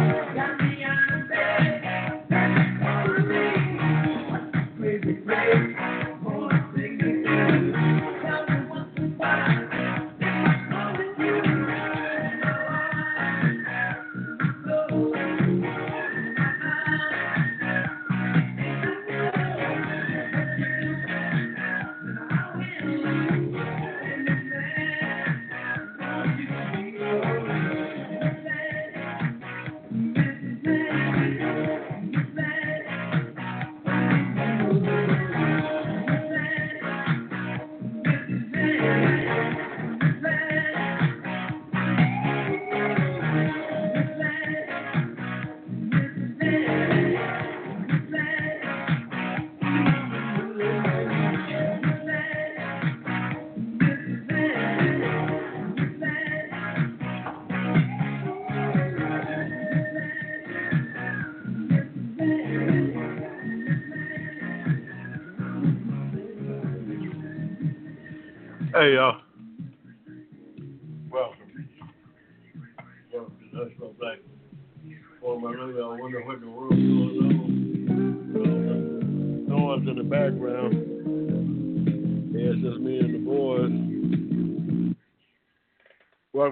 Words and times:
Hey, 0.00 1.19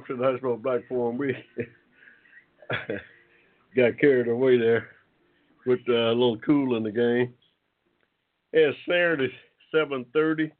Welcome 0.09 0.41
to 0.41 0.49
the 0.49 0.57
Black 0.57 0.89
Forum. 0.89 1.19
We 1.19 1.37
got 3.77 3.99
carried 3.99 4.29
away 4.29 4.57
there 4.57 4.89
with 5.67 5.81
uh, 5.87 5.93
a 5.93 6.15
little 6.15 6.39
cool 6.39 6.77
in 6.77 6.83
the 6.83 6.91
game. 6.91 7.35
It's 8.53 8.79
Saturday, 8.87 9.31
7:30, 9.75 10.51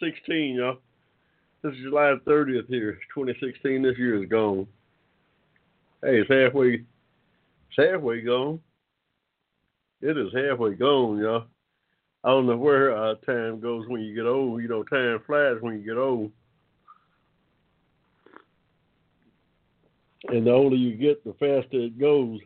16, 0.00 0.54
y'all. 0.54 0.76
This 1.62 1.72
is 1.72 1.82
July 1.82 2.14
30th 2.24 2.68
here, 2.68 3.00
2016. 3.12 3.82
This 3.82 3.98
year 3.98 4.22
is 4.22 4.28
gone. 4.28 4.68
Hey, 6.02 6.20
it's 6.20 6.30
halfway. 6.30 6.74
It's 6.74 6.84
halfway 7.76 8.20
gone. 8.20 8.60
It 10.00 10.16
is 10.16 10.32
halfway 10.32 10.74
gone, 10.74 11.18
y'all. 11.18 11.46
I 12.22 12.28
don't 12.28 12.46
know 12.46 12.56
where 12.56 12.96
uh, 12.96 13.16
time 13.26 13.58
goes 13.58 13.88
when 13.88 14.02
you 14.02 14.14
get 14.14 14.26
old. 14.26 14.62
You 14.62 14.68
know, 14.68 14.84
time 14.84 15.20
flies 15.26 15.56
when 15.60 15.80
you 15.80 15.84
get 15.84 15.98
old. 15.98 16.30
And 20.28 20.46
the 20.46 20.52
older 20.52 20.76
you 20.76 20.94
get, 20.96 21.24
the 21.24 21.32
faster 21.32 21.80
it 21.80 21.98
goes. 21.98 22.38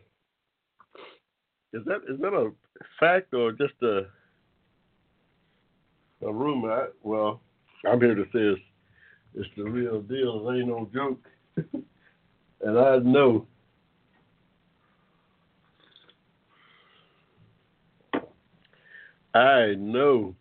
Is 1.73 1.83
that 1.85 2.01
is 2.09 2.19
that 2.21 2.33
a 2.33 2.51
fact 2.99 3.33
or 3.33 3.51
just 3.51 3.73
a 3.83 4.07
a 6.25 6.33
rumor? 6.33 6.71
I, 6.71 6.87
well, 7.03 7.41
I'm 7.87 8.01
here 8.01 8.15
to 8.15 8.23
say 8.25 8.39
it's, 8.39 8.61
it's 9.35 9.49
the 9.55 9.63
real 9.63 10.01
deal. 10.01 10.49
It 10.49 10.59
ain't 10.59 10.67
no 10.67 10.89
joke. 10.93 11.27
and 12.61 12.79
I 12.79 12.97
know 12.97 13.47
I 19.37 19.75
know. 19.77 20.35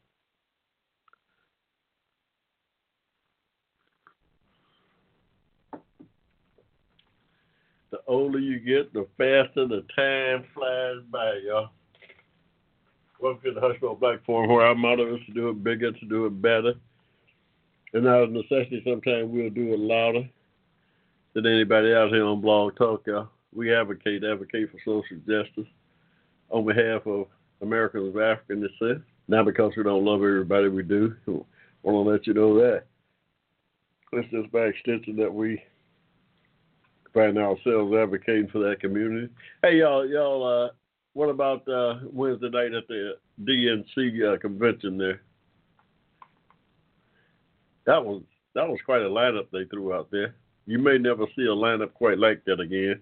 The 7.97 8.13
older 8.13 8.39
you 8.39 8.59
get, 8.59 8.93
the 8.93 9.07
faster 9.17 9.67
the 9.67 9.83
time 9.97 10.45
flies 10.53 10.97
by, 11.11 11.41
y'all. 11.47 11.71
Welcome 13.19 13.55
to 13.55 13.59
the 13.59 13.61
Hushmo 13.61 13.99
Black 13.99 14.23
Forum, 14.27 14.51
where 14.51 14.67
our 14.67 14.75
motto 14.75 15.17
is 15.17 15.23
to 15.25 15.33
do 15.33 15.49
it 15.49 15.65
bigger, 15.65 15.93
to 15.93 16.07
do 16.07 16.27
it 16.27 16.43
better. 16.43 16.75
And 17.95 18.07
out 18.07 18.25
of 18.25 18.33
necessity, 18.33 18.83
sometimes 18.85 19.31
we'll 19.31 19.49
do 19.49 19.73
it 19.73 19.79
louder 19.79 20.29
than 21.33 21.47
anybody 21.47 21.95
out 21.95 22.11
here 22.11 22.27
on 22.27 22.43
Blog 22.43 22.77
Talk, 22.77 23.07
y'all. 23.07 23.31
We 23.55 23.75
advocate, 23.75 24.25
advocate 24.25 24.69
for 24.71 24.79
social 24.85 25.17
justice 25.27 25.73
on 26.51 26.67
behalf 26.67 27.07
of 27.07 27.29
Americans 27.63 28.15
of 28.15 28.21
African 28.21 28.61
descent. 28.61 29.03
Not 29.27 29.47
because 29.47 29.73
we 29.75 29.85
don't 29.85 30.05
love 30.05 30.21
everybody, 30.21 30.69
we 30.69 30.83
do. 30.83 31.15
Want 31.27 31.47
to 31.83 32.11
let 32.11 32.27
you 32.27 32.35
know 32.35 32.59
that. 32.59 32.85
It's 34.13 34.31
just 34.31 34.53
by 34.53 34.67
extension 34.67 35.17
that 35.17 35.33
we 35.33 35.63
find 37.17 37.39
ourselves 37.39 37.95
advocating 37.95 38.49
for 38.49 38.59
that 38.59 38.81
community. 38.81 39.33
Hey, 39.63 39.79
y'all, 39.79 40.07
y'all, 40.07 40.45
uh, 40.67 40.69
what 41.15 41.31
about 41.31 41.67
uh, 41.67 42.01
Wednesday 42.13 42.51
night 42.51 42.75
at 42.75 42.87
the 42.89 43.15
DNC 43.43 44.35
uh, 44.35 44.39
convention 44.39 44.99
there? 44.99 45.23
That 47.87 48.05
was 48.05 48.23
that 48.55 48.69
was 48.69 48.79
quite 48.85 49.03
a 49.03 49.09
lineup 49.09 49.47
they 49.53 49.65
threw 49.65 49.95
out 49.95 50.11
there. 50.11 50.35
You 50.67 50.79
may 50.79 50.99
never 50.99 51.25
see 51.37 51.43
a 51.43 51.55
lineup 51.55 51.95
quite 51.95 52.19
like 52.19 52.45
that 52.45 52.61
again. 52.61 53.01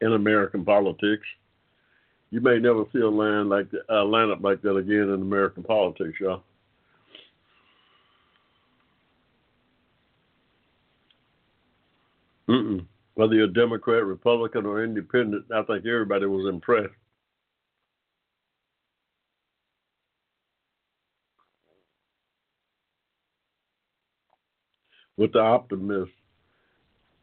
in 0.00 0.12
American 0.12 0.64
politics. 0.64 1.26
You 2.30 2.40
may 2.40 2.58
never 2.58 2.84
see 2.92 3.00
a 3.00 3.08
line 3.08 3.48
like 3.48 3.68
a 3.88 3.94
lineup 3.94 4.42
like 4.42 4.62
that 4.62 4.76
again 4.76 5.08
in 5.10 5.22
American 5.22 5.62
politics, 5.62 6.18
y'all. 6.20 6.42
Mm-mm. 12.48 12.86
Whether 13.14 13.34
you're 13.34 13.48
Democrat, 13.48 14.04
Republican, 14.04 14.66
or 14.66 14.84
Independent, 14.84 15.46
I 15.54 15.62
think 15.62 15.86
everybody 15.86 16.26
was 16.26 16.52
impressed. 16.52 16.92
With 25.16 25.32
the 25.32 25.40
optimism, 25.40 26.12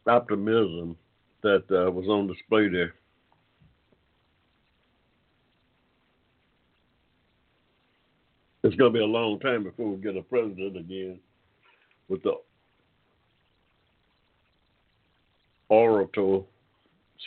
optimism 0.08 0.98
that 1.44 1.64
uh, 1.72 1.92
was 1.92 2.08
on 2.08 2.28
display 2.28 2.70
there. 2.70 2.96
It's 8.64 8.76
going 8.76 8.94
to 8.94 8.98
be 8.98 9.04
a 9.04 9.08
long 9.08 9.40
time 9.40 9.64
before 9.64 9.90
we 9.92 10.02
get 10.02 10.18
a 10.18 10.22
president 10.24 10.78
again 10.78 11.20
with 12.08 12.24
the 12.24 12.34
oracle 15.74 16.48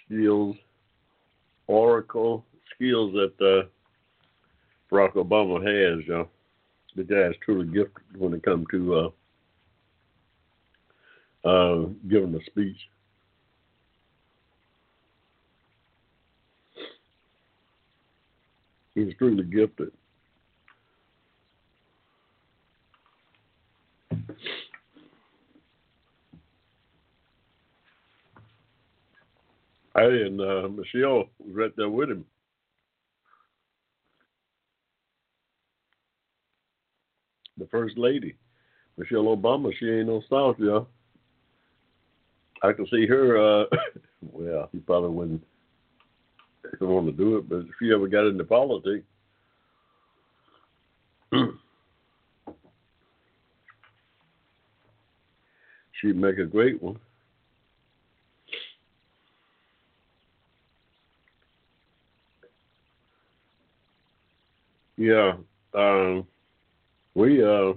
skills, 0.05 0.55
oracle 1.67 2.45
skills 2.75 3.13
that 3.13 3.33
uh, 3.45 3.67
Barack 4.91 5.15
Obama 5.15 5.59
has. 5.59 6.07
Know, 6.07 6.29
the 6.95 7.03
guy 7.03 7.29
is 7.29 7.35
truly 7.45 7.67
gifted 7.67 8.05
when 8.17 8.35
it 8.35 8.45
comes 8.45 8.67
to 8.71 9.13
uh, 11.45 11.49
uh, 11.49 11.87
giving 12.09 12.35
a 12.37 12.45
speech. 12.45 12.77
He's 18.95 19.13
truly 19.19 19.45
gifted. 19.45 19.91
I 29.97 30.03
and 30.03 30.41
uh, 30.41 30.69
Michelle 30.69 31.25
was 31.39 31.55
right 31.55 31.73
there 31.77 31.89
with 31.89 32.11
him. 32.11 32.25
The 37.57 37.67
first 37.69 37.97
lady, 37.97 38.37
Michelle 38.99 39.25
Obama. 39.25 39.73
She 39.79 39.89
ain't 39.89 40.09
no 40.09 40.23
y'all. 40.59 40.89
I 42.63 42.75
can 42.75 42.87
see 42.89 43.07
her. 43.07 43.39
Uh, 43.39 43.65
well, 44.33 44.69
he 44.71 44.81
probably 44.81 45.11
wouldn't 45.11 45.43
want 46.81 47.07
to 47.07 47.13
do 47.13 47.39
it, 47.39 47.49
but 47.49 47.61
if 47.61 47.69
she 47.81 47.91
ever 47.95 48.07
got 48.07 48.27
into 48.27 48.45
politics, 48.45 49.05
she'd 56.03 56.17
make 56.17 56.37
a 56.37 56.45
great 56.45 56.83
one. 56.83 56.99
Yeah, 65.07 65.35
um, 65.73 66.27
we 67.15 67.41
uh, 67.41 67.75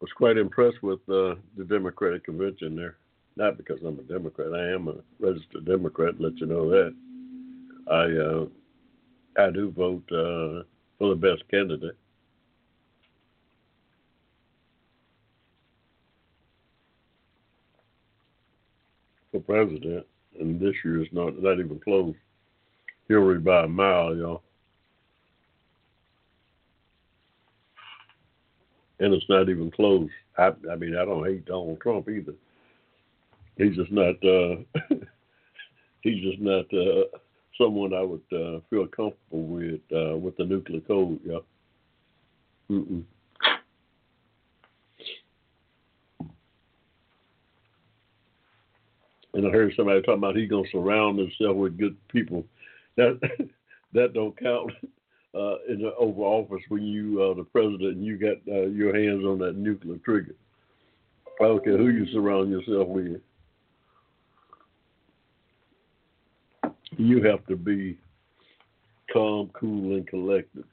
was 0.00 0.10
quite 0.16 0.36
impressed 0.36 0.82
with 0.82 0.98
uh, 1.08 1.38
the 1.56 1.64
Democratic 1.68 2.24
convention 2.24 2.74
there. 2.74 2.96
Not 3.36 3.56
because 3.56 3.78
I'm 3.86 4.00
a 4.00 4.02
Democrat. 4.02 4.52
I 4.52 4.74
am 4.74 4.88
a 4.88 4.94
registered 5.20 5.66
Democrat. 5.66 6.20
Let 6.20 6.36
you 6.38 6.46
know 6.46 6.68
that. 6.68 6.94
I 7.88 9.42
uh, 9.44 9.46
I 9.46 9.50
do 9.52 9.70
vote 9.70 10.02
uh, 10.10 10.66
for 10.98 11.10
the 11.10 11.14
best 11.14 11.48
candidate. 11.48 11.96
For 19.30 19.40
president, 19.42 20.06
and 20.40 20.58
this 20.58 20.74
year 20.84 21.00
is 21.00 21.08
not 21.12 21.40
not 21.40 21.60
even 21.60 21.78
close. 21.78 22.16
Hillary 23.08 23.38
by 23.38 23.62
a 23.62 23.68
mile, 23.68 24.16
y'all. 24.16 24.42
And 29.00 29.14
it's 29.14 29.28
not 29.28 29.48
even 29.48 29.70
close. 29.70 30.08
I, 30.38 30.52
I 30.70 30.76
mean, 30.76 30.96
I 30.96 31.04
don't 31.04 31.26
hate 31.26 31.46
Donald 31.46 31.80
Trump 31.80 32.08
either 32.08 32.34
he's 33.60 33.76
just 33.76 33.92
not 33.92 34.16
uh, 34.24 34.56
he's 36.02 36.22
just 36.22 36.40
not 36.40 36.66
uh, 36.72 37.04
someone 37.58 37.94
I 37.94 38.02
would 38.02 38.22
uh, 38.32 38.60
feel 38.70 38.86
comfortable 38.86 39.46
with 39.46 39.80
uh, 39.94 40.16
with 40.16 40.36
the 40.36 40.44
nuclear 40.44 40.80
code. 40.80 41.20
Yeah. 41.24 41.38
Mm-mm. 42.70 43.02
And 49.32 49.46
I 49.46 49.50
heard 49.50 49.72
somebody 49.76 50.00
talking 50.00 50.14
about 50.14 50.36
he's 50.36 50.50
gonna 50.50 50.66
surround 50.72 51.18
himself 51.18 51.56
with 51.56 51.78
good 51.78 51.96
people. 52.08 52.44
That 52.96 53.20
that 53.92 54.14
don't 54.14 54.38
count 54.38 54.72
uh, 55.34 55.56
in 55.68 55.80
the 55.80 55.94
Oval 55.98 56.24
Office 56.24 56.62
when 56.68 56.82
you 56.82 57.22
are 57.22 57.32
uh, 57.32 57.34
the 57.34 57.44
president 57.44 57.82
and 57.96 58.04
you 58.04 58.18
got 58.18 58.36
uh, 58.52 58.66
your 58.66 58.94
hands 58.94 59.24
on 59.24 59.38
that 59.38 59.56
nuclear 59.56 59.98
trigger. 59.98 60.34
I 61.40 61.44
don't 61.44 61.64
care 61.64 61.78
who 61.78 61.88
you 61.88 62.06
surround 62.12 62.50
yourself 62.50 62.88
with. 62.88 63.20
you 67.00 67.22
have 67.22 67.46
to 67.46 67.56
be 67.56 67.98
calm, 69.12 69.50
cool, 69.58 69.96
and 69.96 70.06
collected. 70.06 70.64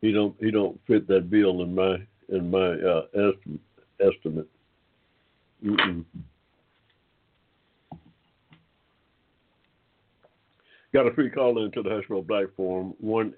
He 0.00 0.12
don't 0.12 0.34
he 0.40 0.50
don't 0.50 0.80
fit 0.86 1.06
that 1.08 1.30
bill 1.30 1.62
in 1.62 1.74
my 1.74 1.96
in 2.28 2.50
my 2.50 2.72
uh, 2.72 3.32
estimate. 4.00 4.48
Mm-mm. 5.64 6.04
Got 10.92 11.06
a 11.06 11.12
free 11.12 11.30
call 11.30 11.64
into 11.64 11.82
the 11.82 11.88
Hushmo 11.88 12.26
Black 12.26 12.46
Forum, 12.56 12.94
1 12.98 13.34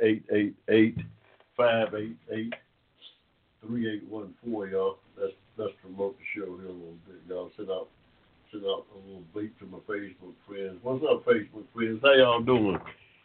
588 1.55 2.55
3814, 3.61 4.71
y'all. 4.73 4.99
That's, 5.19 5.33
that's 5.59 5.73
promote 5.83 6.17
the 6.19 6.25
show 6.35 6.57
here 6.57 6.71
a 6.71 6.73
little 6.73 6.97
bit, 7.07 7.17
y'all. 7.29 7.51
Send 7.57 7.71
out, 7.71 7.89
send 8.51 8.65
out 8.65 8.87
a 8.95 8.99
little 9.07 9.23
beat 9.35 9.59
to 9.59 9.67
my 9.67 9.79
Facebook 9.81 10.33
friends. 10.49 10.79
What's 10.83 11.05
up, 11.05 11.27
Facebook 11.27 11.65
friends? 11.75 12.01
How 12.03 12.15
y'all 12.15 12.41
doing? 12.41 12.79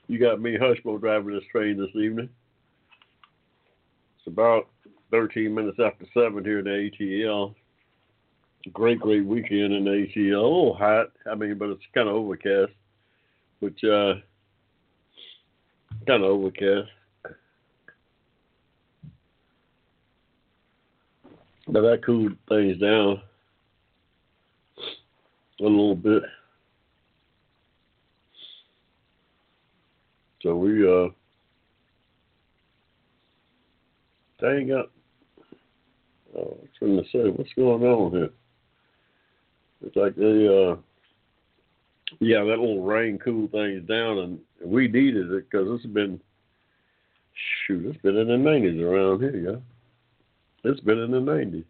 You 0.08 0.20
got 0.20 0.42
me, 0.42 0.58
Hushmo, 0.58 1.00
driving 1.00 1.34
this 1.34 1.44
train 1.50 1.78
this 1.78 1.96
evening. 1.96 2.30
It's 4.18 4.28
about 4.28 4.68
13 5.12 5.56
minutes 5.56 5.80
after 5.84 6.06
7 6.14 6.44
here 6.44 6.60
in 6.60 6.66
the 6.66 6.92
ATL. 6.92 7.56
Great, 8.74 9.00
great 9.00 9.26
weekend 9.26 9.72
in 9.72 9.86
the 9.86 9.92
ATL. 9.92 10.18
A 10.18 10.42
little 10.42 10.74
hot, 10.74 11.14
I 11.32 11.36
mean, 11.36 11.58
but 11.58 11.70
it's 11.70 11.82
kind 11.94 12.10
of 12.10 12.16
overcast 12.16 12.74
which 13.60 13.84
uh, 13.84 14.16
kind 16.06 16.24
of 16.24 16.30
overcast. 16.32 16.90
But 21.68 21.82
that 21.82 22.06
cooled 22.06 22.38
things 22.48 22.80
down 22.80 23.22
a 25.60 25.64
little 25.64 25.96
bit. 25.96 26.24
So 30.42 30.56
we 30.56 30.88
uh 30.88 31.10
dang 34.40 34.72
up. 34.72 34.92
Oh, 36.38 36.58
I 36.82 36.86
was 36.86 37.06
to 37.06 37.12
say, 37.12 37.30
what's 37.30 37.54
going 37.54 37.84
on 37.84 38.12
here? 38.12 38.30
It's 39.82 39.96
like 39.96 40.16
they 40.16 40.48
uh 40.48 40.76
yeah, 42.20 42.40
that 42.40 42.60
little 42.60 42.84
rain 42.84 43.20
cooled 43.20 43.52
things 43.52 43.88
down, 43.88 44.18
and 44.20 44.40
we 44.64 44.88
needed 44.88 45.32
it 45.32 45.50
because 45.50 45.68
it's 45.70 45.86
been 45.94 46.20
shoot, 47.66 47.86
it's 47.86 48.02
been 48.02 48.18
in 48.18 48.28
the 48.28 48.38
nineties 48.38 48.82
around 48.82 49.22
here, 49.22 49.38
yeah. 49.38 50.70
It's 50.70 50.82
been 50.82 51.00
in 51.00 51.12
the 51.12 51.20
nineties. 51.20 51.66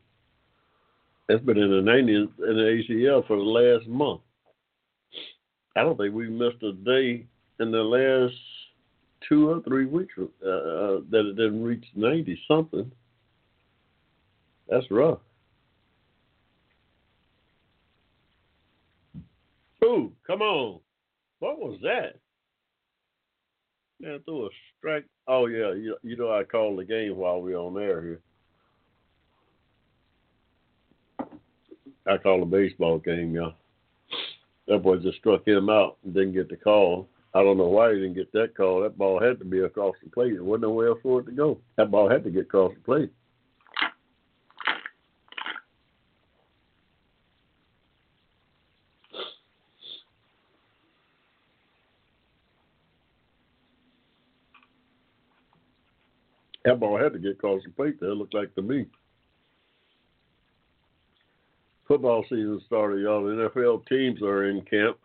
It's 1.29 1.43
been 1.43 1.57
in 1.57 1.69
the 1.69 1.81
nineties 1.81 2.29
in 2.39 2.55
the 2.55 2.83
ATL 2.89 3.27
for 3.27 3.35
the 3.35 3.43
last 3.43 3.87
month. 3.87 4.21
I 5.75 5.83
don't 5.83 5.97
think 5.97 6.15
we 6.15 6.29
missed 6.29 6.63
a 6.63 6.73
day 6.73 7.25
in 7.59 7.71
the 7.71 7.83
last 7.83 8.35
two 9.27 9.49
or 9.49 9.61
three 9.61 9.85
weeks 9.85 10.13
uh, 10.17 10.47
uh, 10.47 10.99
that 11.11 11.29
it 11.29 11.35
didn't 11.35 11.63
reach 11.63 11.85
ninety 11.95 12.39
something. 12.47 12.91
That's 14.69 14.89
rough. 14.89 15.19
Ooh, 19.83 20.11
come 20.25 20.41
on. 20.41 20.79
What 21.39 21.59
was 21.59 21.79
that? 21.83 22.15
Yeah, 23.99 24.17
threw 24.25 24.45
a 24.45 24.49
strike. 24.77 25.05
Oh 25.27 25.47
yeah, 25.47 25.73
you, 25.73 25.97
you 26.03 26.15
know 26.15 26.31
I 26.31 26.43
called 26.43 26.79
the 26.79 26.85
game 26.85 27.17
while 27.17 27.41
we 27.41 27.53
are 27.53 27.57
on 27.57 27.81
air 27.81 28.01
here. 28.01 28.21
I 32.07 32.17
called 32.17 32.43
a 32.43 32.45
baseball 32.45 32.99
game, 32.99 33.33
y'all. 33.33 33.55
That 34.67 34.79
boy 34.79 34.97
just 34.97 35.17
struck 35.17 35.47
him 35.47 35.69
out 35.69 35.97
and 36.03 36.13
didn't 36.13 36.33
get 36.33 36.49
the 36.49 36.55
call. 36.55 37.07
I 37.33 37.43
don't 37.43 37.57
know 37.57 37.67
why 37.67 37.93
he 37.93 37.99
didn't 37.99 38.15
get 38.15 38.31
that 38.33 38.55
call. 38.55 38.81
That 38.81 38.97
ball 38.97 39.21
had 39.21 39.39
to 39.39 39.45
be 39.45 39.59
across 39.59 39.95
the 40.03 40.09
plate. 40.09 40.33
There 40.33 40.43
wasn't 40.43 40.63
nowhere 40.63 40.89
else 40.89 40.99
for 41.03 41.19
it 41.19 41.25
to 41.25 41.31
go. 41.31 41.59
That 41.75 41.91
ball 41.91 42.09
had 42.09 42.23
to 42.23 42.29
get 42.29 42.43
across 42.43 42.73
the 42.73 42.79
plate. 42.81 43.11
That 56.67 56.81
ball 56.81 57.01
had 57.01 57.13
to 57.13 57.19
get 57.19 57.31
across 57.31 57.63
the 57.63 57.71
plate 57.71 57.97
there, 58.01 58.09
it 58.09 58.15
looked 58.15 58.33
like 58.33 58.53
to 58.55 58.61
me. 58.61 58.87
Football 61.87 62.23
season 62.23 62.61
started, 62.65 63.03
y'all. 63.03 63.23
The 63.23 63.49
NFL 63.55 63.87
teams 63.87 64.21
are 64.21 64.49
in 64.49 64.61
camp. 64.63 64.97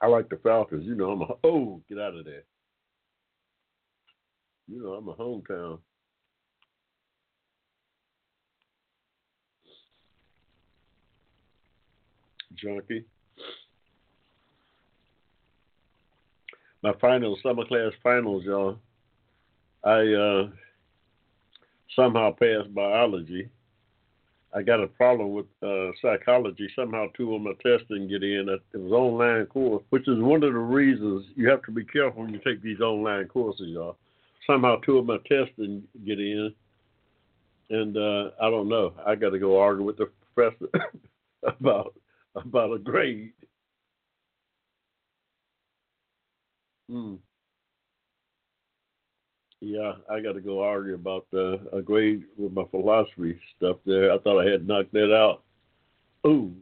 I 0.00 0.06
like 0.06 0.30
the 0.30 0.38
Falcons. 0.38 0.86
You 0.86 0.94
know, 0.94 1.10
I'm 1.10 1.20
a 1.20 1.34
oh, 1.44 1.82
get 1.90 1.98
out 1.98 2.16
of 2.16 2.24
there. 2.24 2.44
You 4.66 4.82
know, 4.82 4.94
I'm 4.94 5.08
a 5.08 5.14
hometown. 5.14 5.78
Junkie. 12.54 13.04
My 16.82 16.94
finals, 16.98 17.40
summer 17.42 17.66
class 17.66 17.92
finals, 18.02 18.44
y'all. 18.46 18.78
I 19.84 20.12
uh, 20.12 20.48
somehow 21.96 22.30
passed 22.32 22.74
biology. 22.74 23.48
I 24.54 24.62
got 24.62 24.82
a 24.82 24.86
problem 24.86 25.32
with 25.32 25.46
uh, 25.62 25.92
psychology. 26.02 26.68
Somehow 26.76 27.06
two 27.16 27.34
of 27.34 27.40
my 27.40 27.52
tests 27.64 27.86
didn't 27.88 28.08
get 28.08 28.22
in. 28.22 28.48
It 28.48 28.78
was 28.78 28.92
online 28.92 29.46
course, 29.46 29.82
which 29.90 30.06
is 30.08 30.18
one 30.18 30.44
of 30.44 30.52
the 30.52 30.58
reasons 30.58 31.24
you 31.34 31.48
have 31.48 31.62
to 31.62 31.72
be 31.72 31.84
careful 31.84 32.22
when 32.22 32.34
you 32.34 32.40
take 32.44 32.62
these 32.62 32.80
online 32.80 33.28
courses, 33.28 33.68
y'all. 33.68 33.96
Somehow 34.46 34.76
two 34.84 34.98
of 34.98 35.06
my 35.06 35.16
tests 35.26 35.54
didn't 35.58 35.84
get 36.04 36.20
in, 36.20 36.52
and 37.70 37.96
uh, 37.96 38.30
I 38.40 38.50
don't 38.50 38.68
know. 38.68 38.92
I 39.06 39.14
got 39.14 39.30
to 39.30 39.38
go 39.38 39.58
argue 39.58 39.84
with 39.84 39.96
the 39.96 40.10
professor 40.34 40.68
about 41.42 41.94
about 42.34 42.72
a 42.72 42.78
grade. 42.78 43.32
Hmm. 46.90 47.14
Yeah, 49.64 49.92
I 50.10 50.18
got 50.18 50.32
to 50.32 50.40
go 50.40 50.60
argue 50.60 50.94
about 50.94 51.24
uh, 51.32 51.58
a 51.72 51.80
grade 51.80 52.24
with 52.36 52.52
my 52.52 52.64
philosophy 52.72 53.38
stuff 53.56 53.76
there. 53.86 54.10
I 54.10 54.18
thought 54.18 54.44
I 54.44 54.50
had 54.50 54.66
knocked 54.66 54.92
that 54.92 55.14
out. 55.14 55.44
Ooh, 56.26 56.52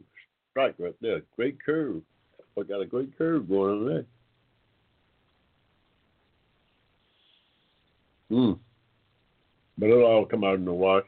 strike 0.51 0.75
right 0.77 0.93
there. 1.01 1.23
Great 1.35 1.57
curve. 1.65 2.03
I 2.59 2.61
got 2.61 2.79
a 2.79 2.85
great 2.85 3.17
curve 3.17 3.49
going 3.49 3.71
on 3.71 3.85
there. 3.87 4.05
Hmm. 8.29 8.51
But 9.79 9.89
it'll 9.89 10.05
all 10.05 10.25
come 10.27 10.43
out 10.43 10.59
in 10.59 10.65
the 10.65 10.71
wash. 10.71 11.05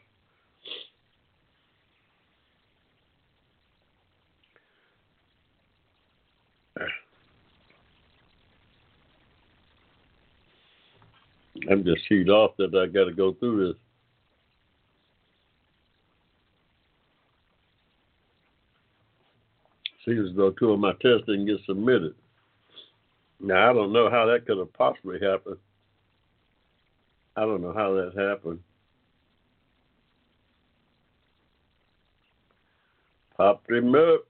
I'm 11.70 11.84
just 11.84 12.02
heat 12.10 12.30
off 12.30 12.52
that 12.58 12.76
I 12.76 12.88
got 12.88 13.06
to 13.06 13.14
go 13.14 13.34
through 13.34 13.68
this. 13.68 13.82
Seems 20.06 20.32
as 20.32 20.36
though 20.36 20.52
two 20.52 20.72
of 20.72 20.80
my 20.80 20.92
tests 20.94 21.26
didn't 21.28 21.46
get 21.46 21.60
submitted. 21.66 22.14
Now 23.40 23.70
I 23.70 23.74
don't 23.74 23.94
know 23.94 24.10
how 24.10 24.26
that 24.26 24.46
could 24.46 24.58
have 24.58 24.74
possibly 24.74 25.20
happened. 25.22 25.58
I 27.36 27.42
don't 27.42 27.62
know 27.62 27.74
how 27.74 27.94
that 27.94 28.14
happened. 28.18 28.60
Popped 33.38 33.72
him 33.72 33.96
up. 33.96 34.26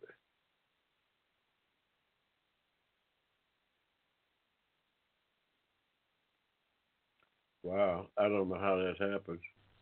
Wow, 7.64 8.08
I 8.18 8.24
don't 8.24 8.50
know 8.50 8.60
how 8.60 8.76
that 8.76 9.00
happens, 9.00 9.40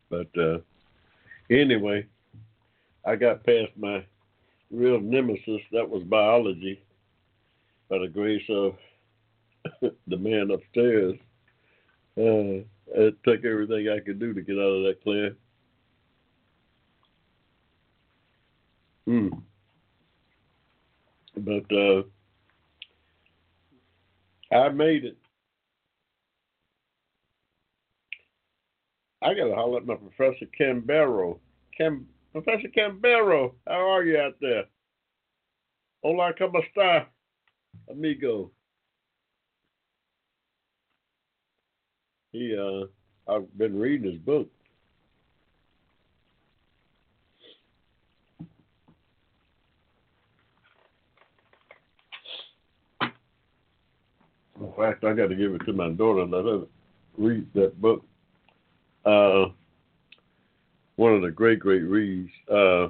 but 0.10 0.28
uh, 0.40 0.60
anyway, 1.50 2.06
I 3.04 3.16
got 3.16 3.44
past 3.44 3.72
my 3.76 4.06
real 4.70 5.00
nemesis. 5.00 5.62
That 5.72 5.90
was 5.90 6.04
biology, 6.04 6.80
by 7.90 7.98
the 7.98 8.08
grace 8.08 8.48
of 8.50 8.76
the 10.08 10.18
man 10.18 10.52
upstairs. 10.52 11.16
Uh, 12.18 12.64
it 12.94 13.16
took 13.24 13.44
everything 13.46 13.90
I 13.90 14.00
could 14.00 14.20
do 14.20 14.34
to 14.34 14.42
get 14.42 14.58
out 14.58 14.62
of 14.62 14.84
that 14.84 15.02
clear. 15.04 15.36
Hmm. 19.06 19.30
But 21.36 21.76
uh, 21.76 22.04
I 24.56 24.70
made 24.70 25.06
it. 25.06 25.18
I 29.24 29.36
got 29.36 29.46
to 29.46 29.56
holler 29.56 29.78
at 29.78 29.86
my 29.86 29.96
Professor 29.96 30.48
Cambero. 30.60 31.38
Cam, 31.78 32.08
Professor 32.32 32.68
Cambero, 32.76 33.54
how 33.68 33.88
are 33.92 34.04
you 34.04 34.18
out 34.18 34.36
there? 34.42 34.64
Hola, 36.04 36.34
como 36.36 36.62
está, 36.62 37.06
amigo? 37.90 38.50
He, 42.32 42.58
uh, 42.58 42.86
I've 43.32 43.56
been 43.58 43.78
reading 43.78 44.12
his 44.12 44.20
book. 44.22 44.50
In 54.60 54.72
fact, 54.78 55.04
I 55.04 55.14
got 55.14 55.28
to 55.28 55.36
give 55.36 55.54
it 55.54 55.66
to 55.66 55.74
my 55.74 55.90
daughter 55.90 56.22
and 56.22 56.32
let 56.32 56.46
her 56.46 56.62
read 57.18 57.48
that 57.54 57.80
book. 57.82 58.04
Uh, 59.06 59.46
one 60.96 61.14
of 61.14 61.22
the 61.22 61.32
great, 61.32 61.60
great 61.60 61.84
reads. 61.84 62.30
Uh, 62.52 62.90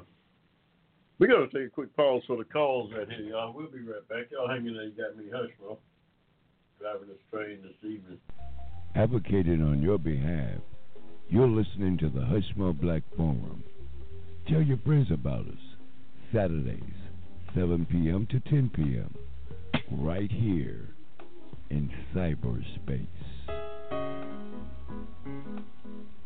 we 1.18 1.28
got 1.28 1.38
to 1.38 1.46
take 1.46 1.68
a 1.68 1.70
quick 1.70 1.94
pause 1.96 2.22
for 2.26 2.36
the 2.36 2.44
calls 2.44 2.90
right 2.96 3.08
here, 3.08 3.26
y'all. 3.26 3.52
We'll 3.54 3.68
be 3.68 3.78
right 3.78 4.06
back. 4.08 4.30
Y'all 4.30 4.48
hanging 4.48 4.74
there. 4.74 4.84
You 4.84 4.92
got 4.92 5.16
me 5.16 5.30
hush, 5.32 5.50
bro. 5.60 5.78
Driving 6.80 7.08
this 7.08 7.18
train 7.30 7.60
this 7.62 7.90
evening. 7.90 8.18
Advocating 8.94 9.62
on 9.62 9.80
your 9.80 9.98
behalf. 9.98 10.58
You're 11.28 11.48
listening 11.48 11.96
to 11.98 12.10
the 12.10 12.20
Hushmo 12.20 12.78
Black 12.78 13.02
Forum. 13.16 13.62
Tell 14.48 14.60
your 14.60 14.78
friends 14.78 15.10
about 15.10 15.46
us. 15.46 15.54
Saturdays, 16.34 16.82
7 17.54 17.86
p.m. 17.90 18.26
to 18.30 18.40
10 18.50 18.70
p.m. 18.74 19.14
Right 19.92 20.30
here 20.30 20.88
in 21.70 21.90
cyberspace. 22.14 23.06
Thank 25.24 25.44
you. 25.84 26.21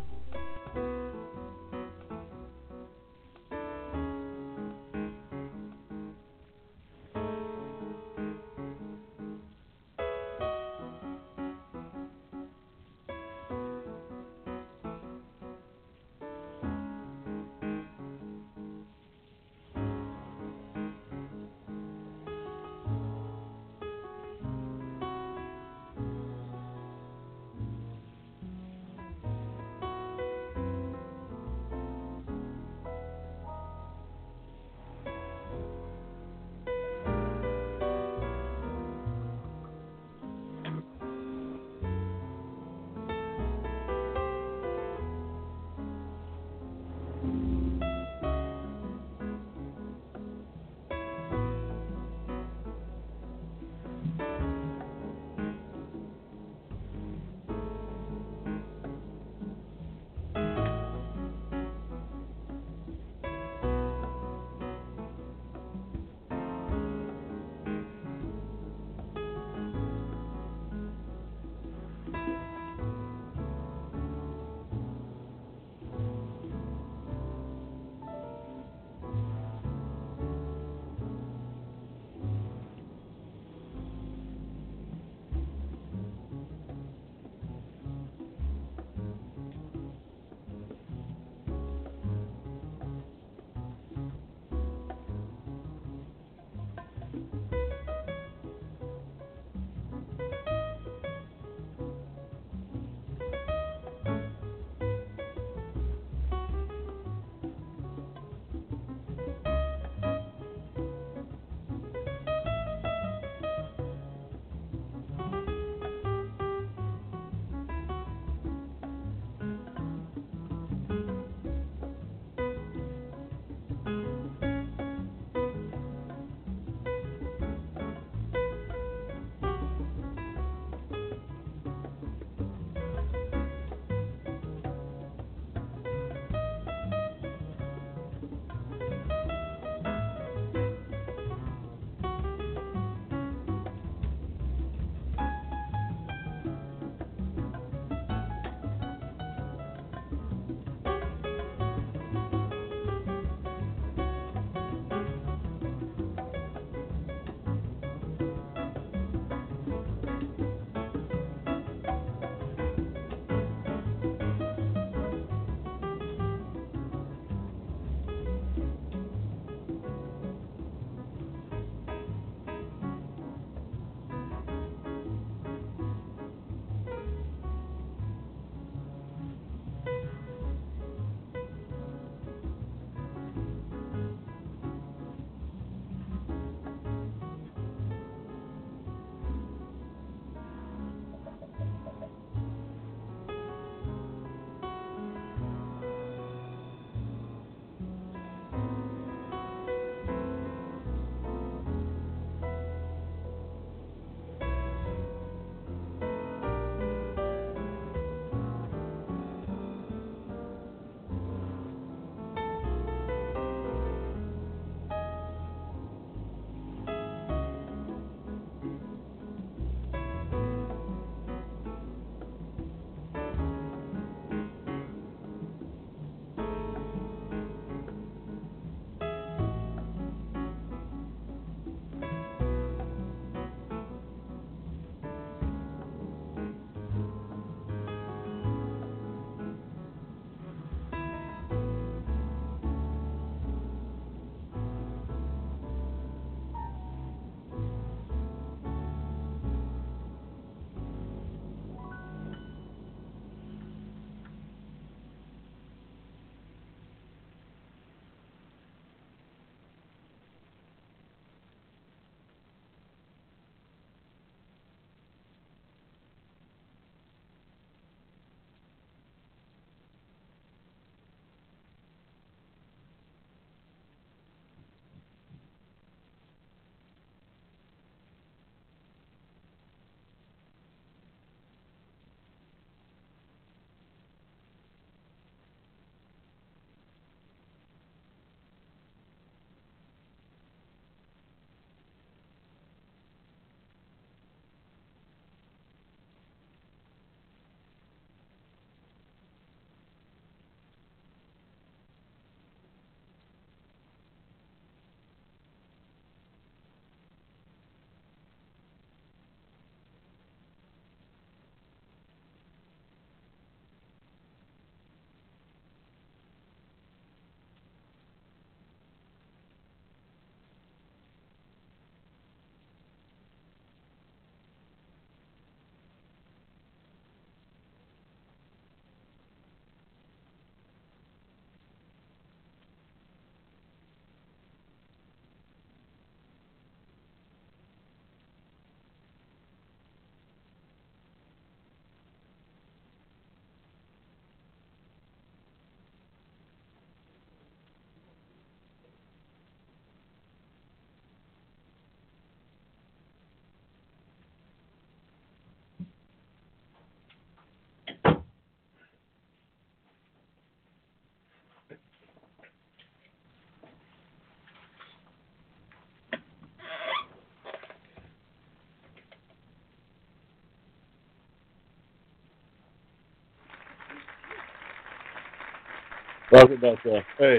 Talk 376.37 376.51
about 376.51 376.77
that. 376.85 377.03
Hey. 377.19 377.39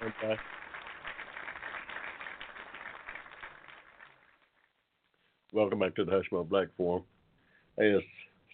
Okay. 0.00 0.36
Welcome 5.52 5.80
back 5.80 5.96
to 5.96 6.04
the 6.04 6.12
Hushmo 6.12 6.48
Black 6.48 6.68
Forum. 6.76 7.02
Hey, 7.76 7.86
it's 7.86 8.06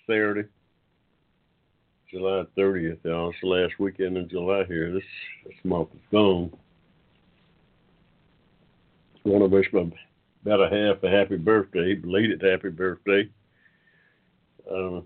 Saturday, 0.06 0.48
July 2.10 2.44
30th, 2.56 3.04
y'all. 3.04 3.28
It's 3.28 3.38
the 3.42 3.48
last 3.48 3.74
weekend 3.78 4.16
in 4.16 4.26
July 4.30 4.64
here. 4.66 4.90
This, 4.90 5.02
this 5.44 5.56
month 5.64 5.90
is 5.92 6.00
gone. 6.10 6.50
I 9.26 9.28
want 9.28 9.44
to 9.44 9.54
wish 9.54 9.66
my 9.70 9.82
about 10.46 10.72
a 10.72 10.74
half 10.74 11.02
a 11.02 11.10
happy 11.10 11.36
birthday, 11.36 11.94
belated 11.94 12.42
happy 12.42 12.70
birthday. 12.70 13.28
Um, 14.70 15.04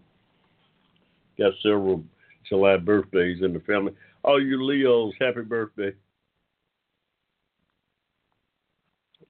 got 1.36 1.52
several 1.64 2.04
July 2.48 2.76
birthdays 2.76 3.42
in 3.42 3.52
the 3.52 3.60
family. 3.60 3.92
All 4.26 4.42
you 4.42 4.62
Leos, 4.62 5.14
happy 5.18 5.42
birthday. 5.42 5.92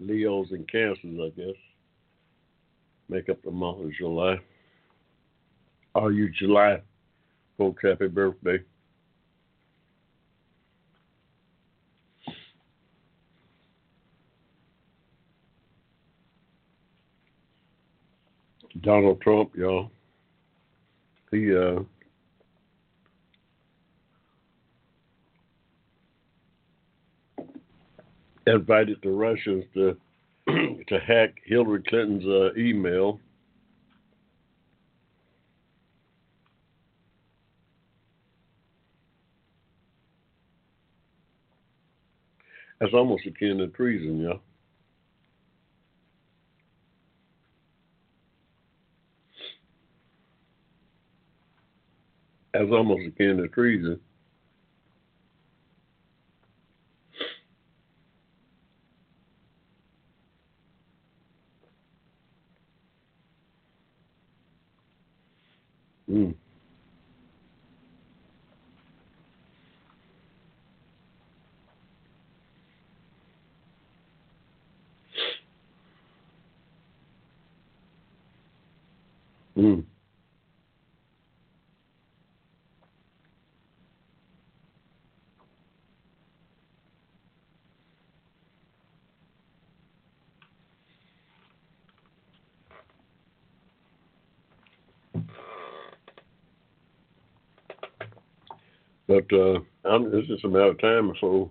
Leos 0.00 0.48
and 0.50 0.66
Cancers, 0.68 1.18
I 1.22 1.28
guess, 1.36 1.56
make 3.08 3.28
up 3.28 3.40
the 3.42 3.50
month 3.50 3.84
of 3.84 3.92
July. 3.92 4.40
All 5.94 6.12
you 6.12 6.30
July 6.30 6.80
folks, 7.56 7.82
happy 7.82 8.08
birthday. 8.08 8.58
Donald 18.82 19.20
Trump, 19.22 19.56
y'all. 19.56 19.90
He 21.30 21.54
uh 21.54 21.80
invited 28.46 28.98
the 29.02 29.10
Russians 29.10 29.64
to 29.74 29.96
to 30.88 31.00
hack 31.00 31.34
Hillary 31.44 31.82
Clinton's 31.82 32.24
uh, 32.26 32.54
email. 32.56 33.20
That's 42.80 42.92
almost 42.94 43.26
akin 43.26 43.58
to 43.58 43.68
treason, 43.68 44.20
yeah. 44.20 44.34
That's 52.52 52.70
almost 52.70 53.06
akin 53.06 53.38
to 53.38 53.48
treason. 53.48 54.00
Mm. 66.16 66.34
Mm. 79.58 79.84
But 99.08 99.32
uh, 99.32 99.60
I'm, 99.84 100.12
it's 100.14 100.26
just 100.26 100.44
a 100.44 100.48
matter 100.48 100.70
of 100.70 100.80
time 100.80 101.12
before 101.12 101.50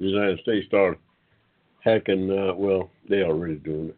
the 0.00 0.06
United 0.06 0.40
States 0.40 0.66
start 0.66 0.98
hacking. 1.84 2.30
Uh, 2.30 2.54
well, 2.54 2.90
they 3.08 3.22
already 3.22 3.56
doing 3.56 3.90
it, 3.90 3.96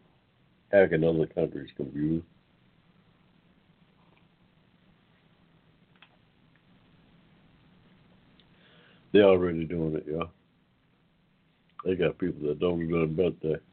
hacking 0.71 1.03
other 1.03 1.25
countries' 1.25 1.71
computers. 1.75 2.23
They 9.11 9.19
already 9.19 9.65
doing 9.65 9.95
it, 9.95 10.05
yeah. 10.09 10.23
They 11.83 11.95
got 11.95 12.17
people 12.17 12.47
that 12.47 12.59
don't 12.59 12.79
do 12.79 12.85
nothing 12.85 13.15
but 13.15 13.41
that. 13.41 13.70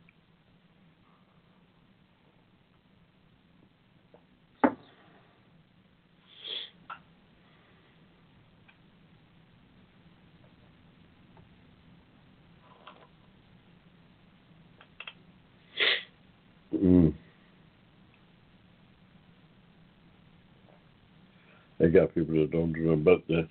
Got 21.92 22.14
people 22.14 22.34
that 22.36 22.52
don't 22.52 22.72
do 22.72 22.82
nothing 22.82 23.04
but 23.04 23.26
that. 23.28 23.48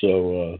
So, 0.00 0.42
uh, 0.42 0.56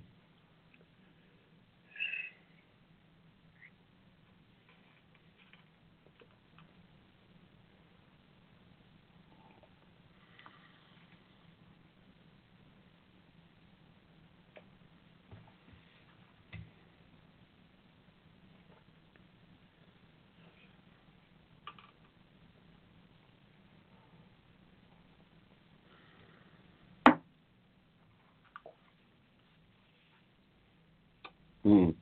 mm. 31.69 31.95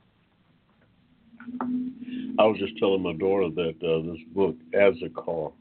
I 2.43 2.45
was 2.45 2.59
just 2.59 2.77
telling 2.77 3.01
my 3.01 3.13
daughter 3.13 3.49
that 3.55 3.75
uh, 3.81 4.11
this 4.11 4.21
book, 4.35 4.57
As 4.73 4.95
a 5.01 5.07
Car, 5.07 5.53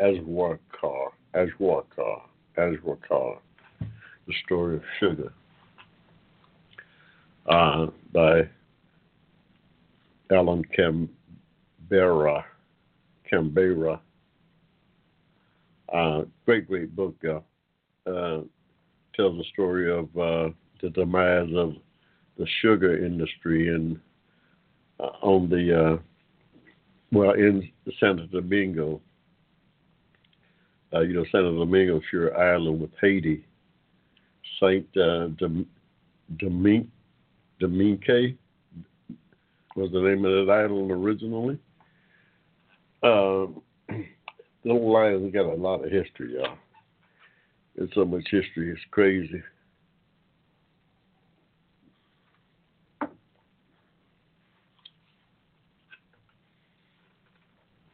As 0.00 0.16
What 0.24 0.58
Car, 0.72 1.12
As 1.34 1.48
What 1.58 1.88
Car, 1.94 2.24
As 2.56 2.74
What 2.82 3.06
Car, 3.06 3.38
the 3.78 4.34
story 4.44 4.78
of 4.78 4.82
sugar, 4.98 5.32
uh, 7.48 7.86
by 8.12 8.48
Alan 10.32 10.64
Canberra. 10.74 12.44
Canberra. 13.30 14.00
Uh, 15.94 16.22
great, 16.44 16.66
great 16.66 16.96
book. 16.96 17.14
Uh, 17.24 18.10
uh, 18.10 18.40
tells 19.14 19.38
the 19.38 19.44
story 19.52 19.88
of 19.88 20.06
uh, 20.16 20.52
the 20.82 20.90
demise 20.90 21.50
of 21.54 21.74
the 22.36 22.48
sugar 22.62 22.96
industry 22.96 23.72
uh, 23.72 23.78
on 25.22 25.48
the 25.48 25.92
uh, 25.92 25.98
well 27.12 27.32
in 27.32 27.70
Santo 27.98 28.26
Domingo. 28.26 29.00
Uh, 30.92 31.00
you 31.00 31.14
know, 31.14 31.24
Santo 31.30 31.56
Domingo, 31.56 32.00
sure 32.10 32.36
island 32.36 32.80
with 32.80 32.90
Haiti. 33.00 33.44
Saint 34.60 34.86
uh, 34.96 35.28
Dom- 35.38 35.66
was 39.76 39.92
the 39.92 40.00
name 40.00 40.24
of 40.24 40.46
that 40.46 40.52
island 40.52 40.90
originally. 40.90 41.58
Uh, 43.02 43.46
the 43.88 44.04
little 44.74 44.94
island 44.94 45.32
got 45.32 45.46
a 45.46 45.54
lot 45.54 45.82
of 45.82 45.90
history, 45.90 46.34
y'all. 46.34 46.58
There's 47.74 47.88
so 47.94 48.04
much 48.04 48.24
history, 48.30 48.70
it's 48.70 48.80
crazy. 48.90 49.42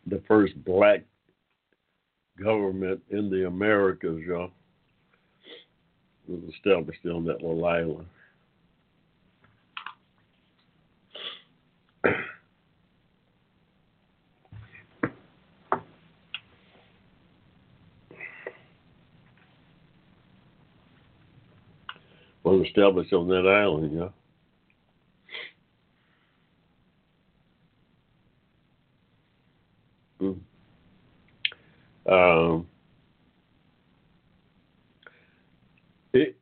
the 0.07 0.23
first 0.37 0.65
black 0.67 1.03
government 2.43 3.01
in 3.09 3.31
the 3.31 3.47
Americas, 3.47 4.21
y'all. 4.27 4.51
Was 6.29 6.43
established 6.55 7.07
on 7.07 7.25
that 7.25 7.41
little 7.41 7.65
island. 7.65 8.07
was 22.43 22.67
established 22.67 23.13
on 23.13 23.29
that 23.29 23.47
island, 23.47 23.93
yeah. 23.99 24.09
Mm. 30.21 30.39
Um, 32.09 32.67
it, 36.13 36.37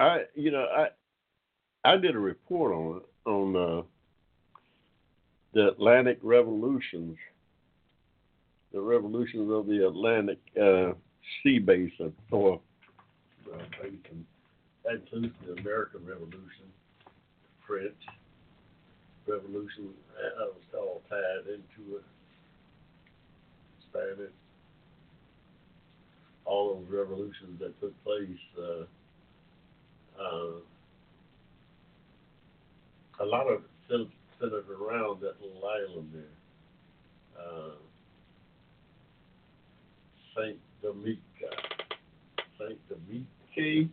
I, 0.00 0.22
you 0.34 0.50
know, 0.50 0.64
I, 0.64 0.88
I 1.84 1.96
did 1.96 2.14
a 2.14 2.18
report 2.18 2.72
on 2.72 3.00
on 3.26 3.56
uh, 3.56 3.82
the 5.52 5.68
Atlantic 5.68 6.18
revolutions, 6.22 7.16
the 8.72 8.80
revolutions 8.80 9.50
of 9.52 9.66
the 9.66 9.86
Atlantic 9.86 10.38
uh, 10.60 10.92
sea 11.42 11.58
basin 11.58 12.12
or 12.30 12.60
uh, 13.52 13.58
basin. 13.82 14.26
That 14.84 14.94
includes 14.94 15.34
the 15.46 15.60
American 15.60 16.06
Revolution, 16.06 16.72
French 17.66 17.92
Revolution. 19.26 19.90
That 20.16 20.46
was 20.46 20.62
all 20.74 21.02
tied 21.10 21.46
into 21.46 21.96
it. 21.96 22.04
Spanish. 23.90 24.32
All 26.48 26.74
those 26.74 26.98
revolutions 26.98 27.60
that 27.60 27.78
took 27.80 27.92
place. 28.04 28.28
Uh, 28.58 28.84
uh, 30.18 30.60
a 33.20 33.26
lot 33.26 33.46
of 33.46 33.62
it 33.90 34.08
centered 34.40 34.64
around 34.70 35.20
that 35.20 35.34
little 35.42 35.62
island 35.64 36.10
there. 36.14 37.44
Uh, 37.44 37.70
Saint 40.36 40.58
Dominica. 40.82 41.20
Saint 42.58 42.78
Dominica. 42.88 43.90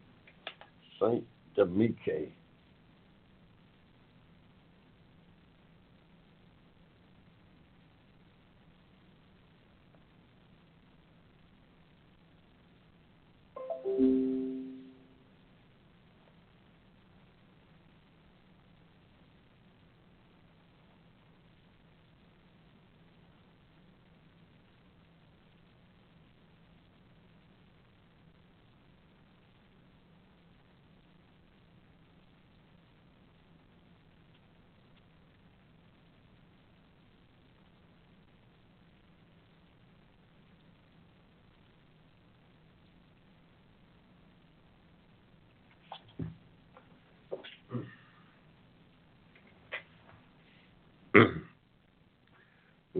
Saint 1.00 1.24
Dominica. 1.56 2.32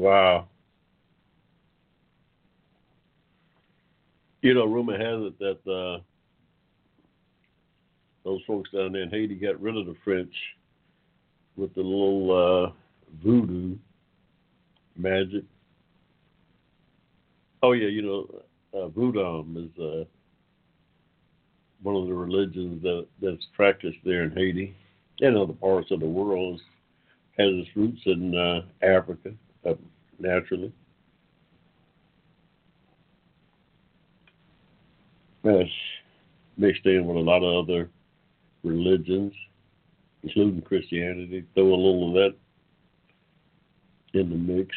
Wow. 0.06 0.48
You 4.41 4.54
know, 4.54 4.65
rumor 4.65 4.94
has 4.94 5.34
it 5.34 5.39
that 5.39 5.72
uh, 5.72 6.00
those 8.24 8.41
folks 8.46 8.70
down 8.70 8.91
there 8.91 9.02
in 9.02 9.10
Haiti 9.10 9.34
got 9.34 9.60
rid 9.60 9.76
of 9.76 9.88
the 9.88 9.96
French 10.04 10.34
with 11.56 11.74
the 11.74 11.82
little 11.82 12.68
uh, 12.68 12.72
voodoo 13.24 13.76
magic. 14.96 15.44
Oh 17.63 17.72
yeah, 17.72 17.88
you 17.88 18.04
know, 18.04 18.80
uh, 18.80 18.88
voodoo 18.89 19.44
is 19.58 19.80
uh, 19.80 20.04
one 21.82 21.96
of 21.96 22.08
the 22.08 22.13
religions 22.13 22.84
that 22.84 23.08
that's 23.24 23.48
practiced 23.56 23.98
there 24.06 24.24
in 24.24 24.32
Haiti 24.32 24.76
and 25.22 25.36
other 25.36 25.54
parts 25.54 25.89
of 25.89 26.00
the 26.00 26.06
world 26.06 26.62
has 27.39 27.48
its 27.48 27.70
roots 27.76 28.02
in 28.06 28.36
uh, 28.36 28.62
Africa, 28.86 29.32
uh, 30.19 30.28
naturally. 30.28 30.71
That's 35.43 35.69
mixed 36.58 36.86
in 36.86 37.06
with 37.06 37.17
a 37.17 37.19
lot 37.19 37.43
of 37.43 37.65
other 37.65 37.89
religions, 38.63 39.34
including 40.23 40.62
Christianity. 40.63 41.43
Throw 41.54 41.65
a 41.65 41.75
little 41.75 42.08
of 42.10 42.13
that 42.13 42.36
in 44.19 44.30
the 44.30 44.36
mix. 44.36 44.75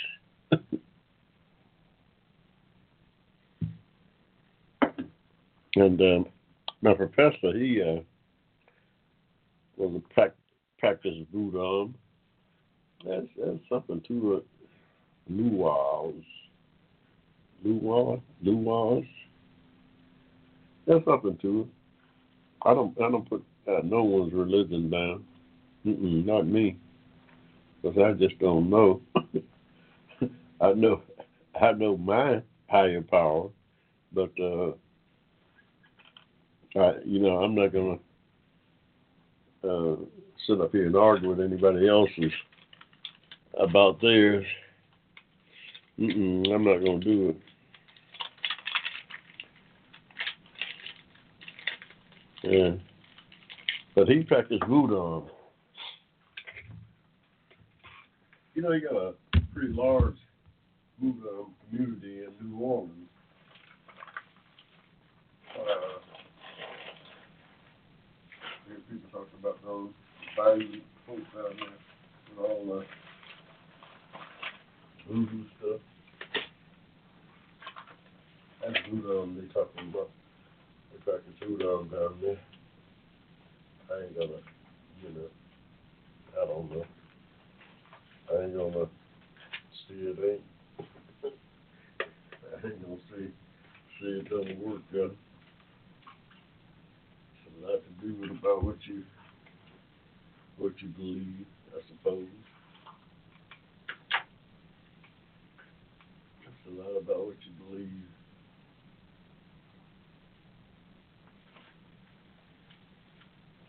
and 5.77 6.01
um, 6.01 6.27
my 6.83 6.95
professor, 6.95 7.53
he 7.57 7.81
uh, 7.83 8.01
was 9.77 9.95
a 9.97 10.15
pra- 10.15 10.33
practice 10.79 11.15
voodoo 11.33 11.93
that's, 13.05 13.27
that's 13.39 13.59
something 13.69 14.01
to 14.09 14.35
it. 14.35 14.47
Luau's. 15.31 16.25
Luau? 17.65 18.21
Luau's? 18.43 19.07
There's 20.87 21.05
something 21.05 21.37
to 21.43 21.61
it. 21.61 21.67
I 22.63 22.75
don't 22.75 22.97
I 23.01 23.11
don't 23.11 23.29
put 23.29 23.45
uh, 23.69 23.81
no 23.85 24.03
one's 24.03 24.33
religion 24.33 24.91
down. 24.91 25.25
Mm-mm, 25.87 26.25
not 26.25 26.47
me. 26.47 26.79
Because 27.83 27.99
I 27.99 28.13
just 28.13 28.39
don't 28.39 28.71
know. 28.71 29.01
I 30.61 30.73
know 30.73 31.03
I 31.61 31.73
know 31.73 31.97
my 31.97 32.43
higher 32.69 33.03
power, 33.03 33.49
but 34.13 34.31
uh 34.41 34.73
I 36.77 36.95
you 37.05 37.21
know, 37.21 37.43
I'm 37.43 37.55
not 37.55 37.73
gonna 37.73 37.99
uh 39.65 39.97
sit 40.47 40.61
up 40.61 40.73
here 40.73 40.87
and 40.87 40.97
argue 40.97 41.29
with 41.29 41.41
anybody 41.41 41.89
else's 41.89 42.33
about 43.59 44.01
theirs. 44.01 44.47
Mm-mm, 45.99 46.55
I'm 46.55 46.65
not 46.65 46.79
going 46.85 47.01
to 47.01 47.05
do 47.05 47.29
it. 47.31 47.37
Yeah. 52.45 52.71
But 53.97 54.09
he 54.09 54.23
practiced 54.23 54.63
voodoo. 54.69 55.23
You 58.55 58.63
know, 58.63 58.73
he 58.73 58.81
got 58.81 58.95
a 58.95 59.15
pretty 59.53 59.73
large 59.73 60.17
voodoo 61.01 61.47
community 61.69 62.23
in 62.25 62.49
New 62.49 62.59
Orleans. 62.59 62.93
Uh, 65.59 65.99
people 68.89 69.11
talking 69.11 69.39
about 69.41 69.59
those 69.65 69.91
bayou 70.37 70.81
folks 71.07 71.23
down 71.35 71.57
there 71.59 72.37
with 72.37 72.39
all 72.39 72.65
the 72.67 72.85
voodoo 75.09 75.45
stuff. 75.59 75.81
That's 78.63 78.79
voodoo 78.91 79.41
they 79.41 79.53
talking 79.53 79.89
about. 79.91 80.11
They 80.93 80.99
practice 80.99 81.35
voodoo 81.41 81.89
down 81.89 82.19
there. 82.21 82.39
I 83.91 84.03
ain't 84.05 84.15
gonna, 84.15 84.41
you 85.03 85.09
know, 85.15 85.31
I 86.41 86.47
don't 86.47 86.71
know. 86.71 86.85
I 88.31 88.45
ain't 88.45 88.55
gonna 88.55 88.87
see 89.89 89.95
it 89.95 90.19
ain't. 90.23 90.43
I 91.25 92.67
ain't 92.67 92.83
gonna 92.83 93.01
see, 93.11 93.29
see 94.01 94.07
it 94.07 94.29
doesn't 94.29 94.59
work, 94.59 94.83
God. 94.93 95.17
It's 97.33 97.65
a 97.65 97.67
lot 97.67 97.81
to 97.83 98.07
do 98.07 98.15
with 98.21 98.31
about 98.33 98.63
what 98.63 98.77
you, 98.87 99.05
what 100.59 100.73
you 100.83 100.89
believe, 100.89 101.47
I 101.75 101.81
suppose. 101.89 102.27
A 106.69 106.81
lot 106.81 106.97
about 106.97 107.27
what 107.27 107.37
you 107.45 107.53
believe. 107.69 107.89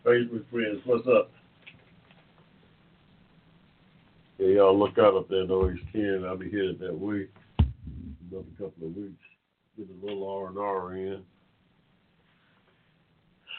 Facebook 0.04 0.44
friends, 0.50 0.80
what's 0.84 1.06
up? 1.06 1.30
Yeah, 4.38 4.48
y'all 4.48 4.78
look 4.78 4.98
out 4.98 5.14
up 5.14 5.28
there, 5.28 5.46
noise 5.46 5.78
10. 5.92 6.24
I'll 6.26 6.36
be 6.36 6.50
headed 6.50 6.78
that 6.80 6.98
way 6.98 7.28
another 8.30 8.46
couple 8.58 8.86
of 8.86 8.96
weeks. 8.96 9.22
Get 9.76 9.88
a 9.88 10.06
little 10.06 10.28
R 10.28 10.48
and 10.48 10.58
R 10.58 10.94
in. 10.94 11.22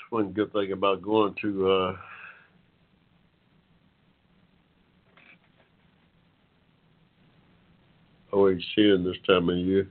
One 0.10 0.32
good 0.32 0.52
thing 0.52 0.72
about 0.72 1.02
going 1.02 1.36
to 1.42 1.72
uh, 1.72 1.98
OHCN 8.32 9.04
this 9.04 9.18
time 9.28 9.50
of 9.50 9.58
year. 9.58 9.88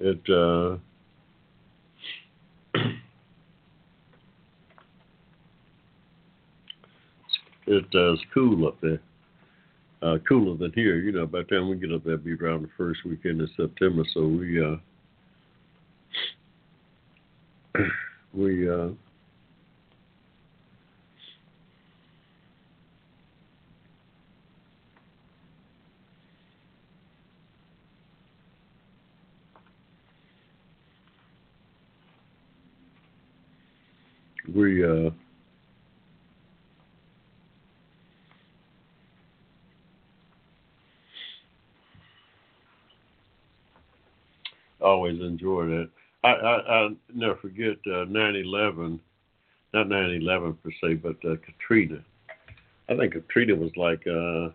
It 0.00 0.20
uh, 0.28 0.78
it 7.66 7.84
uh, 7.94 8.12
it's 8.12 8.22
cool 8.32 8.66
up 8.66 8.80
there. 8.80 9.00
Uh, 10.02 10.16
cooler 10.26 10.56
than 10.56 10.72
here, 10.72 10.96
you 10.98 11.12
know. 11.12 11.26
By 11.26 11.40
the 11.40 11.44
time 11.44 11.68
we 11.68 11.76
get 11.76 11.92
up 11.92 12.04
there, 12.04 12.14
it'll 12.14 12.24
be 12.24 12.32
around 12.32 12.62
the 12.62 12.70
first 12.78 13.04
weekend 13.04 13.42
of 13.42 13.50
September. 13.54 14.02
So 14.14 14.26
we 14.26 14.64
uh, 14.64 14.76
we 18.32 18.70
uh, 18.70 18.88
we 34.54 34.84
uh, 34.84 35.10
always 44.80 45.20
enjoy 45.20 45.66
that. 45.66 45.90
I 46.24 46.28
I, 46.28 46.84
I 46.84 46.88
never 47.14 47.36
forget 47.36 47.76
uh, 47.86 48.06
9/11, 48.06 48.98
not 49.74 49.86
9/11 49.86 50.56
per 50.62 50.70
se, 50.80 50.94
but 50.94 51.16
uh, 51.24 51.36
Katrina. 51.44 52.02
I 52.88 52.96
think 52.96 53.12
Katrina 53.12 53.54
was 53.54 53.70
like 53.76 54.06
uh, 54.06 54.52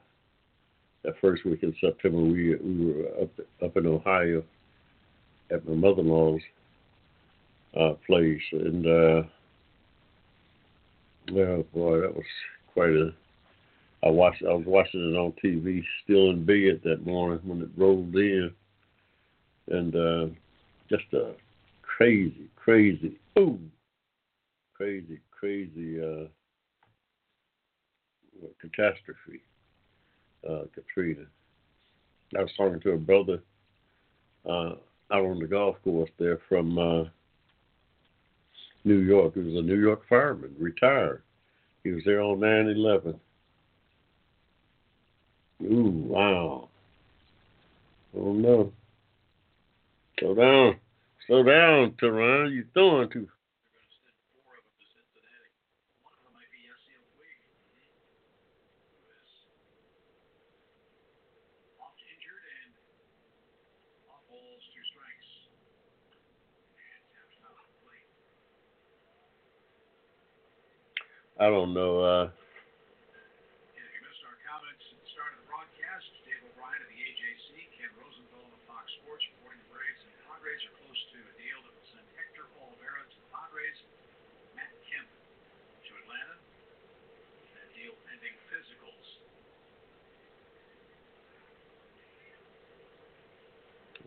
that 1.03 1.19
first 1.21 1.45
week 1.45 1.63
in 1.63 1.75
September. 1.79 2.19
We 2.19 2.55
we 2.55 2.93
were 2.93 3.23
up 3.23 3.29
up 3.63 3.77
in 3.77 3.88
Ohio 3.88 4.43
at 5.51 5.67
my 5.67 5.75
mother-in-law's 5.75 6.41
uh, 7.79 7.93
place, 8.05 8.41
and 8.51 8.86
uh, 8.86 9.23
oh 11.32 11.66
boy, 11.74 12.02
that 12.02 12.16
was 12.16 12.26
quite 12.74 12.90
a. 12.90 13.14
I 14.04 14.10
watched. 14.10 14.44
I 14.44 14.54
was 14.54 14.66
watching 14.66 15.14
it 15.14 15.18
on 15.18 15.34
TV, 15.44 15.84
still 16.04 16.32
in 16.32 16.46
bed 16.46 16.82
that 16.84 17.06
morning 17.06 17.40
when 17.44 17.62
it 17.62 17.70
rolled 17.78 18.16
in, 18.16 18.52
and 19.70 19.96
uh, 19.96 20.28
just 20.90 21.06
a 21.14 21.34
crazy, 21.82 22.50
crazy, 22.56 23.18
boom, 23.36 23.72
crazy, 24.76 25.20
crazy 25.32 26.02
uh, 26.02 26.28
catastrophe. 28.62 29.42
Uh, 30.48 30.66
Katrina. 30.76 31.26
I 32.38 32.42
was 32.42 32.52
talking 32.56 32.80
to 32.82 32.92
a 32.92 32.98
brother 32.98 33.40
uh, 34.48 34.76
out 35.12 35.26
on 35.26 35.40
the 35.40 35.48
golf 35.48 35.76
course 35.84 36.10
there 36.20 36.40
from 36.48 36.78
uh, 36.78 37.06
New 38.86 39.00
York. 39.00 39.34
He 39.34 39.41
was 39.41 39.56
a 39.56 39.62
New 39.62 39.80
York 39.80 40.02
fireman, 40.08 40.56
retired. 40.58 41.24
He 41.84 41.91
was 41.91 42.04
there 42.06 42.21
on 42.21 42.39
9 42.39 42.67
11. 42.69 43.19
Ooh, 45.63 46.06
wow. 46.08 46.69
Oh 48.17 48.34
no. 48.34 48.71
Slow 50.19 50.36
down. 50.36 50.76
Slow 51.28 51.43
down, 51.43 51.95
Teheran. 52.02 52.54
You're 52.54 52.65
throwing 52.74 53.10
too. 53.10 53.28
I 71.46 71.54
don't 71.54 71.77
know. 71.77 72.02
Uh, 72.02 72.25
If 73.77 73.85
you 73.85 74.02
missed 74.02 74.25
our 74.25 74.33
comments 74.50 74.81
at 74.81 74.98
the 74.98 75.10
start 75.13 75.29
of 75.37 75.46
the 75.46 75.48
broadcast, 75.54 76.10
Dave 76.25 76.41
O'Brien 76.41 76.81
of 76.81 76.89
the 76.89 76.98
AJC, 76.98 77.69
Ken 77.77 77.91
Rosenthal 78.02 78.50
of 78.50 78.62
Fox 78.65 78.89
Sports 79.06 79.21
reporting 79.37 79.62
the 79.62 79.69
Braves 79.69 80.02
and 80.10 80.13
the 80.17 80.25
Padres 80.25 80.58
are 80.65 80.75
close 80.81 81.02
to 81.13 81.17
a 81.21 81.33
deal 81.37 81.60
that 81.62 81.73
will 81.77 81.89
send 81.93 82.06
Hector 82.17 82.50
Olivera 82.58 83.02
to 83.06 83.17
the 83.21 83.29
Padres, 83.29 83.77
Matt 84.58 84.73
Kemp 84.89 85.06
to 85.85 85.91
Atlanta. 86.02 86.35
That 87.54 87.69
deal 87.77 87.93
pending 88.10 88.33
physicals. 88.50 89.08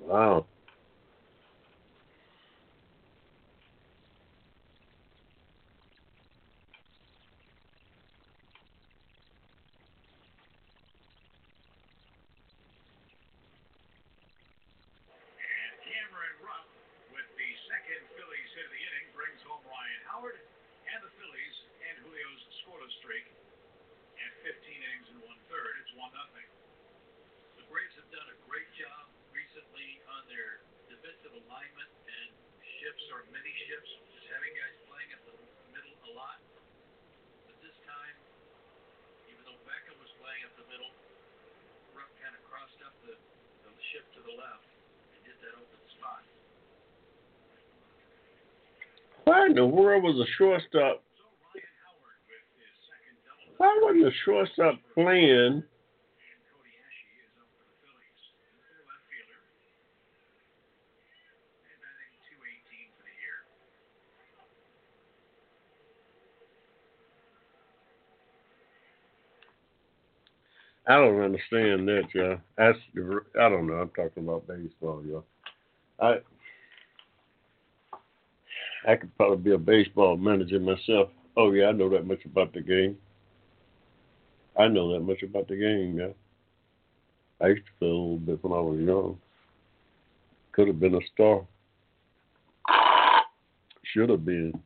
wow. 0.03 0.43
And 15.39 15.73
Cameron 15.83 16.37
Rupp, 16.45 16.69
with 17.11 17.29
the 17.35 17.51
second 17.69 18.03
Phillies 18.15 18.51
hit 18.55 18.65
of 18.69 18.73
the 18.73 18.83
inning, 18.83 19.07
brings 19.17 19.41
home 19.47 19.63
Ryan 19.67 20.03
Howard 20.13 20.39
and 20.39 21.01
the 21.03 21.13
Phillies 21.19 21.57
and 21.89 21.95
Julio's 22.05 22.43
scoreless 22.63 22.95
streak 23.03 23.27
at 24.23 24.33
15 24.47 24.55
innings 24.55 25.07
and 25.15 25.19
one 25.27 25.41
third. 25.51 25.73
It's 25.83 25.95
one 25.99 26.13
nothing. 26.15 26.49
The 27.59 27.65
Braves 27.73 27.95
have 27.99 28.11
done 28.15 28.29
a 28.31 28.39
great 28.47 28.69
job 28.79 29.11
recently 29.35 29.99
on 30.15 30.23
their 30.31 30.63
defensive 30.89 31.35
alignment 31.35 31.91
and 32.07 32.29
shifts 32.81 33.07
or 33.13 33.27
mini 33.35 33.55
shifts, 33.69 33.91
just 34.15 34.27
having 34.33 34.53
guys 34.55 34.77
playing 34.87 35.11
at 35.13 35.23
the 35.27 35.35
middle 35.75 35.97
a 36.09 36.13
lot. 36.15 36.39
But 37.51 37.57
this 37.65 37.77
time, 37.85 38.17
even 39.33 39.43
though 39.49 39.59
Beckham 39.67 39.99
was 40.01 40.13
playing 40.23 40.43
at 40.47 40.55
the 40.57 40.67
middle, 40.71 40.93
Rupp 41.97 42.11
kind 42.23 42.33
of 42.37 42.43
crossed 42.49 42.81
up 42.87 42.95
the, 43.05 43.15
the 43.17 43.73
shift 43.93 44.09
to 44.17 44.21
the 44.25 44.35
left 44.39 44.65
and 45.17 45.21
hit 45.27 45.37
that 45.43 45.55
open 45.59 45.81
spot. 45.99 46.23
Why 49.29 49.45
in 49.45 49.53
the 49.55 49.67
world 49.67 50.05
was 50.05 50.17
the 50.17 50.25
shortstop? 50.39 51.05
Why 53.59 53.79
wasn't 53.83 54.05
the 54.05 54.13
shortstop 54.25 54.81
playing? 54.95 55.61
And 55.61 55.69
Cody 56.49 56.73
Asche 56.81 57.13
is 57.21 57.37
up 57.37 57.45
for 57.53 57.69
the 57.69 57.77
Phillies. 57.85 58.25
Their 58.57 58.89
left 58.89 59.05
fielder. 59.13 59.45
And 61.61 61.77
batting 61.77 62.17
218 62.41 62.89
for 62.97 63.05
the 63.05 63.13
year. 63.21 63.45
I 70.89 70.97
don't 71.05 71.21
understand 71.21 71.85
that, 71.93 72.09
y'all. 72.17 72.41
That's 72.57 72.81
I 73.37 73.53
don't 73.53 73.69
know. 73.69 73.77
I'm 73.85 73.93
talking 73.93 74.25
about 74.25 74.49
baseball, 74.49 75.05
y'all. 75.05 75.29
I 76.01 76.25
I 78.89 78.97
could 78.97 79.15
probably 79.19 79.37
be 79.37 79.53
a 79.53 79.59
baseball 79.59 80.17
manager 80.17 80.59
myself. 80.59 81.11
Oh 81.37 81.53
yeah, 81.53 81.67
I 81.67 81.73
know 81.73 81.91
that 81.91 82.07
much 82.07 82.25
about 82.25 82.55
the 82.55 82.63
game. 82.63 82.97
I 84.59 84.67
know 84.67 84.95
that 84.95 85.01
much 85.01 85.23
about 85.23 85.47
the 85.47 85.57
game, 85.57 85.99
yeah. 85.99 86.15
I 87.39 87.49
used 87.49 87.67
to 87.67 87.73
play 87.79 87.89
a 87.89 87.93
little 87.93 88.17
bit 88.17 88.43
when 88.43 88.53
I 88.55 88.63
was 88.63 88.81
young. 88.81 89.19
Could 90.53 90.69
have 90.69 90.81
been 90.81 90.95
a 90.95 91.01
star. 91.13 91.47
Should 93.85 94.09
have 94.09 94.25
been. 94.25 94.59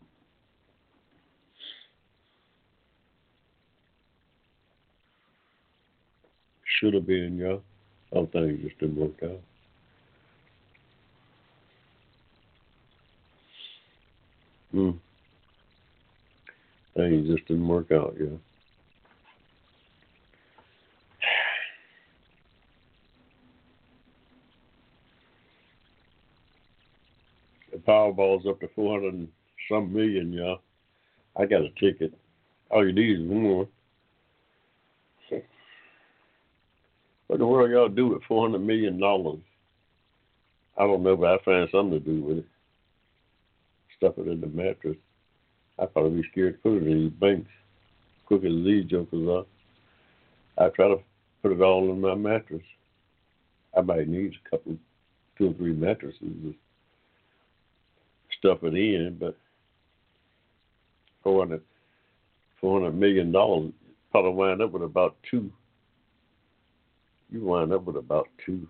Should 6.79 6.95
have 6.95 7.07
been, 7.09 7.39
yeah. 7.39 7.57
Some 8.15 8.29
things 8.29 8.63
just 8.63 8.79
didn't 8.79 8.97
work 8.97 9.21
out. 9.25 9.41
Hmm. 14.73 14.91
Things 16.97 17.29
just 17.29 17.47
didn't 17.47 17.69
work 17.69 17.91
out, 17.93 18.15
yeah. 18.19 18.37
The 27.71 27.79
Powerball's 27.79 28.47
up 28.47 28.61
to 28.61 28.69
four 28.75 28.99
hundred 28.99 29.15
and 29.15 29.29
some 29.71 29.93
million, 29.93 30.33
y'all. 30.33 30.61
I 31.37 31.47
got 31.47 31.63
a 31.63 31.71
ticket. 31.81 32.13
All 32.71 32.87
you 32.87 32.93
need 32.93 33.21
is 33.21 33.27
one. 33.27 33.69
What 37.33 37.39
the 37.39 37.47
world 37.47 37.71
y'all 37.71 37.89
do 37.89 38.09
with 38.09 38.23
four 38.25 38.47
hundred 38.47 38.61
million 38.61 39.01
dollars? 39.01 39.39
I 40.77 40.83
don't 40.83 41.03
know, 41.03 41.17
but 41.17 41.41
I 41.41 41.45
find 41.45 41.69
something 41.73 41.99
to 41.99 42.01
do 42.01 42.23
with 42.23 42.39
it. 42.39 42.47
Stuff 44.03 44.19
it 44.19 44.27
in 44.27 44.41
the 44.41 44.49
mattress. 44.49 44.97
I 45.79 45.87
probably 45.87 46.23
be 46.23 46.29
scared 46.33 46.55
to 46.55 46.61
put 46.61 46.83
it 46.83 46.89
in 46.89 47.05
these 47.05 47.13
banks. 47.21 47.49
Quick 48.27 48.43
as 48.43 48.51
these 48.65 48.85
jokers 48.87 49.29
are. 49.29 50.65
I 50.67 50.71
try 50.71 50.89
to 50.89 50.97
put 51.41 51.53
it 51.53 51.61
all 51.61 51.89
in 51.89 52.01
my 52.01 52.17
mattress. 52.17 52.65
I 53.79 53.81
might 53.81 54.09
need 54.09 54.33
a 54.33 54.51
couple, 54.51 54.77
two 55.39 55.51
or 55.51 55.55
three 55.55 55.73
mattresses 55.73 56.19
to 56.19 56.53
stuff 58.41 58.65
it 58.65 58.75
in, 58.75 59.19
but 59.21 59.37
four 61.23 61.43
hundred, 61.43 61.63
four 62.61 62.81
hundred 62.81 62.99
million 62.99 63.31
dollars 63.31 63.71
probably 64.11 64.33
wind 64.33 64.63
up 64.63 64.73
with 64.73 64.83
about 64.83 65.15
two. 65.31 65.49
You 67.31 67.45
wind 67.45 67.73
up 67.73 67.85
with 67.85 67.97
about 67.97 68.27
two. 68.45 68.67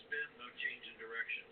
spin, 0.06 0.28
no 0.38 0.47
change 0.60 0.84
in 0.91 0.95
direction. 0.99 1.45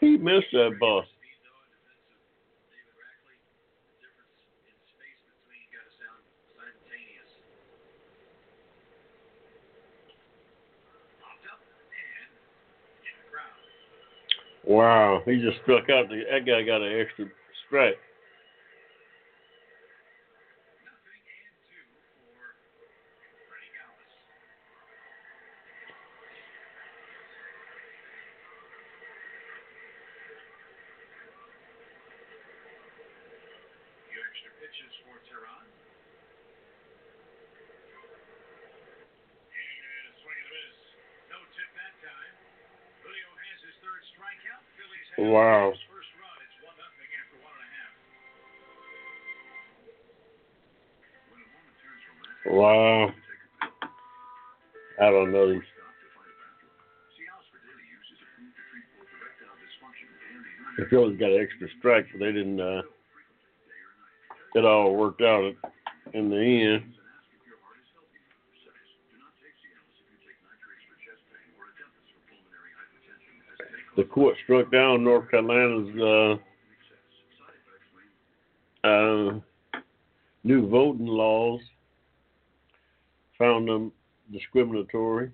He 0.00 0.16
missed 0.18 0.52
that 0.52 0.78
ball. 0.80 1.04
Speed 1.04 1.38
though, 1.44 1.64
in 1.64 1.72
defense 1.80 2.04
of 2.12 2.20
David 2.68 2.96
Rackley, 3.00 3.38
the 3.40 3.96
difference 4.04 4.36
in 4.68 4.76
space 4.92 5.20
between 5.24 5.64
got 5.72 5.84
to 5.88 5.92
sound 5.96 6.20
simultaneous. 6.56 7.30
Popped 11.24 11.46
up 11.48 11.60
and 11.60 12.30
in 13.08 13.14
the 13.16 13.26
crowd. 13.32 13.56
Wow, 14.66 15.22
he 15.24 15.40
just 15.40 15.58
struck 15.62 15.90
out. 15.90 16.08
The, 16.08 16.22
that 16.30 16.46
guy 16.46 16.62
got 16.62 16.82
an 16.82 17.00
extra 17.00 17.26
strike. 17.66 17.98
Extra 61.54 61.78
strike, 61.78 62.06
but 62.12 62.20
they 62.20 62.32
didn't. 62.32 62.60
Uh, 62.60 62.82
it 64.54 64.64
all 64.64 64.94
worked 64.94 65.22
out 65.22 65.52
in 66.12 66.30
the 66.30 66.36
end. 66.36 66.92
The 73.96 74.04
court 74.04 74.36
struck 74.42 74.72
down 74.72 75.04
North 75.04 75.30
Carolina's 75.30 76.40
uh, 78.84 78.86
uh, 78.86 79.38
new 80.42 80.68
voting 80.68 81.06
laws, 81.06 81.60
found 83.38 83.68
them 83.68 83.92
discriminatory, 84.32 85.30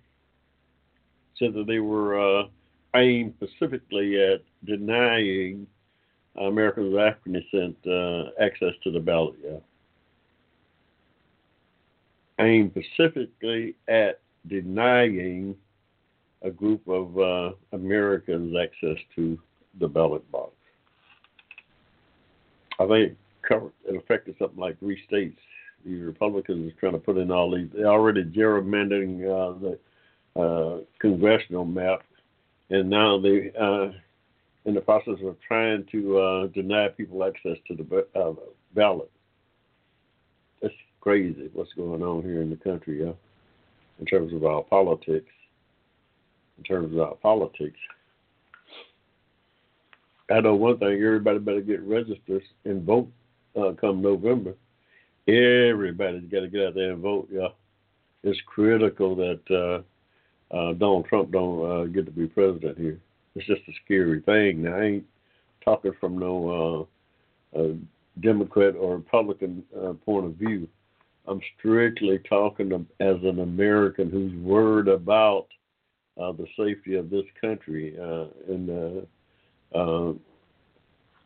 said 1.38 1.54
that 1.54 1.66
they 1.66 1.78
were 1.78 2.40
uh, 2.40 2.44
aimed 2.96 3.32
specifically 3.38 4.22
at 4.22 4.42
denying 4.66 5.66
Americans 6.36 6.94
of 6.94 7.00
African 7.00 7.32
descent 7.32 7.76
uh, 7.86 8.30
access 8.42 8.74
to 8.84 8.90
the 8.90 9.00
ballot. 9.00 9.36
Yeah. 9.44 9.58
Aimed 12.38 12.72
specifically 12.72 13.74
at 13.88 14.20
denying 14.46 15.56
a 16.42 16.50
group 16.50 16.86
of 16.88 17.18
uh, 17.18 17.52
Americans 17.72 18.56
access 18.56 18.96
to 19.16 19.38
the 19.78 19.88
ballot 19.88 20.28
box. 20.30 20.52
I 22.78 22.86
think 22.86 23.10
it, 23.12 23.16
covered, 23.46 23.72
it 23.84 23.96
affected 23.96 24.36
something 24.38 24.58
like 24.58 24.78
three 24.78 25.02
states. 25.06 25.38
The 25.84 26.00
Republicans 26.00 26.72
are 26.72 26.80
trying 26.80 26.92
to 26.92 26.98
put 26.98 27.18
in 27.18 27.30
all 27.30 27.54
these. 27.54 27.68
They're 27.74 27.86
already 27.86 28.24
gerrymandering 28.24 29.24
uh, 29.24 29.58
the 29.58 30.40
uh, 30.40 30.80
congressional 30.98 31.64
map, 31.64 32.02
and 32.70 32.88
now 32.88 33.18
they 33.18 33.52
uh, 33.58 33.92
in 34.64 34.74
the 34.74 34.80
process 34.80 35.16
of 35.24 35.36
trying 35.46 35.86
to 35.90 36.18
uh, 36.18 36.46
deny 36.48 36.88
people 36.88 37.24
access 37.24 37.56
to 37.68 37.74
the 37.74 38.06
uh, 38.18 38.32
ballot. 38.74 39.10
That's 40.60 40.74
crazy 41.00 41.50
what's 41.52 41.72
going 41.74 42.02
on 42.02 42.22
here 42.22 42.42
in 42.42 42.50
the 42.50 42.56
country, 42.56 43.02
yeah, 43.02 43.12
in 43.98 44.06
terms 44.06 44.32
of 44.32 44.44
our 44.44 44.62
politics. 44.62 45.30
In 46.58 46.64
terms 46.64 46.92
of 46.92 47.00
our 47.00 47.14
politics, 47.14 47.78
I 50.30 50.40
know 50.40 50.54
one 50.54 50.78
thing: 50.78 51.02
everybody 51.02 51.38
better 51.38 51.62
get 51.62 51.80
registered 51.80 52.42
and 52.64 52.84
vote 52.84 53.08
uh, 53.56 53.72
come 53.80 54.02
November. 54.02 54.54
Everybody's 55.26 56.30
got 56.30 56.40
to 56.40 56.48
get 56.48 56.66
out 56.66 56.74
there 56.74 56.92
and 56.92 57.02
vote, 57.02 57.28
yeah. 57.30 57.48
It's 58.22 58.40
critical 58.46 59.16
that 59.16 59.40
uh, 59.50 60.54
uh, 60.54 60.72
Donald 60.74 61.06
Trump 61.06 61.30
don't 61.30 61.70
uh, 61.70 61.84
get 61.84 62.04
to 62.06 62.10
be 62.10 62.26
president 62.26 62.78
here. 62.78 62.98
It's 63.40 63.46
just 63.46 63.68
a 63.68 63.72
scary 63.84 64.20
thing. 64.20 64.64
Now, 64.64 64.76
I 64.76 64.82
ain't 64.82 65.04
talking 65.64 65.92
from 65.98 66.18
no 66.18 66.88
uh, 67.54 67.58
uh, 67.58 67.72
Democrat 68.20 68.74
or 68.76 68.96
Republican 68.96 69.64
uh, 69.74 69.94
point 69.94 70.26
of 70.26 70.34
view. 70.34 70.68
I'm 71.26 71.40
strictly 71.58 72.18
talking 72.28 72.72
as 73.00 73.16
an 73.22 73.40
American 73.40 74.10
who's 74.10 74.34
worried 74.42 74.88
about 74.88 75.46
uh, 76.20 76.32
the 76.32 76.46
safety 76.58 76.96
of 76.96 77.08
this 77.08 77.24
country 77.40 77.96
uh, 77.98 78.26
and 78.52 79.06
uh, 79.74 79.78
uh, 79.78 80.12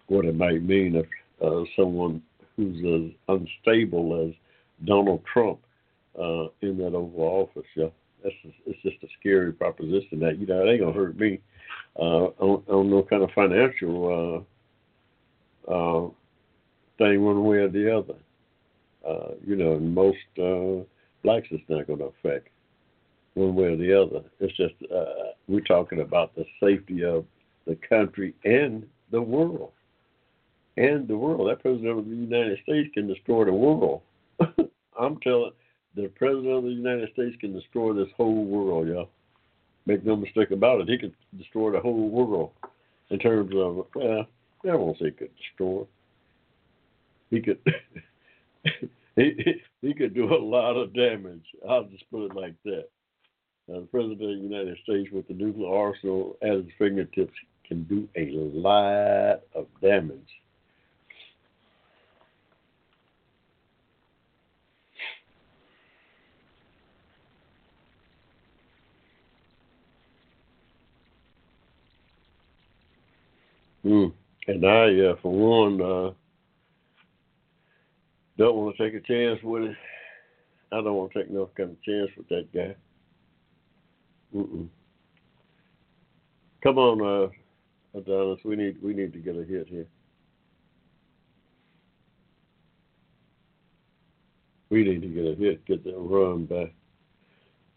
what 0.06 0.24
it 0.24 0.36
might 0.36 0.62
mean 0.62 0.94
if 0.94 1.06
uh, 1.42 1.64
someone 1.76 2.22
who's 2.56 2.76
as 2.78 3.36
unstable 3.36 4.28
as 4.28 4.34
Donald 4.86 5.22
Trump 5.32 5.58
uh, 6.16 6.44
in 6.60 6.78
that 6.78 6.94
Oval 6.94 7.48
Office. 7.50 7.68
Yeah, 7.74 7.88
that's 8.22 8.36
just, 8.44 8.56
it's 8.66 8.82
just 8.82 9.02
a 9.02 9.08
scary 9.18 9.52
proposition. 9.52 10.20
That 10.20 10.38
you 10.38 10.46
know, 10.46 10.64
it 10.64 10.70
ain't 10.70 10.80
gonna 10.80 10.92
hurt 10.92 11.18
me 11.18 11.40
on, 11.96 12.62
on 12.68 12.90
no 12.90 13.02
kind 13.02 13.22
of 13.22 13.30
financial 13.32 14.44
uh, 15.68 15.72
uh, 15.72 16.08
thing 16.98 17.22
one 17.22 17.44
way 17.44 17.58
or 17.58 17.68
the 17.68 17.96
other. 17.96 18.14
Uh, 19.06 19.34
you 19.46 19.56
know, 19.56 19.78
most 19.78 20.18
uh, 20.38 20.84
blacks 21.22 21.48
it's 21.50 21.62
not 21.68 21.86
going 21.86 21.98
to 21.98 22.06
affect 22.06 22.48
one 23.34 23.54
way 23.54 23.66
or 23.66 23.76
the 23.76 23.92
other. 23.92 24.24
It's 24.40 24.56
just 24.56 24.74
uh, 24.92 25.32
we're 25.48 25.60
talking 25.60 26.00
about 26.00 26.34
the 26.34 26.46
safety 26.62 27.04
of 27.04 27.24
the 27.66 27.76
country 27.88 28.34
and 28.44 28.86
the 29.10 29.20
world. 29.20 29.72
And 30.76 31.06
the 31.06 31.16
world. 31.16 31.48
That 31.48 31.60
president 31.60 31.98
of 31.98 32.04
the 32.04 32.16
United 32.16 32.58
States 32.62 32.90
can 32.94 33.06
destroy 33.06 33.44
the 33.44 33.52
world. 33.52 34.02
I'm 34.98 35.18
telling 35.20 35.52
the 35.94 36.08
president 36.16 36.48
of 36.48 36.64
the 36.64 36.70
United 36.70 37.12
States 37.12 37.36
can 37.40 37.52
destroy 37.52 37.92
this 37.92 38.08
whole 38.16 38.44
world, 38.44 38.88
y'all. 38.88 39.10
Make 39.86 40.04
no 40.04 40.16
mistake 40.16 40.50
about 40.50 40.80
it. 40.80 40.88
He 40.88 40.98
could 40.98 41.14
destroy 41.36 41.70
the 41.70 41.80
whole 41.80 42.08
world 42.08 42.52
in 43.10 43.18
terms 43.18 43.52
of 43.54 43.86
well, 43.94 44.26
I 44.64 44.74
won't 44.74 44.98
say 44.98 45.10
could 45.10 45.30
destroy. 45.36 45.84
He 47.30 47.40
could 47.40 47.58
he 49.16 49.62
he 49.82 49.94
could 49.94 50.14
do 50.14 50.32
a 50.32 50.36
lot 50.36 50.76
of 50.76 50.94
damage. 50.94 51.44
I'll 51.68 51.84
just 51.84 52.10
put 52.10 52.30
it 52.30 52.34
like 52.34 52.54
that. 52.64 52.88
Now, 53.68 53.80
the 53.80 53.86
president 53.86 54.22
of 54.22 54.28
the 54.28 54.34
United 54.34 54.78
States 54.82 55.10
with 55.10 55.26
the 55.28 55.34
nuclear 55.34 55.68
arsenal 55.68 56.36
at 56.42 56.52
his 56.52 56.66
fingertips 56.78 57.32
can 57.66 57.84
do 57.84 58.08
a 58.14 58.30
lot 58.32 59.40
of 59.54 59.66
damage. 59.80 60.28
Mm. 73.84 74.12
And 74.46 74.66
I, 74.66 75.10
uh, 75.10 75.16
for 75.22 75.32
one, 75.32 75.80
uh, 75.80 76.12
don't 78.36 78.56
want 78.56 78.76
to 78.76 78.84
take 78.84 78.94
a 78.94 79.06
chance 79.06 79.42
with 79.42 79.64
it. 79.64 79.76
I 80.72 80.76
don't 80.76 80.94
want 80.94 81.12
to 81.12 81.22
take 81.22 81.30
no 81.30 81.48
kind 81.56 81.70
of 81.70 81.82
chance 81.82 82.10
with 82.16 82.28
that 82.28 82.52
guy. 82.52 82.74
Mm-mm. 84.34 84.68
Come 86.62 86.78
on, 86.78 87.30
uh, 87.94 87.98
Adonis. 87.98 88.40
We 88.44 88.56
need 88.56 88.82
we 88.82 88.94
need 88.94 89.12
to 89.12 89.18
get 89.18 89.36
a 89.36 89.44
hit 89.44 89.68
here. 89.68 89.86
We 94.70 94.82
need 94.82 95.02
to 95.02 95.08
get 95.08 95.26
a 95.26 95.34
hit, 95.36 95.64
get 95.66 95.84
that 95.84 95.96
run 95.96 96.46
back. 96.46 96.72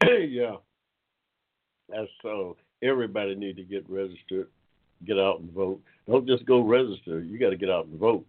yeah, 0.27 0.55
that's 1.89 2.09
so. 2.23 2.57
Everybody 2.81 3.35
need 3.35 3.57
to 3.57 3.63
get 3.63 3.89
registered, 3.89 4.47
get 5.05 5.19
out 5.19 5.39
and 5.39 5.51
vote. 5.51 5.81
Don't 6.07 6.27
just 6.27 6.45
go 6.45 6.61
register. 6.61 7.19
You 7.21 7.37
got 7.39 7.49
to 7.49 7.57
get 7.57 7.69
out 7.69 7.85
and 7.85 7.99
vote. 7.99 8.25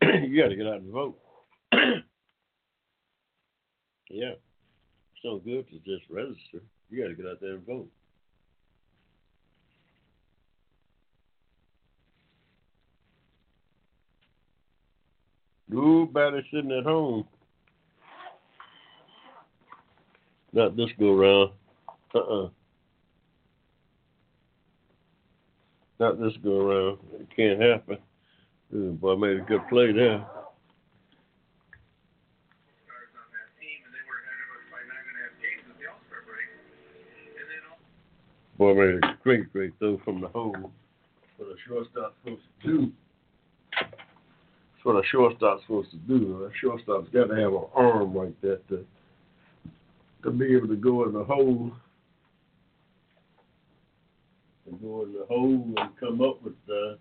you 0.02 0.40
got 0.40 0.48
to 0.48 0.56
get 0.56 0.66
out 0.66 0.80
and 0.80 0.92
vote. 0.92 1.18
yeah, 4.10 4.34
it's 4.34 5.24
no 5.24 5.38
good 5.38 5.66
to 5.68 5.78
just 5.78 6.08
register. 6.10 6.60
You 6.90 7.02
got 7.02 7.08
to 7.08 7.14
get 7.14 7.26
out 7.26 7.40
there 7.40 7.54
and 7.54 7.66
vote. 7.66 7.88
Nobody 15.68 16.42
sitting 16.52 16.72
at 16.72 16.84
home. 16.84 17.26
Not 20.52 20.76
this 20.76 20.90
go 20.98 21.14
round. 21.14 21.52
Uh 22.14 22.18
uh-uh. 22.18 22.44
uh 22.44 22.48
Not 26.02 26.18
this 26.18 26.32
go 26.42 26.58
around. 26.58 26.98
It 27.12 27.28
can't 27.36 27.62
happen. 27.62 27.96
Ooh, 28.74 28.90
boy 29.00 29.14
made 29.14 29.36
a 29.36 29.40
good 29.42 29.60
play 29.68 29.92
there. 29.92 30.26
Boy 38.58 38.74
made 38.74 38.94
a 38.96 39.16
great, 39.22 39.52
great 39.52 39.74
throw 39.78 40.00
from 40.04 40.20
the 40.20 40.26
hole. 40.26 40.72
What 41.36 41.50
a 41.50 41.54
shortstop's 41.68 42.16
supposed 42.24 42.42
to 42.64 42.68
do. 42.68 42.92
That's 43.80 44.84
what 44.84 44.96
a 44.96 45.06
shortstop's 45.06 45.62
supposed 45.62 45.92
to 45.92 45.98
do. 45.98 46.50
A 46.50 46.50
shortstop's 46.60 47.10
got 47.10 47.28
to 47.28 47.36
have 47.36 47.52
an 47.52 47.66
arm 47.76 48.12
like 48.12 48.40
that 48.40 48.68
to 48.70 48.84
to 50.24 50.32
be 50.32 50.52
able 50.52 50.66
to 50.66 50.76
go 50.76 51.04
in 51.04 51.12
the 51.12 51.22
hole 51.22 51.70
and 54.72 54.80
go 54.80 55.02
in 55.02 55.12
the 55.12 55.24
hole 55.26 55.74
and 55.76 55.96
come 55.98 56.20
up 56.20 56.42
with 56.42 56.54
uh, 56.70 56.96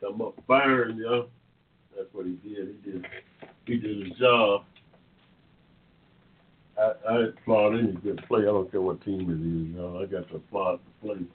come 0.00 0.22
up 0.22 0.34
firing, 0.46 0.96
you 0.96 1.04
know. 1.04 1.26
That's 1.96 2.08
what 2.12 2.26
he 2.26 2.32
did. 2.32 2.76
He 2.84 2.90
did 2.90 3.06
he 3.66 3.76
did 3.76 4.06
his 4.06 4.18
job. 4.18 4.64
I, 6.78 6.92
I 7.08 7.18
applaud 7.24 7.78
any 7.78 7.92
good 7.92 8.22
play. 8.26 8.42
I 8.42 8.46
don't 8.46 8.70
care 8.70 8.80
what 8.80 9.04
team 9.04 9.20
it 9.20 9.34
is, 9.34 9.76
you 9.76 9.76
know. 9.76 10.00
I 10.00 10.06
got 10.06 10.28
to 10.30 10.36
applaud 10.36 10.80
the 10.80 11.06
play, 11.06 11.26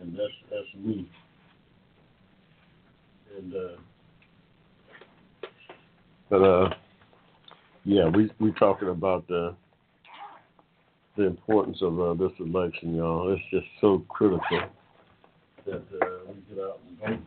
and 0.00 0.12
that's 0.12 0.32
that's 0.50 0.84
me. 0.84 1.10
And 3.36 3.54
uh, 3.54 3.80
but 6.30 6.42
uh, 6.42 6.74
yeah, 7.84 8.08
we 8.08 8.30
we 8.38 8.52
talking 8.52 8.88
about 8.88 9.26
the 9.26 9.56
the 11.16 11.24
importance 11.24 11.78
of 11.80 12.00
uh, 12.00 12.14
this 12.14 12.32
election, 12.40 12.94
y'all. 12.94 13.32
It's 13.32 13.42
just 13.50 13.66
so 13.80 14.04
critical 14.08 14.60
that 15.66 15.82
uh, 16.02 16.06
we 16.28 16.54
get 16.54 16.64
out 16.64 16.80
and 16.88 16.98
vote. 16.98 17.20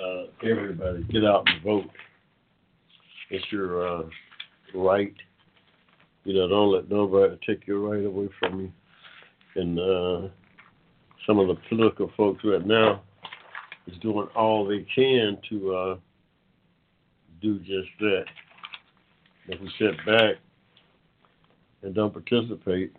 Uh, 0.00 0.48
everybody, 0.48 1.02
get 1.04 1.24
out 1.24 1.42
and 1.46 1.62
vote. 1.62 1.90
It's 3.30 3.44
your 3.50 3.86
uh, 3.86 4.02
right. 4.74 5.14
You 6.24 6.34
know, 6.34 6.48
don't 6.48 6.72
let 6.72 6.90
nobody 6.90 7.36
take 7.46 7.66
your 7.66 7.80
right 7.80 8.04
away 8.04 8.28
from 8.38 8.60
you. 8.60 8.72
And 9.56 9.78
uh, 9.78 10.28
some 11.26 11.38
of 11.38 11.48
the 11.48 11.56
political 11.68 12.10
folks 12.16 12.44
right 12.44 12.64
now 12.64 13.02
is 13.86 13.98
doing 13.98 14.28
all 14.36 14.66
they 14.66 14.86
can 14.94 15.38
to 15.50 15.74
uh, 15.74 15.96
do 17.42 17.58
just 17.60 17.88
that. 18.00 18.24
If 19.48 19.60
we 19.60 19.70
sit 19.78 19.96
back 20.06 20.36
and 21.82 21.94
don't 21.94 22.12
participate, 22.12 22.94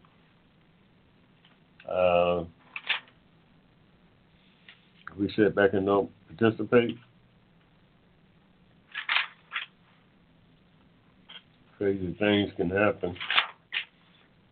uh, 1.89 2.43
we 5.17 5.31
sit 5.35 5.55
back 5.55 5.73
and 5.73 5.85
don't 5.85 6.09
participate, 6.37 6.97
crazy 11.77 12.15
things 12.19 12.51
can 12.57 12.69
happen. 12.69 13.15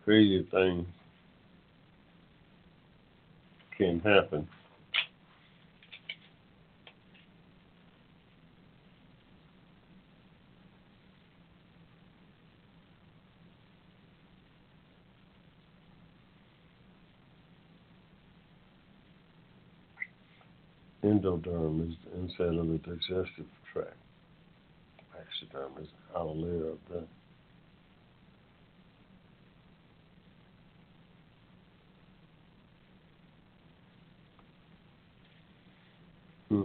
Crazy 0.03 0.47
things 0.51 0.85
can 3.77 3.99
happen. 3.99 4.47
Endoderm 21.19 21.89
is 21.89 21.95
the 22.05 22.19
inside 22.19 22.57
of 22.57 22.67
the 22.67 22.77
digestive 22.77 23.45
tract. 23.73 23.95
Exoderm 25.15 25.81
is 25.81 25.87
the 26.13 26.19
outer 26.19 26.31
layer 26.31 26.69
of 26.69 26.77
the 26.89 27.03
Hmm. 36.47 36.63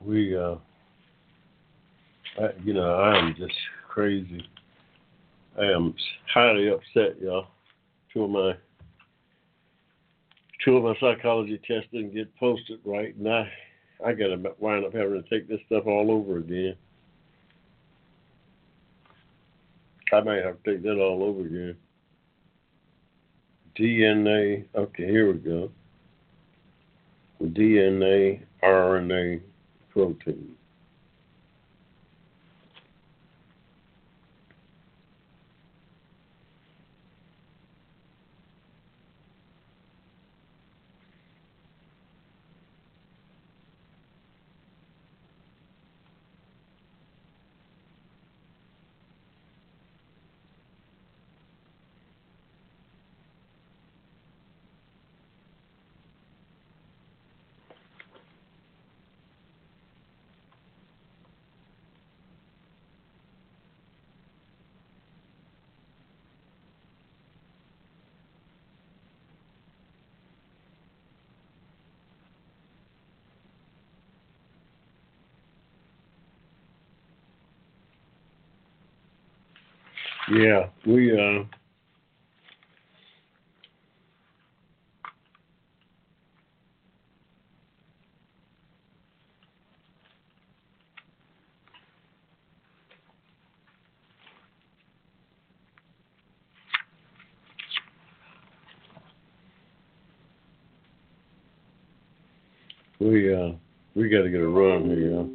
We, 0.00 0.34
uh, 0.34 0.54
I, 2.40 2.48
you 2.64 2.72
know, 2.72 2.94
I 2.94 3.18
am 3.18 3.34
just 3.36 3.52
crazy. 3.86 4.48
I 5.60 5.64
am 5.64 5.94
highly 6.32 6.68
upset, 6.68 7.20
y'all 7.20 7.48
two 8.12 8.24
of 8.24 8.30
my 8.30 8.52
two 10.64 10.76
of 10.76 10.84
my 10.84 10.94
psychology 11.00 11.60
tests 11.66 11.88
didn't 11.92 12.14
get 12.14 12.34
posted 12.36 12.80
right, 12.84 13.14
and 13.16 13.28
I 13.28 13.50
I 14.04 14.12
got 14.12 14.28
to 14.28 14.54
wind 14.58 14.84
up 14.84 14.94
having 14.94 15.22
to 15.22 15.28
take 15.30 15.48
this 15.48 15.60
stuff 15.66 15.86
all 15.86 16.10
over 16.10 16.38
again. 16.38 16.76
I 20.12 20.20
might 20.20 20.44
have 20.44 20.62
to 20.62 20.72
take 20.72 20.82
that 20.82 20.98
all 20.98 21.22
over 21.22 21.40
again. 21.40 21.76
DNA. 23.76 24.64
Okay, 24.74 25.06
here 25.06 25.32
we 25.32 25.38
go. 25.38 25.70
DNA, 27.42 28.40
RNA, 28.62 29.40
protein. 29.90 30.54
Yeah, 80.32 80.68
we 80.86 81.12
uh 81.12 81.44
we 103.00 103.34
uh 103.34 103.52
we 103.94 104.08
gotta 104.08 104.30
get 104.30 104.40
a 104.40 104.48
run 104.48 104.86
here, 104.86 105.26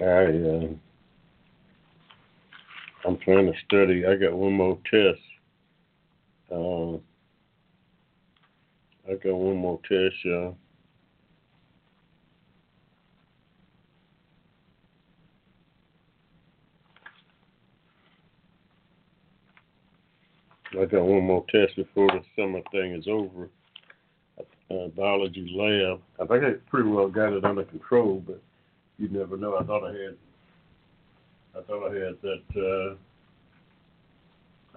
yeah. 0.00 0.06
I 0.06 0.66
uh, 0.66 0.68
I'm 3.08 3.16
trying 3.34 3.52
to 3.52 3.58
study. 3.66 4.06
I 4.06 4.14
got 4.14 4.32
one 4.32 4.52
more 4.52 4.78
test. 4.90 5.20
Uh, 6.50 6.94
I 9.10 9.14
got 9.22 9.34
one 9.34 9.56
more 9.56 9.80
test, 9.88 10.14
y'all. 10.24 10.56
I 20.80 20.84
got 20.86 21.02
one 21.02 21.24
more 21.24 21.44
test 21.50 21.76
before 21.76 22.08
the 22.08 22.20
summer 22.36 22.60
thing 22.72 22.94
is 22.94 23.06
over. 23.08 23.48
Uh, 24.70 24.88
biology 24.96 25.54
lab. 25.54 26.00
I 26.20 26.26
think 26.26 26.44
I 26.44 26.52
pretty 26.68 26.88
well 26.88 27.08
got 27.08 27.32
it 27.32 27.44
under 27.44 27.64
control, 27.64 28.22
but 28.26 28.40
you 28.98 29.08
never 29.08 29.36
know. 29.36 29.56
I 29.56 29.62
thought 29.64 29.84
I 29.84 29.92
had. 29.92 30.16
I 31.56 31.62
thought 31.62 31.90
I 31.90 31.94
had 31.94 32.16
that. 32.22 32.92
Uh, 32.92 32.96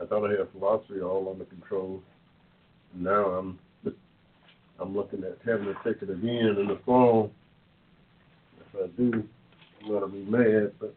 I 0.02 0.06
thought 0.06 0.28
I 0.28 0.32
had 0.32 0.52
philosophy 0.52 1.02
all 1.02 1.30
under 1.32 1.46
control. 1.46 2.02
Now 2.94 3.26
I'm. 3.26 3.60
I'm 4.80 4.96
looking 4.96 5.24
at 5.24 5.40
having 5.44 5.66
to 5.66 5.76
take 5.84 6.04
it 6.04 6.10
again 6.12 6.56
in 6.60 6.68
the 6.68 6.80
fall. 6.86 7.32
If 8.60 8.84
I 8.84 8.88
do, 8.96 9.24
I'm 9.82 9.90
gonna 9.90 10.08
be 10.08 10.24
mad. 10.24 10.72
But 10.80 10.96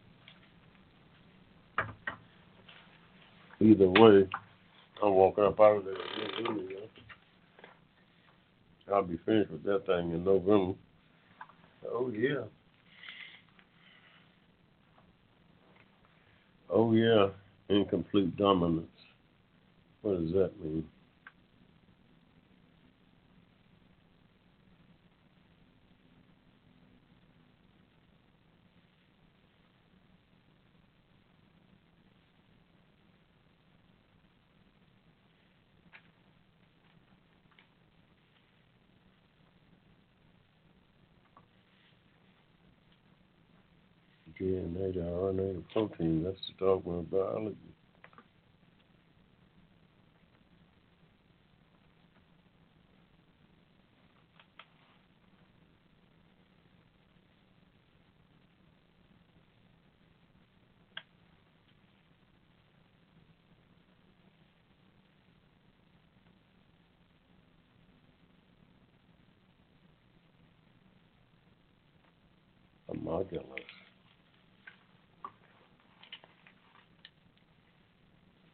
either 3.61 3.89
way, 3.89 4.29
I'm 5.03 5.15
walking 5.15 5.45
up 5.45 5.59
out 5.61 5.79
of 5.79 5.85
there. 5.87 5.95
Anyway. 6.39 6.89
I'll 8.93 9.03
be 9.03 9.19
finished 9.25 9.51
with 9.51 9.63
that 9.65 9.87
thing 9.87 10.13
in 10.13 10.25
November. 10.25 10.75
Oh 11.91 12.11
yeah. 12.11 12.45
Oh 16.69 16.93
yeah, 16.93 17.29
incomplete 17.71 18.37
dominance. 18.37 18.89
What 20.03 20.21
does 20.21 20.33
that 20.33 20.53
mean? 20.63 20.87
DNA 44.41 44.95
to 44.95 45.01
RNA 45.01 45.55
to 45.55 45.65
protein. 45.73 46.25
That's 46.25 46.39
the 46.59 46.65
dogma 46.65 46.99
of 46.99 47.11
biology. 47.11 47.57
Homunculus. 72.89 73.45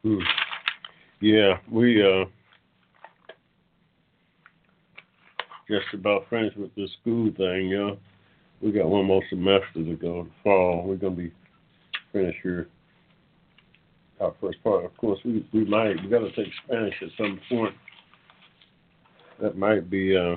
Hmm. 0.03 0.18
Yeah, 1.26 1.58
we 1.68 2.00
uh 2.00 2.26
just 5.68 5.92
about 5.92 6.30
finished 6.30 6.56
with 6.56 6.72
the 6.76 6.86
school 7.00 7.32
thing, 7.36 7.68
yeah. 7.68 7.96
We 8.62 8.70
got 8.70 8.88
one 8.88 9.06
more 9.06 9.24
semester 9.28 9.82
to 9.84 9.96
go 9.96 10.22
to 10.22 10.30
fall. 10.44 10.84
We're 10.86 10.94
gonna 10.94 11.16
be 11.16 11.32
finished 12.12 12.38
here. 12.44 12.68
Our 14.20 14.36
first 14.40 14.62
part. 14.62 14.84
Of 14.84 14.96
course 14.98 15.18
we 15.24 15.44
we 15.52 15.64
might 15.64 16.00
we 16.00 16.08
gotta 16.08 16.30
take 16.30 16.52
Spanish 16.64 16.94
at 17.02 17.08
some 17.18 17.40
point. 17.48 17.74
That 19.42 19.58
might 19.58 19.90
be 19.90 20.16
uh 20.16 20.36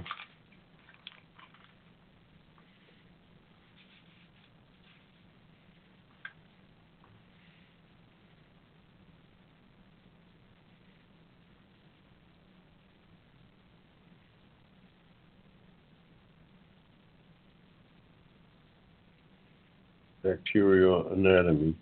bacterial 20.39 21.11
anatomy. 21.11 21.75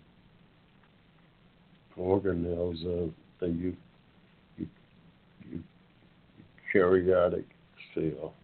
Organelles 1.98 2.84
of 2.86 3.12
the 3.40 3.46
eu- 3.46 3.76
eu- 4.56 5.62
eukaryotic 6.74 7.44
cell. 7.94 8.34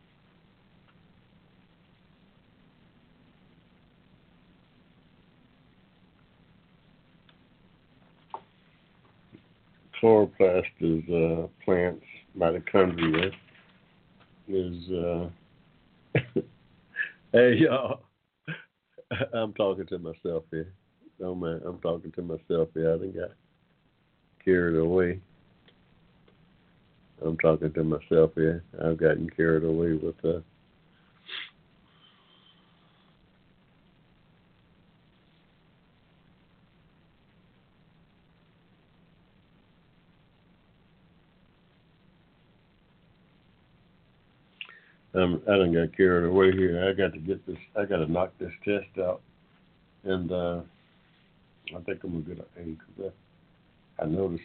Chloroplast 10.03 10.65
is 10.81 11.09
uh, 11.09 11.47
plants. 11.65 12.05
Mitochondria 12.37 13.31
is. 14.49 14.91
Uh, 14.91 15.29
hey 17.33 17.55
y'all. 17.55 18.01
I'm 19.33 19.53
talking 19.53 19.87
to 19.87 19.99
myself 19.99 20.45
here. 20.51 20.73
Oh 21.23 21.35
man, 21.35 21.61
I'm 21.65 21.79
talking 21.79 22.13
to 22.13 22.23
myself 22.23 22.69
here. 22.75 22.95
I 22.95 22.99
didn't 22.99 23.17
got 23.17 23.31
carried 24.45 24.79
away. 24.79 25.21
I'm 27.25 27.39
talking 27.39 27.73
to 27.73 27.85
myself 27.85 28.33
here. 28.35 28.63
I've 28.85 28.99
gotten 28.99 29.31
carried 29.31 29.65
away 29.65 29.93
with 29.93 30.17
uh 30.25 30.41
I 45.15 45.19
done 45.19 45.73
got 45.73 45.97
carried 45.97 46.29
away 46.29 46.53
here. 46.53 46.89
I 46.89 46.93
got 46.93 47.13
to 47.13 47.21
get 47.21 47.47
this. 47.47 47.59
I 47.77 47.85
got 47.85 47.99
to 47.99 48.11
knock 48.11 48.33
this 48.39 48.53
test 48.65 48.99
out, 48.99 49.23
and 50.03 50.33
uh, 50.33 50.61
I 51.75 51.81
think 51.83 52.03
I'm 52.03 52.23
gonna 52.23 52.23
get 52.23 52.39
an 52.39 52.45
A 52.59 52.65
because 52.65 53.13
I, 53.99 54.03
I 54.03 54.07
noticed 54.07 54.43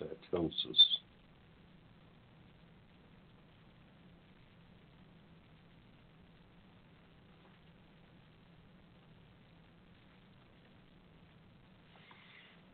uh, 0.00 0.04
Exocytosis. 0.36 0.76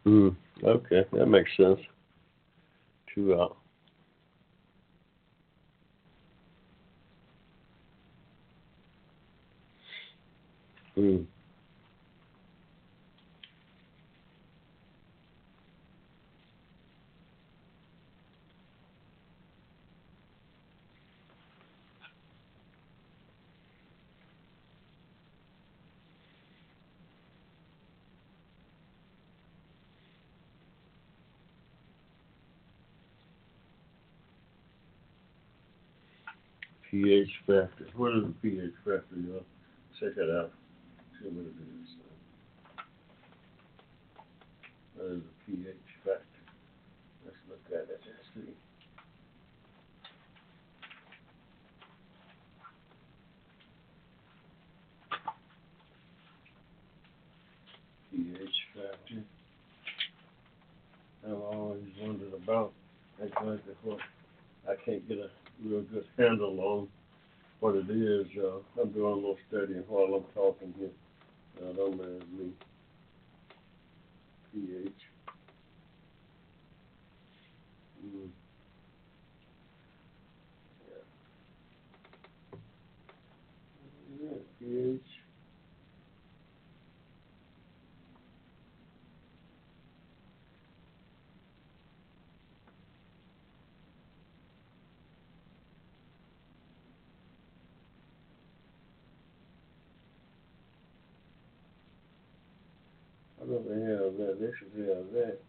Hmm. 0.04 0.28
Okay, 0.64 1.04
that 1.12 1.26
makes 1.26 1.50
sense. 1.56 1.80
Two 3.14 3.34
out. 3.34 3.58
Hmm. 10.94 11.22
pH 36.90 37.28
factor. 37.46 37.86
What 37.96 38.16
is 38.16 38.24
the 38.24 38.34
pH 38.42 38.72
factor, 38.84 39.16
y'all? 39.16 39.44
Check 40.00 40.16
it 40.16 40.30
out. 40.30 40.52
See 41.20 41.28
what 41.28 41.46
it 41.46 41.50
is. 41.50 41.88
What 44.96 45.06
is 45.12 45.22
the 45.22 45.56
pH 45.56 45.76
factor? 46.04 46.42
Let's 47.24 47.36
look 47.48 47.60
at 47.68 47.88
it 47.90 48.00
and 48.06 48.46
see. 48.46 48.54
pH 58.10 58.58
factor. 58.74 59.22
I've 61.26 61.42
always 61.54 61.82
wondered 62.00 62.32
about 62.32 62.72
I 63.20 64.74
can't 64.84 65.08
get 65.08 65.18
a 65.18 65.28
real 65.64 65.82
good 65.82 66.06
handle 66.18 66.60
on 66.60 66.88
what 67.60 67.76
it 67.76 67.90
is. 67.90 68.26
Uh, 68.38 68.58
I'm 68.82 68.90
doing 68.92 69.12
a 69.12 69.16
little 69.16 69.38
studying 69.48 69.84
while 69.88 70.14
I'm 70.14 70.24
talking 70.34 70.74
here. 70.78 70.90
Uh, 71.60 71.72
don't 71.74 71.98
mind 71.98 72.22
me. 72.38 72.52
pH. 74.52 74.92
Mm. 78.04 78.28
Yeah. 80.88 81.04
Yeah, 84.22 84.38
pH. 84.60 85.17
They 104.38 104.50
should 104.56 104.88
have 104.88 105.12
that. 105.14 105.40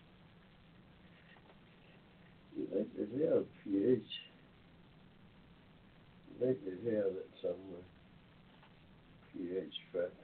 Could 2.55 3.21
have 3.21 3.37
a 3.37 3.45
pH. 3.63 4.01
They 6.39 6.53
could 6.53 6.79
have 6.85 7.13
it 7.13 7.29
somewhere. 7.41 7.85
pH 9.33 9.73
factor. 9.93 10.18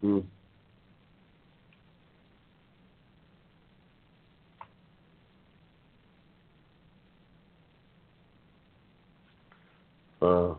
Hmm. 0.00 0.20
Uh, 10.20 10.52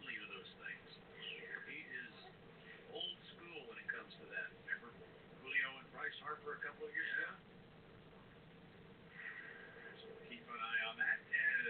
Julio 0.00 0.24
those 0.32 0.52
things. 0.60 0.88
He 1.68 1.80
is 1.84 2.14
old 2.92 3.16
school 3.32 3.60
when 3.68 3.76
it 3.80 3.88
comes 3.88 4.12
to 4.20 4.26
that. 4.28 4.48
Remember 4.64 4.88
Julio 5.40 5.68
and 5.80 5.88
Bryce 5.92 6.16
Harper 6.24 6.56
a 6.56 6.60
couple 6.64 6.84
of 6.84 6.92
years 6.96 7.08
ago? 7.16 7.32
So 10.00 10.08
keep 10.28 10.44
an 10.48 10.60
eye 10.60 10.82
on 10.88 10.96
that 11.00 11.20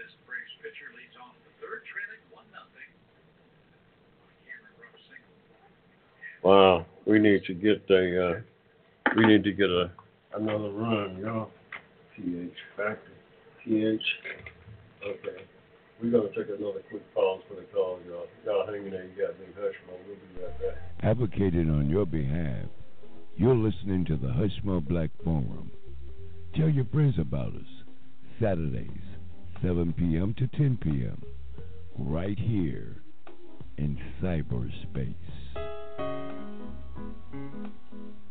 as 0.03 0.11
Braves 0.27 0.55
pitcher 0.59 0.91
leads 0.95 1.15
off 1.19 1.35
the 1.43 1.51
third, 1.59 1.83
trailing 1.87 2.23
one 2.31 2.47
nothing. 2.51 2.91
Cameron 4.47 4.75
Rupp 4.79 4.95
single. 5.07 5.35
Wow. 6.51 6.85
We 7.05 7.19
need 7.19 7.43
to 7.45 7.53
get 7.53 7.89
a, 7.89 8.29
uh, 8.29 8.39
we 9.15 9.25
need 9.25 9.43
to 9.43 9.51
get 9.51 9.69
a, 9.69 9.91
another 10.35 10.71
run, 10.71 11.17
y'all. 11.17 11.49
pH 12.15 12.51
factor. 12.75 13.11
pH. 13.63 14.01
Okay. 15.03 15.43
We're 16.01 16.11
gonna 16.11 16.29
take 16.29 16.47
another 16.47 16.81
quick 16.89 17.13
pause 17.13 17.41
for 17.47 17.55
the 17.55 17.65
call, 17.73 17.99
y'all. 18.07 18.25
Y'all 18.45 18.65
hang 18.65 18.85
in 18.85 18.91
there. 18.91 19.03
You 19.03 19.21
got 19.21 19.39
me 19.39 19.45
hush 19.55 19.75
mode. 19.87 19.99
We'll 20.07 20.15
be 20.15 20.43
right 20.43 20.59
back. 20.59 20.77
advocated 21.03 21.69
on 21.69 21.89
your 21.89 22.05
behalf. 22.05 22.65
You're 23.37 23.55
listening 23.55 24.05
to 24.05 24.17
the 24.17 24.27
Hushmo 24.27 24.85
Black 24.85 25.09
Forum. 25.23 25.71
Tell 26.55 26.69
your 26.69 26.85
friends 26.85 27.15
about 27.19 27.55
us. 27.55 27.85
Saturdays, 28.41 28.89
7 29.61 29.93
p.m. 29.97 30.35
to 30.37 30.47
10 30.47 30.79
p.m. 30.81 31.21
Right 31.97 32.37
here 32.37 33.03
in 33.77 33.97
cyberspace. 34.21 35.70
Thank 37.31 37.43
you. 37.93 38.30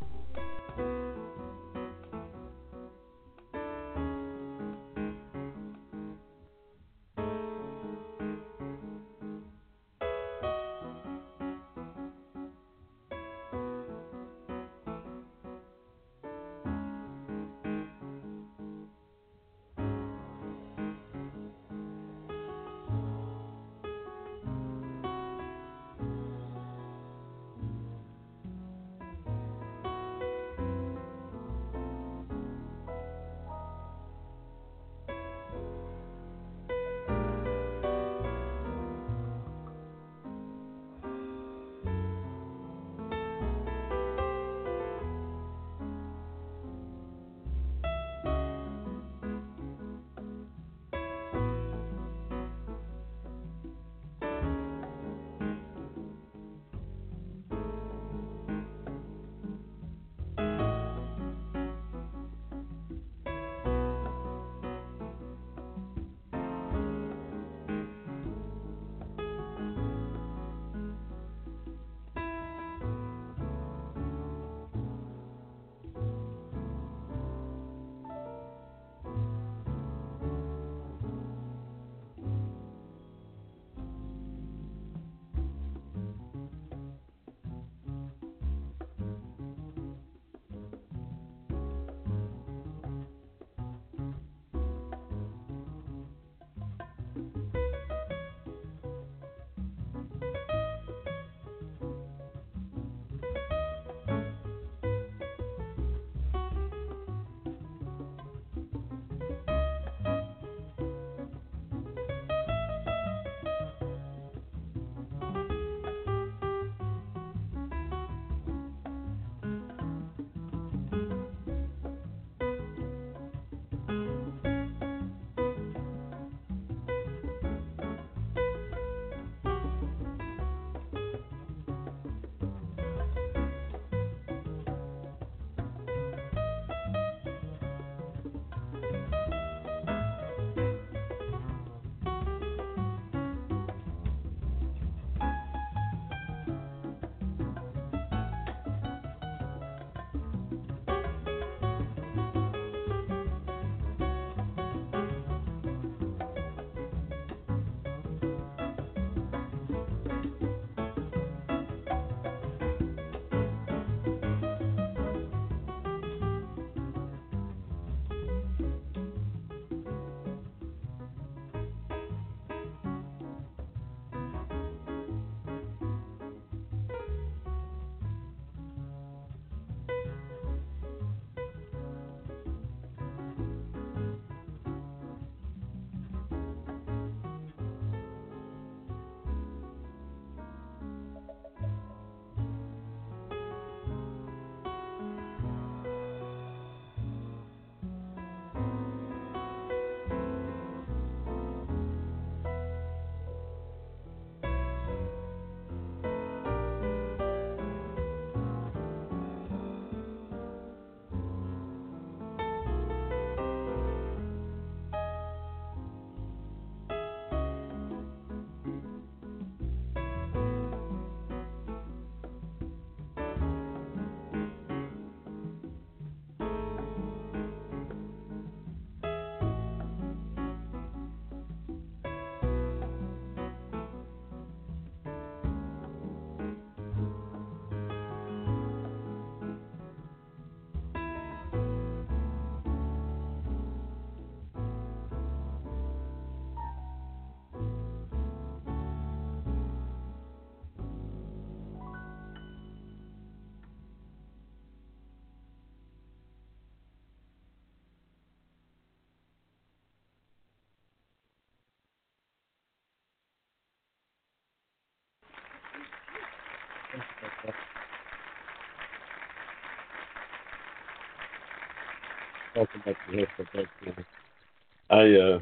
I 274.90 275.14
uh 275.16 275.38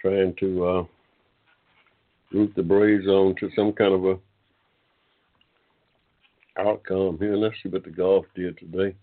trying 0.00 0.34
to 0.40 0.66
uh 0.66 0.84
root 2.32 2.52
the 2.56 2.62
Braves 2.62 3.06
on 3.06 3.36
to 3.38 3.48
some 3.54 3.72
kind 3.72 3.94
of 3.94 4.04
a 4.06 4.18
outcome 6.58 7.18
here. 7.20 7.36
Let's 7.36 7.54
see 7.62 7.68
what 7.68 7.84
the 7.84 7.90
golf 7.90 8.26
did 8.34 8.58
today. 8.58 8.96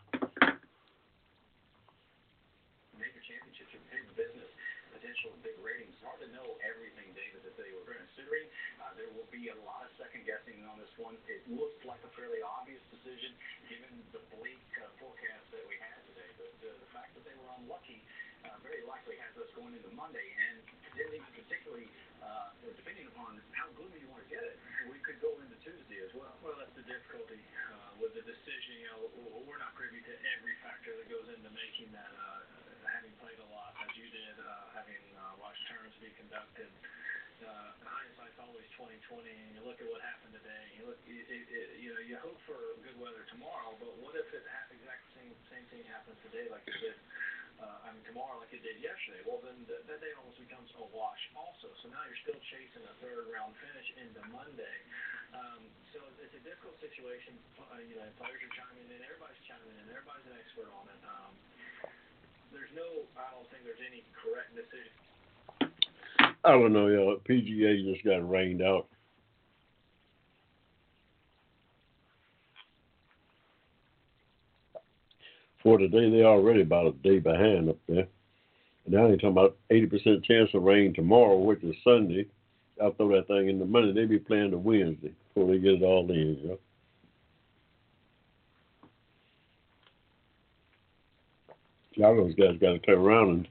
Major 2.98 3.22
championships 3.24 3.72
are 3.74 3.86
big 3.90 4.04
business, 4.20 4.50
potential 4.92 5.32
big 5.42 5.56
ratings. 5.64 5.96
It's 5.96 6.04
hard 6.04 6.20
to 6.22 6.30
know 6.36 6.58
everything, 6.62 7.08
David, 7.16 7.42
that 7.48 7.56
they 7.58 7.72
were 7.72 7.88
considering. 7.88 8.46
Uh, 8.84 8.92
there 9.00 9.10
will 9.16 9.30
be 9.32 9.50
a 9.50 9.58
lot 9.66 9.86
of 9.86 9.90
second 9.98 10.26
guessing 10.28 10.62
on 10.68 10.78
this 10.78 10.92
one. 11.02 11.16
It 11.26 11.42
looked 11.50 11.82
like 11.88 12.02
a 12.06 12.12
fairly 12.18 12.42
obvious 12.44 12.82
decision 12.94 13.34
given 13.72 13.90
the 14.14 14.22
bleak 14.38 14.62
uh, 14.82 14.90
forecast 15.02 15.46
that 15.54 15.64
we 15.70 15.78
had 15.82 15.98
today. 16.14 16.30
But 16.38 16.54
uh, 16.62 16.70
the 16.70 16.90
fact 16.94 17.14
that 17.18 17.24
they 17.26 17.34
were 17.40 17.50
unlucky 17.62 18.02
uh, 18.46 18.58
very 18.62 18.84
likely 18.86 19.18
has 19.22 19.34
us 19.42 19.50
going 19.58 19.74
into 19.74 19.90
Monday. 19.96 20.26
And 20.50 20.62
really, 20.98 21.22
particularly, 21.34 21.88
uh, 22.22 22.52
depending 22.78 23.08
upon 23.10 23.40
how 23.56 23.72
gloomy 23.78 24.04
you 24.04 24.10
want 24.12 24.24
to 24.26 24.32
get 24.32 24.44
it, 24.44 24.56
we 24.92 25.00
could 25.06 25.20
go 25.24 25.32
into 25.40 25.56
Tuesday 25.64 26.00
as 26.04 26.12
well. 26.16 26.34
Well, 26.44 26.56
that's 26.60 26.74
the 26.76 26.86
difficulty 26.88 27.40
uh, 27.72 28.00
with 28.02 28.16
the 28.16 28.24
decision. 28.26 28.74
You 28.84 28.90
know, 28.92 29.02
w- 29.24 29.44
we're 29.48 29.62
not 29.62 29.76
privy 29.76 30.00
to 30.04 30.14
every 30.36 30.56
factor 30.64 30.96
that 30.96 31.08
goes 31.08 31.28
into 31.32 31.50
making 31.56 31.92
that. 31.96 32.12
Uh, 32.16 32.44
having 32.90 33.14
played 33.22 33.38
a 33.38 33.50
lot, 33.54 33.76
as 33.86 33.92
you 33.94 34.08
did, 34.10 34.36
uh, 34.42 34.74
having 34.74 34.98
uh, 35.14 35.38
watched 35.38 35.62
tournaments 35.70 35.94
be 36.02 36.10
conducted, 36.18 36.68
uh, 37.46 37.70
hindsight's 37.86 38.40
always 38.42 38.66
2020. 38.76 39.30
And 39.30 39.50
you 39.56 39.62
look 39.64 39.78
at 39.80 39.88
what 39.88 40.02
happened 40.02 40.34
today. 40.34 40.64
You 40.76 40.90
look, 40.90 41.00
it, 41.06 41.24
it, 41.30 41.44
it, 41.54 41.68
you 41.80 41.94
know, 41.94 42.02
you 42.02 42.18
hope 42.20 42.40
for 42.50 42.58
good 42.82 42.98
weather 42.98 43.24
tomorrow, 43.30 43.78
but 43.78 43.94
what 44.02 44.18
if 44.18 44.26
it 44.34 44.44
ha- 44.50 44.68
exact 44.74 45.06
same 45.16 45.32
same 45.54 45.64
thing 45.70 45.86
happens 45.88 46.18
today, 46.28 46.50
like 46.50 46.66
it 46.68 46.76
did? 46.82 46.98
Uh, 47.60 47.88
I 47.88 47.92
mean, 47.92 48.04
tomorrow, 48.08 48.40
like 48.40 48.56
it 48.56 48.64
did 48.64 48.80
yesterday. 48.80 49.20
Well, 49.28 49.44
then 49.44 49.60
th- 49.68 49.84
that 49.92 50.00
day 50.00 50.16
almost 50.16 50.40
becomes 50.40 50.72
a 50.80 50.86
wash, 50.96 51.20
also. 51.36 51.68
So 51.84 51.92
now 51.92 52.00
you're 52.08 52.22
still 52.24 52.40
chasing 52.56 52.88
a 52.88 52.96
third 53.04 53.28
round 53.28 53.52
finish 53.60 53.88
into 54.00 54.24
Monday. 54.32 54.78
Um, 55.36 55.68
so 55.92 56.00
it's 56.24 56.32
a 56.40 56.44
difficult 56.48 56.80
situation. 56.80 57.36
Uh, 57.60 57.84
you 57.84 58.00
know, 58.00 58.08
players 58.16 58.40
are 58.40 58.54
chiming 58.56 58.88
in, 58.88 59.04
everybody's 59.04 59.44
chiming 59.44 59.76
in, 59.76 59.86
everybody's 59.92 60.24
an 60.32 60.40
expert 60.40 60.72
on 60.72 60.88
it. 60.88 61.02
Um, 61.04 61.32
there's 62.56 62.72
no, 62.72 63.04
I 63.20 63.28
don't 63.36 63.44
think 63.52 63.68
there's 63.68 63.84
any 63.84 64.08
correct 64.16 64.56
decision. 64.56 64.96
I 66.48 66.49
don't 66.60 66.74
know, 66.74 66.88
y'all. 66.88 67.18
PGA 67.28 67.94
just 67.94 68.06
got 68.06 68.30
rained 68.30 68.62
out. 68.62 68.88
For 75.64 75.78
today, 75.78 76.10
they're 76.10 76.26
already 76.26 76.62
about 76.62 76.88
a 76.88 76.92
day 76.92 77.20
behind 77.20 77.70
up 77.70 77.78
there. 77.88 78.08
And 78.86 78.94
now 78.94 79.08
they're 79.08 79.18
talking 79.18 79.30
about 79.30 79.58
80% 79.72 80.24
chance 80.24 80.50
of 80.54 80.64
rain 80.64 80.94
tomorrow, 80.94 81.38
which 81.38 81.64
is 81.64 81.76
Sunday. 81.84 82.28
I'll 82.82 82.94
throw 82.94 83.10
that 83.10 83.28
thing 83.28 83.50
in 83.50 83.60
the 83.60 83.66
Monday. 83.66 83.94
They 83.94 84.06
be 84.06 84.20
playing 84.20 84.52
the 84.52 84.58
Wednesday 84.58 85.12
before 85.28 85.52
they 85.52 85.60
get 85.60 85.82
it 85.82 85.84
all 85.84 86.10
in, 86.10 86.38
you 86.42 86.48
know. 86.48 86.60
Those 91.98 92.34
guys 92.36 92.58
got 92.62 92.72
to 92.72 92.80
turn 92.80 93.00
around 93.00 93.30
and 93.30 93.48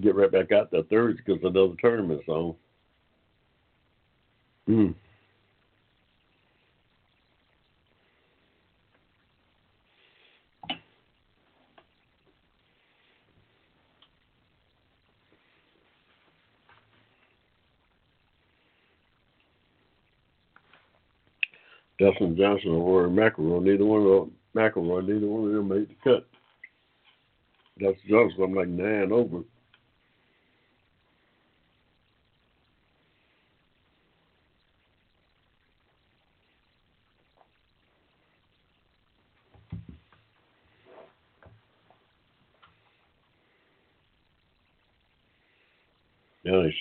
get 0.00 0.14
right 0.14 0.30
back 0.30 0.52
out 0.52 0.70
there 0.70 0.82
Thursday 0.84 1.22
because 1.24 1.42
another 1.42 1.74
tournament's 1.80 2.28
on. 2.28 2.54
Mm. 4.68 4.94
Dustin 22.00 22.34
Johnson 22.34 22.70
or 22.70 23.08
Rory 23.08 23.10
McIlroy, 23.10 23.62
neither 23.62 23.84
one 23.84 24.00
of 24.00 24.08
them, 24.08 24.32
McIlroy, 24.56 25.06
neither 25.06 25.26
one 25.26 25.48
of 25.48 25.52
them 25.52 25.68
made 25.68 25.88
the 25.88 25.94
cut. 26.02 26.26
Dustin 27.78 28.08
Johnson, 28.08 28.42
I'm 28.42 28.54
like 28.54 28.68
nine 28.68 29.12
over. 29.12 29.42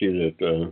Now 0.01 0.07
I 0.07 0.11
see 0.11 0.33
that 0.39 0.47
uh, 0.47 0.71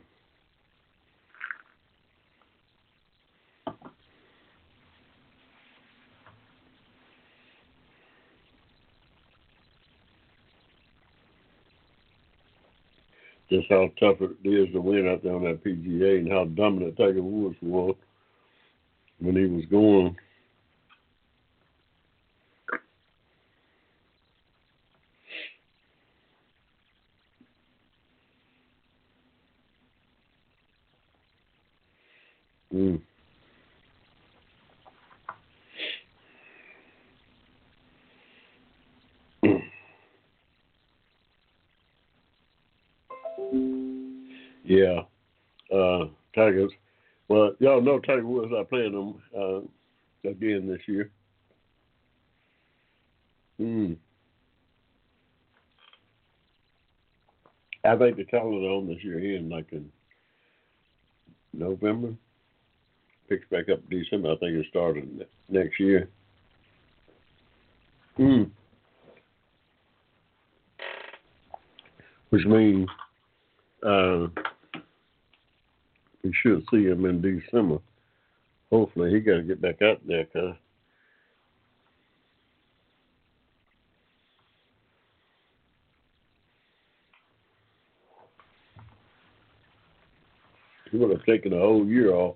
just 13.49 13.67
how 13.69 13.89
tough 13.99 14.17
it 14.21 14.47
is 14.47 14.71
to 14.73 14.81
win 14.81 15.07
out 15.07 15.23
there 15.23 15.35
on 15.35 15.43
that 15.43 15.63
PGA 15.63 16.19
and 16.19 16.31
how 16.31 16.45
dominant 16.45 16.97
Tiger 16.97 17.21
Woods 17.21 17.57
was 17.61 17.95
when 19.19 19.35
he 19.35 19.45
was 19.45 19.65
going. 19.65 20.15
Know 47.87 47.99
Tiger 47.99 48.25
Woods 48.25 48.51
not 48.51 48.69
playing 48.69 48.91
them 48.91 49.21
uh, 49.35 50.29
again 50.29 50.67
this 50.67 50.81
year. 50.87 51.09
Hmm. 53.57 53.93
I 57.83 57.95
think 57.95 58.17
the 58.17 58.25
call 58.25 58.51
it 58.51 58.67
on 58.67 58.87
this 58.87 59.03
year 59.03 59.19
here 59.19 59.37
in 59.37 59.49
like 59.49 59.71
in 59.71 59.89
November. 61.53 62.13
Picks 63.29 63.47
back 63.49 63.69
up 63.69 63.79
December. 63.89 64.31
I 64.31 64.37
think 64.37 64.55
it 64.55 64.65
started 64.69 65.25
next 65.49 65.79
year. 65.79 66.09
Hmm. 68.17 68.43
Which 72.29 72.45
means 72.45 72.87
uh, 73.83 74.27
we 76.27 76.33
should 76.41 76.63
see 76.69 76.85
him 76.85 77.05
in 77.05 77.21
December. 77.21 77.77
Hopefully, 78.69 79.11
he 79.11 79.19
got 79.21 79.37
to 79.37 79.43
get 79.43 79.61
back 79.61 79.81
out 79.81 80.05
there, 80.05 80.25
cause 80.25 80.55
he 90.91 90.97
would 90.97 91.11
have 91.11 91.25
taken 91.25 91.53
a 91.53 91.59
whole 91.59 91.85
year 91.85 92.13
off. 92.13 92.35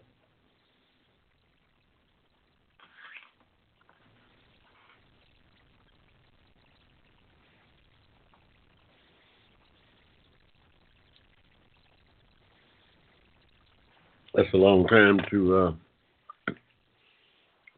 That's 14.42 14.56
a 14.56 14.58
long 14.58 14.88
time 14.88 15.20
to 15.30 15.56
uh, 15.56 15.72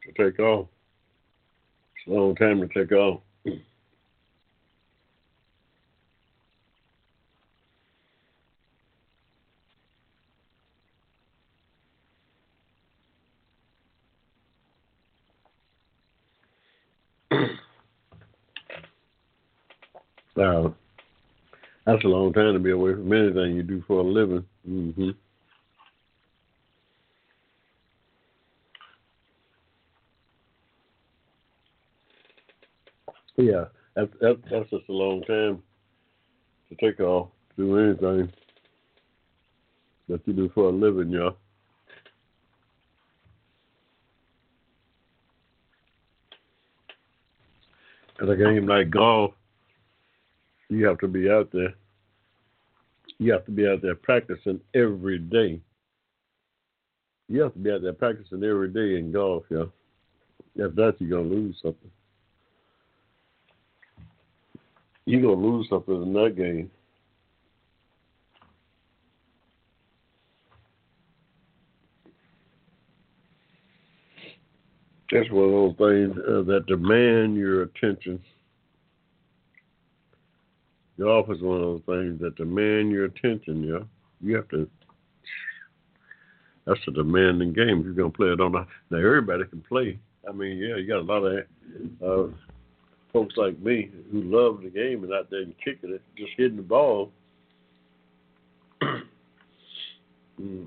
to 0.05 0.23
take 0.23 0.39
off. 0.39 0.69
It's 1.97 2.07
a 2.07 2.11
long 2.17 2.35
time 2.35 2.61
to 2.61 2.67
take 2.69 2.93
off. 2.93 3.19
Wow, 20.37 20.73
that's 21.85 22.03
a 22.05 22.07
long 22.07 22.31
time 22.31 22.53
to 22.53 22.59
be 22.59 22.71
away 22.71 22.93
from 22.93 23.11
anything 23.11 23.57
you 23.57 23.63
do 23.63 23.83
for 23.85 23.99
a 23.99 24.03
living. 24.03 24.45
hmm 24.65 25.09
Yeah, 33.37 33.65
that, 33.95 34.11
that, 34.19 34.41
that's 34.49 34.69
just 34.69 34.89
a 34.89 34.93
long 34.93 35.21
time 35.23 35.63
to 36.69 36.75
take 36.75 36.99
off, 36.99 37.29
to 37.55 37.63
do 37.63 37.79
anything 37.79 38.31
that 40.09 40.21
you 40.25 40.33
do 40.33 40.51
for 40.53 40.65
a 40.65 40.71
living, 40.71 41.09
y'all. 41.09 41.37
At 48.21 48.29
a 48.29 48.37
game 48.37 48.67
like 48.67 48.91
golf, 48.91 49.33
you 50.69 50.85
have 50.85 50.99
to 50.99 51.07
be 51.07 51.29
out 51.29 51.49
there. 51.51 51.73
You 53.17 53.33
have 53.33 53.45
to 53.45 53.51
be 53.51 53.67
out 53.67 53.81
there 53.81 53.95
practicing 53.95 54.59
every 54.75 55.17
day. 55.17 55.59
You 57.27 57.41
have 57.41 57.53
to 57.53 57.59
be 57.59 57.71
out 57.71 57.81
there 57.81 57.93
practicing 57.93 58.43
every 58.43 58.69
day 58.69 58.99
in 58.99 59.11
golf, 59.11 59.43
yeah. 59.49 59.65
If 60.55 60.75
that, 60.75 60.95
you're 60.99 61.09
gonna 61.09 61.33
lose 61.33 61.57
something. 61.63 61.89
You're 65.05 65.21
gonna 65.21 65.33
lose 65.33 65.67
something 65.69 66.01
in 66.01 66.13
that 66.13 66.35
game. 66.35 66.71
That's 75.11 75.29
one 75.29 75.45
of 75.45 75.51
those 75.51 75.75
things 75.77 76.17
uh, 76.27 76.41
that 76.43 76.65
demand 76.67 77.35
your 77.35 77.63
attention. 77.63 78.19
Golf 80.99 81.29
is 81.29 81.41
one 81.41 81.57
of 81.57 81.61
those 81.61 81.81
things 81.85 82.19
that 82.21 82.35
demand 82.35 82.91
your 82.91 83.05
attention. 83.05 83.63
Yeah, 83.63 83.79
you 84.21 84.35
have 84.35 84.47
to. 84.49 84.69
That's 86.65 86.79
a 86.87 86.91
demanding 86.91 87.53
game. 87.53 87.79
If 87.79 87.85
you're 87.85 87.93
gonna 87.93 88.09
play 88.09 88.29
it 88.29 88.39
on 88.39 88.53
now, 88.53 88.97
everybody 88.97 89.43
can 89.45 89.61
play. 89.61 89.99
I 90.27 90.31
mean, 90.31 90.57
yeah, 90.57 90.77
you 90.77 90.87
got 90.87 90.99
a 90.99 91.01
lot 91.01 91.25
of 91.25 91.43
uh, 92.01 92.33
folks 93.13 93.35
like 93.37 93.57
me 93.59 93.91
who 94.11 94.23
love 94.23 94.61
the 94.63 94.69
game 94.69 95.03
and 95.03 95.13
out 95.13 95.29
there 95.29 95.43
and 95.43 95.53
kicking 95.63 95.93
it, 95.93 96.01
just 96.17 96.31
hitting 96.35 96.57
the 96.57 96.63
ball. 96.63 97.11
mm. 100.41 100.65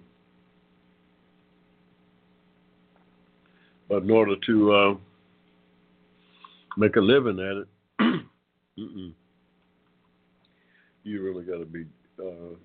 But 3.88 4.04
in 4.04 4.10
order 4.10 4.36
to 4.46 4.72
uh, 4.72 4.94
make 6.76 6.96
a 6.96 7.00
living 7.00 7.38
at 7.40 7.56
it, 7.56 7.68
you 11.04 11.22
really 11.22 11.44
got 11.44 11.58
to 11.58 11.66
be. 11.66 11.84
Uh, 12.18 12.56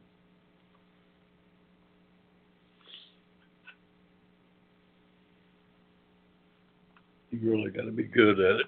you 7.31 7.39
really 7.51 7.71
got 7.71 7.83
to 7.83 7.91
be 7.91 8.03
good 8.03 8.39
at 8.39 8.55
it. 8.61 8.65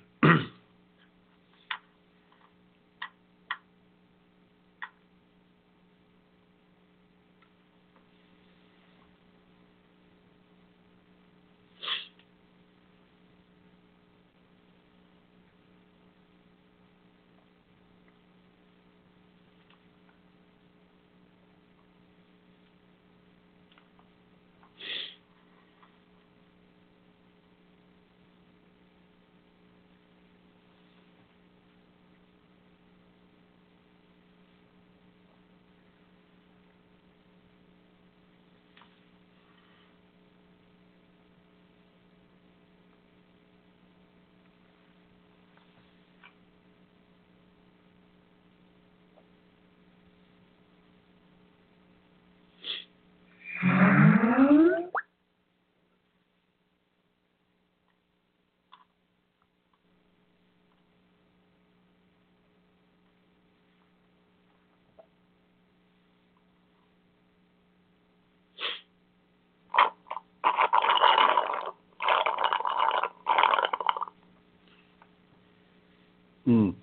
Mm. 76.47 76.75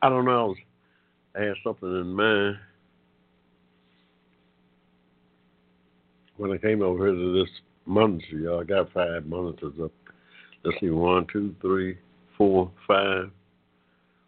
I 0.00 0.08
don't 0.08 0.24
know. 0.24 0.54
I 1.36 1.42
had 1.42 1.54
something 1.64 1.88
in 1.88 2.14
mind 2.14 2.56
when 6.36 6.52
I 6.52 6.56
came 6.56 6.82
over 6.82 7.06
here 7.06 7.14
to 7.14 7.40
this 7.40 7.50
monitor. 7.84 8.60
I 8.60 8.64
got 8.64 8.92
five 8.92 9.26
monitors 9.26 9.74
up. 9.82 9.90
Let's 10.64 10.80
see, 10.80 10.90
one, 10.90 11.26
two, 11.32 11.54
three, 11.60 11.98
four, 12.36 12.70
five. 12.86 13.30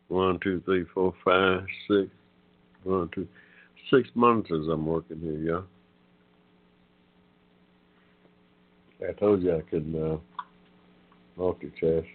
One, 0.09 0.39
two, 0.43 0.61
three, 0.65 0.85
four, 0.93 1.15
five, 1.25 1.65
six. 1.89 2.09
One, 2.83 3.09
two 3.15 3.29
six 3.91 4.09
monitors 4.15 4.69
I'm 4.69 4.87
working 4.87 5.21
here, 5.21 5.67
yeah. 9.01 9.09
I 9.09 9.13
told 9.13 9.43
you 9.43 9.57
I 9.57 9.61
could 9.63 9.95
uh, 9.95 10.17
multitask. 11.39 12.07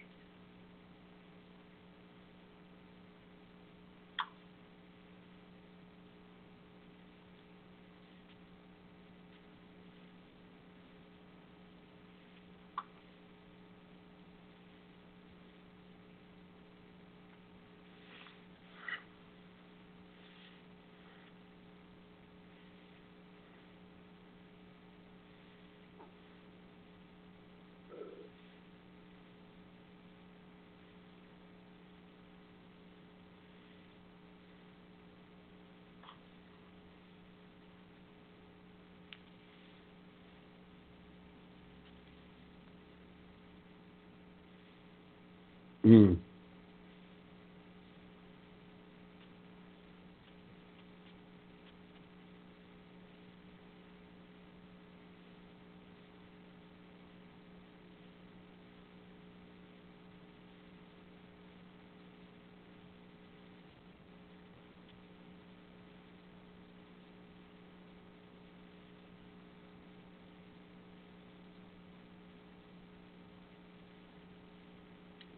Mm. 45.86 46.18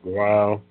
Wow. 0.05 0.63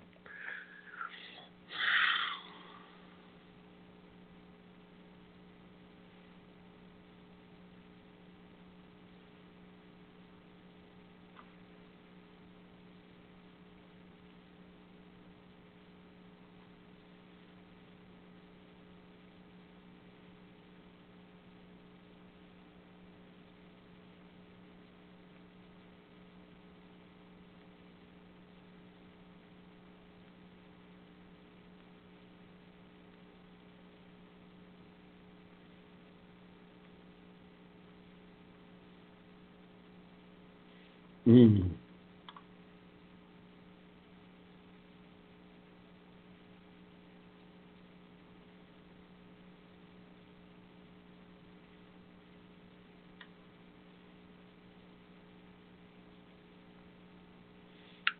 Mm. 41.28 41.72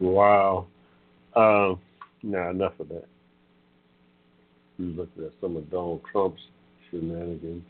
Wow. 0.02 0.68
Um, 1.36 1.80
nah, 2.24 2.52
enough 2.52 2.80
of 2.80 2.90
that. 2.90 3.06
You 4.78 4.88
looked 4.88 5.20
at 5.20 5.32
some 5.42 5.58
of 5.58 5.70
Donald 5.72 6.02
Trump's 6.12 6.42
shenanigans. 6.90 7.64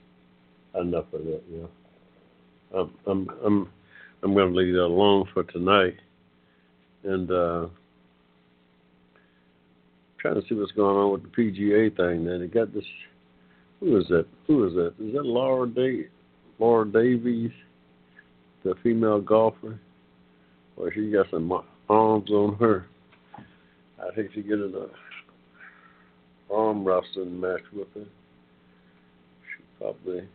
Enough 0.76 1.06
of 1.14 1.26
that, 1.26 1.42
yeah. 1.52 1.68
I'm 2.76 2.92
I'm 3.08 3.30
I'm 3.46 3.70
I'm 4.24 4.34
gonna 4.34 4.56
leave 4.56 4.74
that 4.74 4.82
alone 4.82 5.26
for 5.34 5.44
tonight. 5.44 5.96
And 7.04 7.32
uh 7.32 7.68
trying 10.20 10.42
to 10.42 10.48
see 10.48 10.56
what's 10.56 10.72
going 10.72 10.98
on 10.98 11.12
with 11.12 11.24
the 11.24 11.30
PGA 11.30 11.96
thing 11.96 12.26
then. 12.26 12.42
They 12.42 12.48
got 12.48 12.74
this 12.74 12.84
who 13.80 13.98
is 13.98 14.08
that? 14.08 14.26
Who 14.48 14.68
is 14.68 14.74
that? 14.74 14.94
Is 15.00 15.14
that 15.14 15.26
Laura 15.26 15.68
Day 15.68 16.08
Laura 16.60 16.86
Davies, 16.86 17.52
the 18.64 18.74
female 18.82 19.22
golfer? 19.22 19.80
Well, 20.76 20.90
she 20.94 21.12
got 21.12 21.28
some 21.32 21.52
arms 21.90 22.30
on 22.32 22.56
her. 22.56 22.88
I 24.00 24.14
think 24.16 24.32
she 24.34 24.42
get 24.42 24.60
in 24.60 24.74
a 24.76 26.54
arm 26.54 26.86
wrestling 26.86 27.40
match 27.40 27.62
with 27.74 27.88
her. 27.94 28.06
She 28.06 29.64
probably 29.80 30.28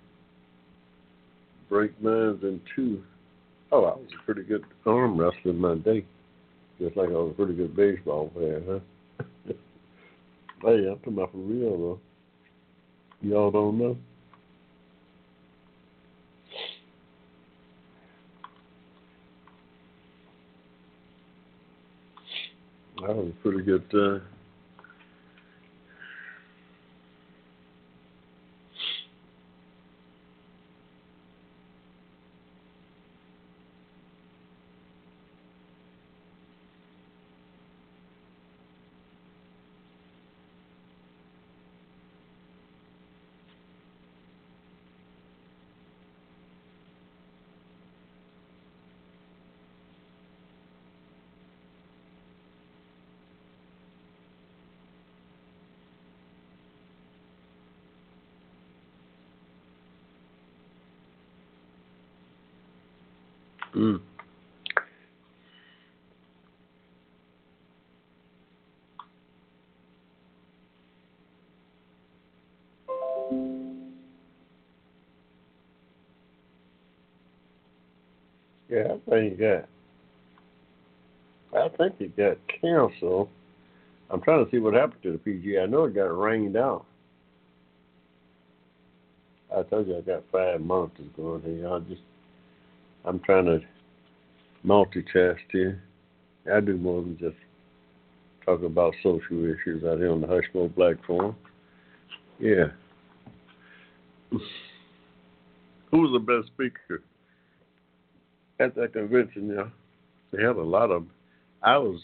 break 1.69 2.01
mine 2.03 2.39
in 2.43 2.61
two. 2.75 3.03
Oh, 3.75 3.85
I 3.85 3.97
was 3.97 4.09
a 4.21 4.25
pretty 4.27 4.43
good 4.43 4.65
arm 4.85 5.19
wrestler 5.19 5.53
in 5.53 5.59
my 5.59 5.77
day. 5.77 6.05
Just 6.79 6.95
like 6.95 7.09
I 7.09 7.13
was 7.13 7.31
a 7.31 7.35
pretty 7.35 7.55
good 7.55 7.75
baseball 7.75 8.29
player, 8.29 8.63
huh? 8.69 9.25
hey, 10.63 10.89
I'm 10.89 10.99
talking 10.99 11.15
about 11.15 11.33
for 11.33 11.39
real 11.39 11.79
though. 11.79 12.01
Y'all 13.23 13.51
don't 13.51 13.79
know? 13.79 13.97
That 23.01 23.17
was 23.17 23.29
a 23.31 23.43
pretty 23.43 23.63
good 23.63 23.85
uh 23.95 24.19
Mm. 63.75 64.01
Yeah, 78.73 78.95
I 78.95 79.11
think 79.11 79.33
he 79.33 79.37
got. 79.37 79.69
I 81.55 81.69
think 81.77 81.99
he 81.99 82.07
got 82.07 82.39
canceled. 82.63 83.29
I'm 84.11 84.23
trying 84.23 84.47
to 84.47 84.51
see 84.51 84.59
what 84.59 84.73
happened 84.73 85.03
to 85.03 85.13
the 85.13 85.19
PGA. 85.19 85.63
I 85.63 85.67
know 85.67 85.85
it 85.85 85.95
got 85.95 86.05
rained 86.05 86.57
out. 86.57 86.87
I 89.55 89.63
told 89.65 89.89
you 89.89 89.99
I 89.99 90.01
got 90.01 90.23
five 90.33 90.63
monitors 90.63 91.05
going 91.15 91.43
here. 91.43 91.69
I 91.69 91.81
just 91.81 92.01
I'm 93.05 93.21
trying 93.21 93.45
to 93.45 93.61
multitask 94.65 95.37
here. 95.51 95.83
I 96.51 96.61
do 96.61 96.79
more 96.79 97.03
than 97.03 97.19
just 97.19 97.37
talk 98.47 98.63
about 98.63 98.95
social 99.03 99.45
issues 99.45 99.85
out 99.85 99.99
here 99.99 100.13
on 100.13 100.23
the 100.23 100.27
Hushmo 100.27 100.75
Black 100.75 100.97
Forum. 101.07 101.37
Yeah. 102.39 102.69
Who 104.31 106.01
was 106.01 106.13
the 106.13 106.21
best 106.21 106.47
speaker 106.55 107.03
at 108.63 108.75
that 108.77 108.93
convention? 108.93 109.55
Yeah, 109.55 109.69
they 110.33 110.43
had 110.43 110.57
a 110.57 110.63
lot 110.63 110.91
of. 110.91 111.07
I 111.63 111.79
was 111.79 112.01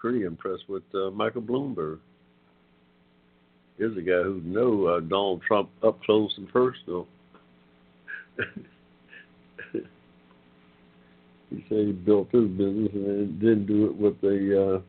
pretty 0.00 0.24
impressed 0.24 0.68
with 0.68 0.82
uh, 0.94 1.10
Michael 1.10 1.42
Bloomberg. 1.42 1.98
Here's 3.78 3.96
a 3.96 4.02
guy 4.02 4.22
who 4.22 4.40
knew 4.44 4.86
uh, 4.86 5.00
Donald 5.00 5.42
Trump 5.46 5.70
up 5.82 6.00
close 6.02 6.32
and 6.36 6.48
personal. 6.48 7.08
He 11.54 11.64
said 11.68 11.86
he 11.86 11.92
built 11.92 12.30
his 12.32 12.48
business 12.48 12.90
and 12.94 13.38
didn't 13.40 13.66
do 13.66 13.86
it 13.86 13.96
with 13.96 14.16
a 14.24 14.76
uh, 14.76 14.80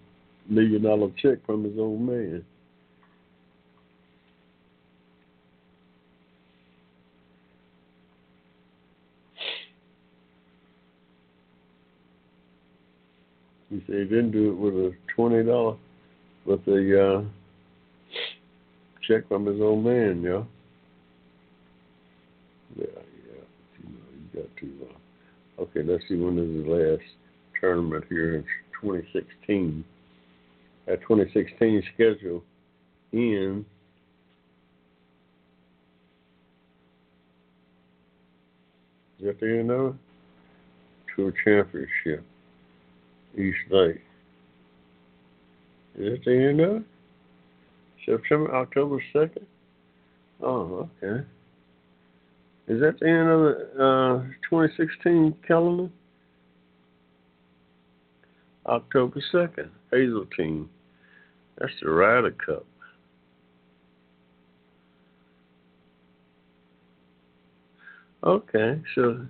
million 0.47 0.83
dollar 0.83 1.11
check 1.21 1.45
from 1.45 1.63
his 1.63 1.77
own 1.79 2.05
man. 2.05 2.43
He 13.75 13.83
said 13.87 13.95
he 13.95 14.03
didn't 14.05 14.31
do 14.31 14.51
it 14.51 14.55
with 14.55 14.73
a 14.73 14.95
twenty 15.13 15.43
dollar 15.43 15.75
with 16.45 16.65
a 16.67 17.07
uh, 17.07 17.23
check 19.05 19.27
from 19.27 19.45
his 19.45 19.59
own 19.59 19.83
man, 19.83 20.21
yeah. 20.23 20.43
Yeah, 22.77 23.01
yeah. 23.27 23.83
You 23.83 23.89
know, 23.89 24.43
got 24.43 24.57
to 24.61 24.87
uh, 24.89 25.61
Okay, 25.63 25.83
let's 25.83 26.03
see 26.07 26.15
when 26.15 26.39
is 26.39 26.55
his 26.55 26.67
last 26.67 27.15
tournament 27.59 28.05
here. 28.07 28.35
in 28.35 28.43
2016. 28.81 29.83
That 30.85 31.01
2016 31.01 31.83
schedule 31.93 32.43
in 33.11 33.65
Is 39.19 39.25
that 39.25 39.39
the 39.39 39.59
end 39.59 39.71
of 39.71 39.87
it? 39.87 39.95
Tour 41.15 41.33
Championship. 41.43 42.23
East 43.37 43.57
Lake. 43.69 44.01
Is 45.97 46.19
that 46.19 46.25
the 46.25 46.31
end 46.31 46.59
of 46.61 46.75
it? 46.77 46.83
September, 48.05 48.53
October 48.55 49.01
2nd? 49.13 49.43
Oh, 50.41 50.89
okay. 51.03 51.25
Is 52.67 52.81
that 52.81 52.99
the 52.99 53.07
end 53.07 53.29
of 53.29 53.39
the 53.41 53.83
uh, 53.83 54.49
2016 54.49 55.35
calendar? 55.47 55.89
October 58.65 59.21
2nd, 59.33 59.69
Hazeltine. 59.91 60.67
That's 61.57 61.71
the 61.81 61.89
Ryder 61.89 62.31
Cup. 62.31 62.65
Okay, 68.23 68.81
so, 68.95 69.25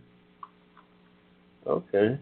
okay. 1.68 2.18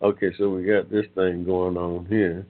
Okay, 0.00 0.32
so 0.38 0.50
we 0.50 0.64
got 0.64 0.90
this 0.90 1.06
thing 1.14 1.44
going 1.44 1.76
on 1.76 2.06
here. 2.06 2.46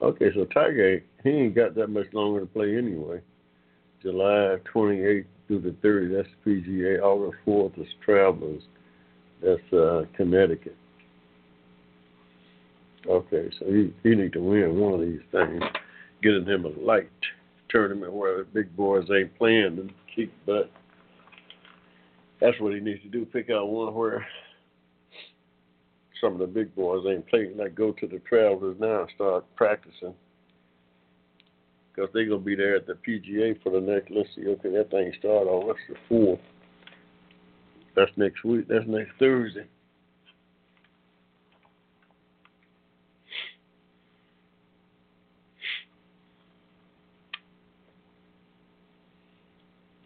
Okay, 0.00 0.30
so 0.34 0.46
Tiger, 0.46 1.02
he 1.22 1.28
ain't 1.28 1.54
got 1.54 1.74
that 1.74 1.88
much 1.88 2.06
longer 2.14 2.40
to 2.40 2.46
play 2.46 2.76
anyway. 2.76 3.20
July 4.02 4.56
28th 4.74 5.26
through 5.46 5.60
the 5.60 5.76
30th, 5.86 6.16
that's 6.16 6.28
PGA. 6.46 7.02
August 7.02 7.36
4th 7.46 7.78
is 7.78 7.88
Travelers. 8.02 8.62
That's 9.42 9.72
uh, 9.72 10.04
Connecticut. 10.16 10.76
Okay, 13.06 13.50
so 13.58 13.66
he 13.66 13.94
he 14.02 14.14
need 14.14 14.32
to 14.34 14.40
win 14.40 14.78
one 14.78 14.94
of 14.94 15.00
these 15.00 15.20
things, 15.32 15.62
getting 16.22 16.44
him 16.44 16.66
a 16.66 16.68
light 16.68 17.08
tournament 17.70 18.12
where 18.12 18.38
the 18.38 18.44
big 18.44 18.74
boys 18.76 19.08
ain't 19.10 19.36
playing 19.38 19.78
and 19.78 19.92
kick 20.14 20.28
butt. 20.46 20.70
That's 22.40 22.58
what 22.60 22.74
he 22.74 22.80
needs 22.80 23.02
to 23.02 23.08
do. 23.08 23.24
Pick 23.24 23.48
out 23.50 23.68
one 23.68 23.94
where 23.94 24.26
some 26.20 26.34
of 26.34 26.38
the 26.38 26.46
big 26.46 26.74
boys 26.74 27.04
ain't 27.08 27.26
playing. 27.28 27.56
Like 27.56 27.74
go 27.74 27.92
to 27.92 28.06
the 28.06 28.18
Travelers 28.20 28.76
now 28.78 29.02
and 29.02 29.10
start 29.14 29.44
practicing. 29.56 30.14
because 31.94 32.10
they're 32.12 32.26
gonna 32.26 32.38
be 32.38 32.54
there 32.54 32.76
at 32.76 32.86
the 32.86 32.94
PGA 32.94 33.60
for 33.62 33.70
the 33.70 33.80
next. 33.80 34.10
Let's 34.10 34.28
see, 34.34 34.46
okay, 34.46 34.70
that 34.70 34.90
thing 34.90 35.12
start 35.18 35.48
on. 35.48 35.66
What's 35.66 35.80
the 35.88 35.96
fourth? 36.08 36.40
That's 37.96 38.10
next 38.16 38.44
week. 38.44 38.68
That's 38.68 38.86
next 38.86 39.12
Thursday. 39.18 39.66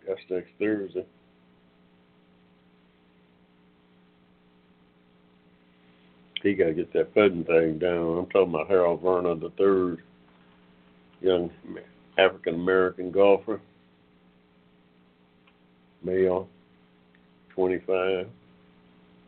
That's 0.07 0.21
next 0.31 0.51
Thursday. 0.59 1.07
He 6.45 6.53
got 6.53 6.67
to 6.67 6.75
get 6.75 6.93
that 6.93 7.15
putting 7.15 7.43
thing 7.43 7.79
down. 7.79 8.19
I'm 8.19 8.27
talking 8.27 8.55
about 8.55 8.69
Harold 8.69 9.01
Varner 9.01 9.35
the 9.35 9.49
third, 9.57 10.03
young 11.23 11.51
African 12.19 12.57
American 12.57 13.11
golfer, 13.11 13.63
male, 16.03 16.47
25. 17.55 18.29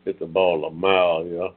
Hit 0.05 0.19
the 0.19 0.27
ball 0.27 0.65
a 0.65 0.71
mile, 0.71 1.25
yeah. 1.25 1.47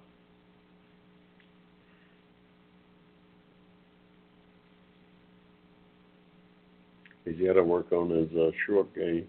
He's 7.27 7.47
got 7.47 7.53
to 7.53 7.62
work 7.62 7.93
on 7.93 8.09
his 8.09 8.32
uh, 8.32 8.51
short 8.66 8.93
game 8.95 9.27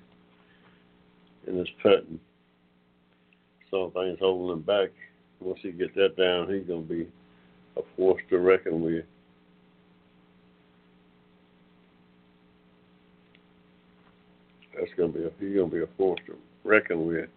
and 1.45 1.58
his 1.58 1.68
putting. 1.84 2.22
Some 3.70 3.91
things 3.91 4.18
holding 4.22 4.56
him 4.56 4.62
back. 4.62 4.91
Once 5.41 5.59
he 5.61 5.72
gets 5.72 5.93
that 5.95 6.15
down, 6.15 6.53
he's 6.53 6.68
gonna 6.68 6.81
be 6.81 7.07
a 7.76 7.81
force 7.97 8.22
to 8.30 8.38
reckon 8.38 8.81
with. 8.81 9.05
That's 14.77 14.91
gonna 14.97 15.11
be 15.11 15.23
a 15.23 15.31
he's 15.39 15.55
gonna 15.55 15.72
be 15.72 15.81
a 15.81 15.88
force 15.97 16.19
to 16.27 16.35
reckon 16.63 17.07
with. 17.07 17.30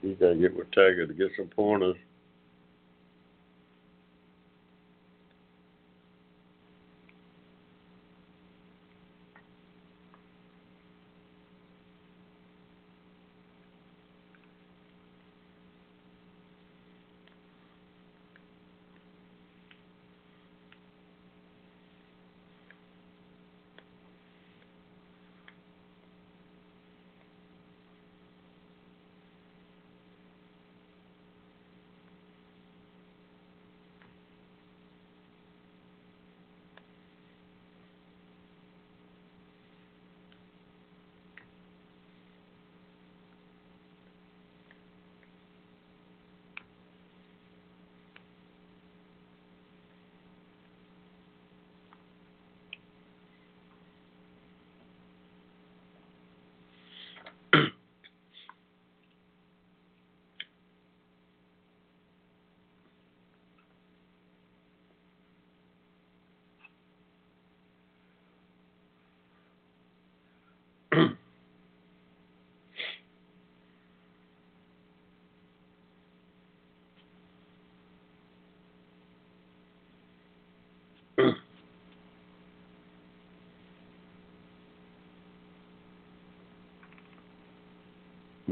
He's 0.00 0.16
gotta 0.18 0.36
get 0.36 0.56
with 0.56 0.70
Tiger 0.72 1.06
to 1.06 1.14
get 1.14 1.30
some 1.36 1.48
pointers. 1.48 1.96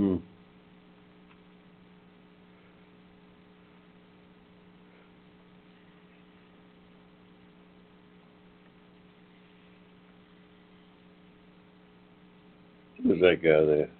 Hmm. 0.00 0.16
Who's 13.02 13.20
that 13.20 13.42
guy 13.42 13.60
there? 13.66 13.90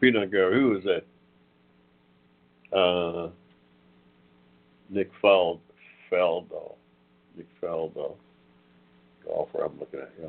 Peanut 0.00 0.32
Gallery. 0.32 0.60
Who 0.60 0.70
was 0.70 0.84
that? 0.84 2.74
Uh, 2.74 3.28
Nick 4.88 5.10
Fald, 5.20 5.60
Faldo. 6.10 6.72
Nick 7.36 7.48
Faldo. 7.62 8.14
Golfer 9.26 9.62
I'm 9.62 9.78
looking 9.78 10.00
at, 10.00 10.10
yeah. 10.18 10.28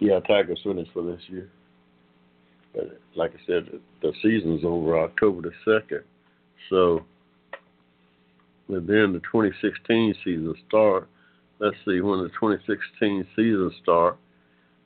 Yeah, 0.00 0.20
Tiger's 0.20 0.60
finished 0.62 0.92
for 0.92 1.02
this 1.02 1.20
year. 1.28 1.48
But 2.74 3.00
like 3.16 3.32
I 3.32 3.46
said, 3.46 3.80
the 4.02 4.12
season's 4.22 4.64
over 4.64 4.98
October 4.98 5.42
the 5.42 5.80
second. 5.80 6.04
So 6.70 7.04
and 8.68 8.86
then 8.86 9.12
the 9.12 9.20
2016 9.20 10.14
season 10.24 10.54
start. 10.68 11.08
Let's 11.58 11.76
see 11.84 12.00
when 12.00 12.22
the 12.22 12.28
2016 12.28 13.26
season 13.34 13.72
start. 13.82 14.18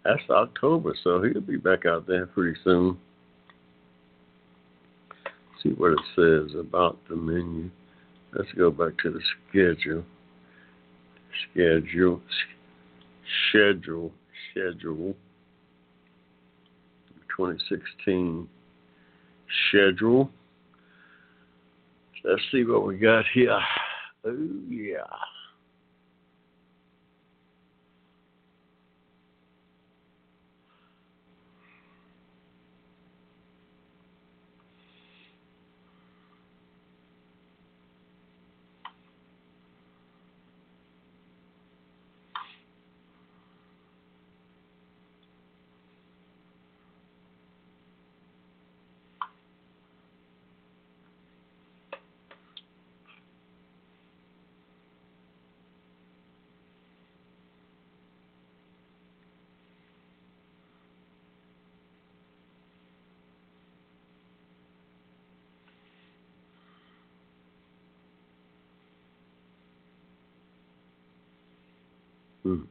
That's 0.05 0.22
October, 0.30 0.94
so 1.02 1.22
he'll 1.22 1.40
be 1.40 1.56
back 1.56 1.84
out 1.86 2.06
there 2.06 2.26
pretty 2.26 2.59
soon. 2.64 2.97
See 5.62 5.70
what 5.70 5.93
it 5.93 5.98
says 6.16 6.59
about 6.59 6.98
the 7.09 7.16
menu. 7.16 7.70
Let's 8.34 8.51
go 8.52 8.70
back 8.70 8.98
to 9.02 9.10
the 9.10 9.20
schedule. 9.48 10.05
Schedule. 11.51 12.20
Schedule. 13.48 14.12
Schedule. 14.52 15.16
2016 17.36 18.48
schedule. 19.70 20.30
Let's 22.24 22.42
see 22.52 22.64
what 22.64 22.86
we 22.86 22.98
got 22.98 23.24
here. 23.32 23.58
Oh, 24.24 24.48
yeah. 24.68 24.98
Hmm. 72.43 72.62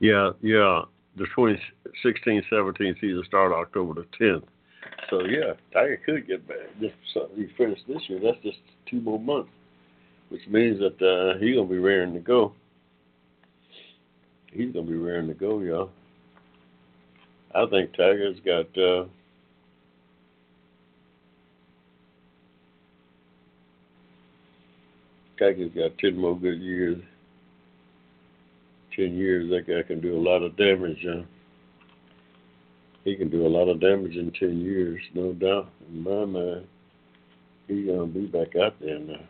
Yeah, 0.00 0.30
yeah. 0.42 0.82
The 1.16 1.26
2016-17 1.36 3.00
season 3.00 3.22
started 3.26 3.54
October 3.54 3.94
the 3.94 4.24
10th. 4.24 4.44
So 5.10 5.24
yeah, 5.24 5.54
Tiger 5.72 6.00
could 6.04 6.26
get 6.26 6.46
back. 6.46 6.56
Just 6.80 6.94
he 7.34 7.46
finished 7.56 7.82
this 7.88 8.02
year. 8.08 8.20
That's 8.22 8.42
just 8.42 8.58
two 8.90 9.00
more 9.00 9.18
months, 9.18 9.50
which 10.28 10.46
means 10.48 10.78
that 10.80 11.00
uh, 11.02 11.38
he's 11.38 11.56
gonna 11.56 11.68
be 11.68 11.78
raring 11.78 12.14
to 12.14 12.20
go. 12.20 12.52
He's 14.52 14.72
gonna 14.72 14.86
be 14.86 14.96
raring 14.96 15.28
to 15.28 15.34
go, 15.34 15.60
y'all. 15.60 15.90
I 17.54 17.64
think 17.70 17.96
Tiger's 17.96 18.38
got. 18.44 18.66
Uh, 18.78 19.04
Tiger's 25.38 25.72
got 25.74 25.96
ten 25.98 26.18
more 26.18 26.38
good 26.38 26.60
years. 26.60 26.98
Ten 28.98 29.14
years, 29.16 29.48
that 29.50 29.68
guy 29.68 29.86
can 29.86 30.00
do 30.00 30.18
a 30.18 30.18
lot 30.18 30.42
of 30.42 30.56
damage. 30.56 31.06
Uh, 31.08 31.22
he 33.04 33.14
can 33.14 33.30
do 33.30 33.46
a 33.46 33.48
lot 33.48 33.68
of 33.68 33.80
damage 33.80 34.16
in 34.16 34.32
ten 34.32 34.60
years, 34.60 35.00
no 35.14 35.32
doubt. 35.34 35.70
In 35.88 36.02
my 36.02 36.24
mind, 36.24 36.66
he's 37.68 37.86
gonna 37.86 38.06
be 38.06 38.26
back 38.26 38.56
out 38.56 38.74
there 38.80 38.98
now. 38.98 39.20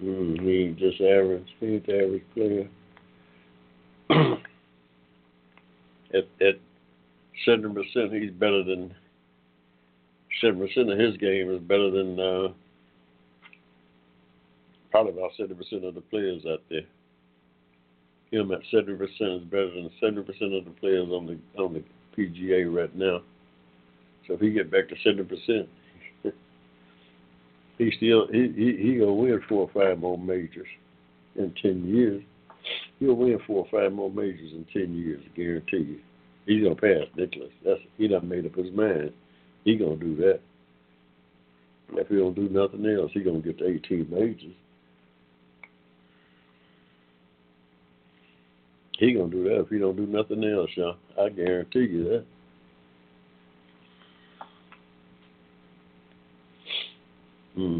Mm, 0.00 0.40
he 0.40 0.76
just 0.78 1.00
average. 1.00 1.48
He 1.58 1.66
ain't 1.66 1.86
the 1.86 1.98
average 2.00 2.24
player. 2.32 2.68
at 6.14 6.28
at 6.40 6.54
seventy 7.44 7.74
percent, 7.74 8.12
he's 8.12 8.30
better 8.30 8.62
than 8.62 8.94
seventy 10.40 10.68
percent 10.68 10.92
of 10.92 11.00
his 11.00 11.16
game 11.16 11.50
is 11.50 11.60
better 11.62 11.90
than 11.90 12.20
uh, 12.20 12.48
probably 14.94 15.12
about 15.12 15.32
seventy 15.36 15.54
percent 15.54 15.84
of 15.84 15.96
the 15.96 16.00
players 16.02 16.44
out 16.48 16.62
there. 16.70 16.86
Him 18.30 18.52
at 18.52 18.60
seventy 18.70 18.96
percent 18.96 19.42
is 19.42 19.44
better 19.50 19.72
than 19.72 19.90
seventy 20.00 20.22
percent 20.22 20.54
of 20.54 20.64
the 20.64 20.70
players 20.70 21.08
on 21.08 21.26
the 21.26 21.60
on 21.60 21.74
the 21.74 21.82
PGA 22.16 22.72
right 22.72 22.94
now. 22.94 23.18
So 24.28 24.34
if 24.34 24.40
he 24.40 24.52
get 24.52 24.70
back 24.70 24.88
to 24.90 24.94
seventy 25.02 25.24
percent, 25.24 25.68
he 27.78 27.92
still 27.96 28.28
he 28.30 28.52
he 28.54 28.76
he 28.80 28.98
gonna 29.00 29.12
win 29.12 29.40
four 29.48 29.68
or 29.68 29.70
five 29.74 29.98
more 29.98 30.16
majors 30.16 30.68
in 31.34 31.52
ten 31.60 31.84
years. 31.88 32.22
He'll 33.00 33.14
win 33.14 33.40
four 33.48 33.66
or 33.66 33.68
five 33.72 33.92
more 33.92 34.12
majors 34.12 34.52
in 34.52 34.64
ten 34.72 34.94
years, 34.94 35.20
I 35.26 35.36
guarantee 35.36 35.78
you. 35.78 35.98
He's 36.46 36.62
gonna 36.62 36.76
pass 36.76 37.08
Nicklaus. 37.16 37.50
That's 37.64 37.80
he 37.98 38.06
done 38.06 38.28
made 38.28 38.46
up 38.46 38.54
his 38.54 38.72
mind. 38.72 39.12
He 39.64 39.74
gonna 39.74 39.96
do 39.96 40.14
that. 40.18 40.38
If 41.94 42.06
he 42.06 42.14
don't 42.14 42.36
do 42.36 42.48
nothing 42.48 42.86
else, 42.86 43.10
he 43.12 43.24
gonna 43.24 43.40
get 43.40 43.58
to 43.58 43.66
eighteen 43.66 44.06
majors. 44.08 44.54
He 49.04 49.12
gonna 49.12 49.30
do 49.30 49.44
that 49.44 49.60
if 49.60 49.68
he 49.68 49.78
don't 49.78 49.96
do 49.96 50.06
nothing 50.06 50.42
else, 50.44 50.70
y'all. 50.76 50.96
I 51.20 51.28
guarantee 51.28 51.80
you 51.80 52.04
that. 52.04 52.24
Hmm. 57.54 57.78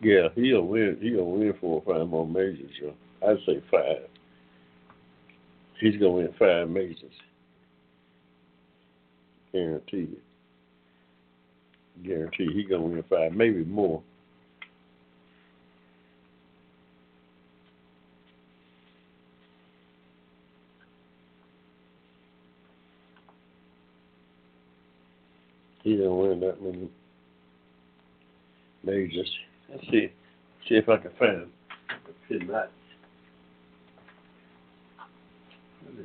Yeah, 0.00 0.28
he'll 0.36 0.62
win. 0.62 0.96
He'll 1.02 1.24
win 1.24 1.52
four 1.60 1.82
or 1.84 1.94
five 1.94 2.08
more 2.08 2.24
majors. 2.24 2.70
Yo. 2.80 2.94
I'd 3.26 3.38
say 3.44 3.60
five. 3.68 4.08
He's 5.80 5.94
gonna 5.94 6.10
win 6.10 6.34
five 6.38 6.68
majors. 6.68 7.12
Guarantee 9.52 9.96
you. 9.96 10.20
Guarantee 12.04 12.48
he's 12.52 12.68
gonna 12.68 12.82
win 12.82 13.04
five, 13.08 13.32
maybe 13.32 13.64
more. 13.64 14.02
He 25.84 25.96
didn't 25.96 26.18
win 26.18 26.40
that 26.40 26.60
many 26.60 26.90
majors. 28.84 29.30
Let's 29.70 29.84
see, 29.84 30.12
see 30.68 30.74
if 30.74 30.88
I 30.88 30.96
can 30.98 31.12
find 31.18 31.42
him. 31.42 31.52
pin 32.28 32.46
that. 32.48 32.52
What 32.58 32.68
What 35.88 35.96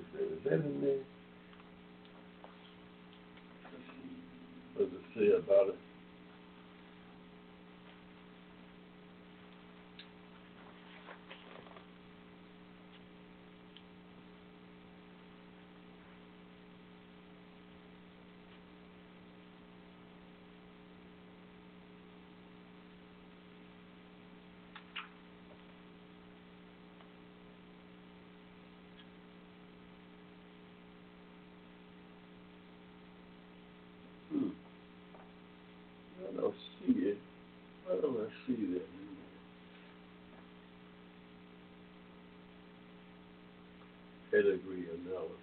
does 4.91 4.93
it 4.93 5.05
say 5.15 5.31
about 5.37 5.69
it? 5.69 5.82
Pedigree 44.33 44.87
analysis. 44.89 45.37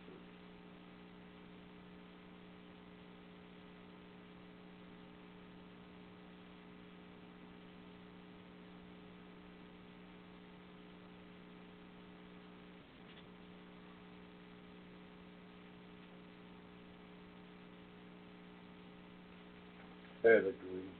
Pedigree. 20.20 20.90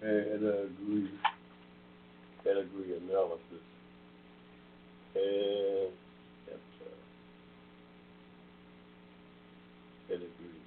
Pedigree. 0.00 1.10
Pedigree 2.44 2.96
analysis. 2.96 3.66
And 5.16 5.92
that's 6.46 6.60
uh, 6.82 6.90
pedigree. 10.08 10.60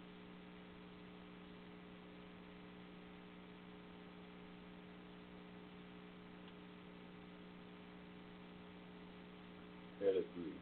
Pedigree. 9.99 10.53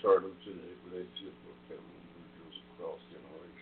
Chart 0.00 0.24
of 0.24 0.32
genetic 0.40 0.80
relationship 0.88 1.36
with 1.44 1.60
family 1.68 2.00
individuals 2.00 2.56
across 2.72 3.00
generations. 3.12 3.59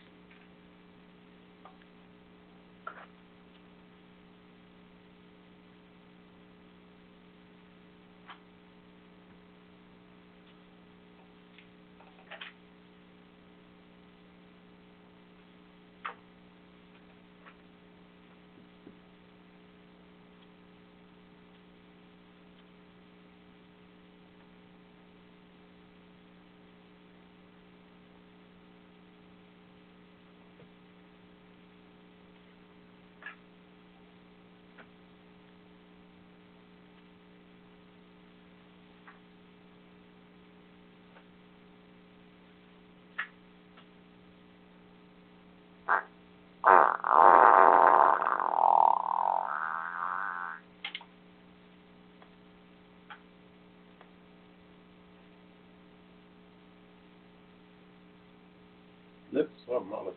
Lift 59.68 59.80
some 59.82 59.90
molecules. 59.90 60.14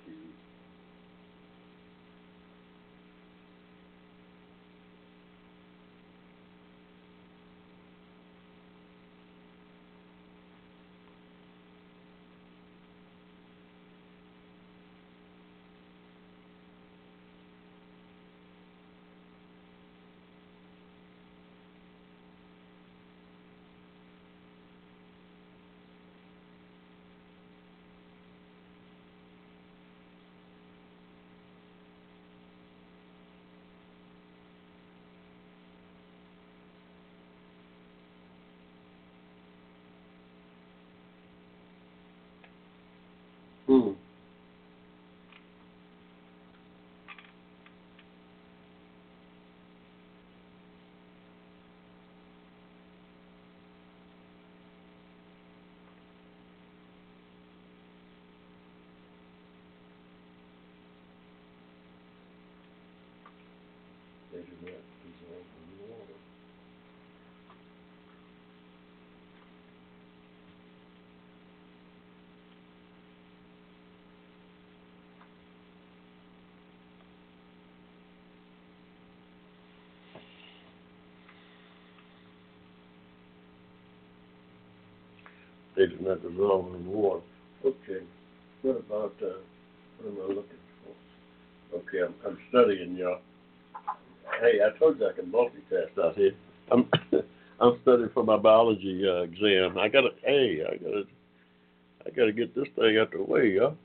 Hmm. 43.67 44.11
They 64.61 64.67
do 64.67 64.75
not 64.77 64.81
dissolve 65.01 65.45
in 65.55 65.89
water. 65.89 66.13
They 85.75 85.87
do 85.87 85.97
not 86.01 86.21
dissolve 86.21 86.75
in 86.75 86.85
water. 86.91 87.21
Okay. 87.65 88.05
What 88.61 88.77
about, 88.77 89.15
uh, 89.23 89.39
what 89.97 90.07
am 90.11 90.17
I 90.23 90.27
looking 90.33 90.59
for? 90.83 91.77
Okay, 91.79 92.03
I'm, 92.05 92.15
I'm 92.27 92.37
studying 92.49 92.95
y'all. 92.95 93.21
Hey, 94.41 94.57
I 94.65 94.75
told 94.79 94.99
you 94.99 95.07
I 95.07 95.13
can 95.13 95.31
multitask 95.31 96.03
out 96.03 96.15
here. 96.15 96.31
I'm, 96.71 96.89
I'm 97.59 97.79
studying 97.83 98.09
for 98.11 98.23
my 98.23 98.37
biology 98.37 99.03
uh, 99.07 99.21
exam. 99.21 99.77
I 99.77 99.87
gotta, 99.87 100.09
hey, 100.25 100.63
I 100.67 100.77
gotta, 100.77 101.03
I 102.07 102.09
gotta 102.09 102.31
get 102.31 102.55
this 102.55 102.67
thing 102.75 102.97
out 102.97 103.11
the 103.11 103.21
way, 103.21 103.51
y'all. 103.51 103.77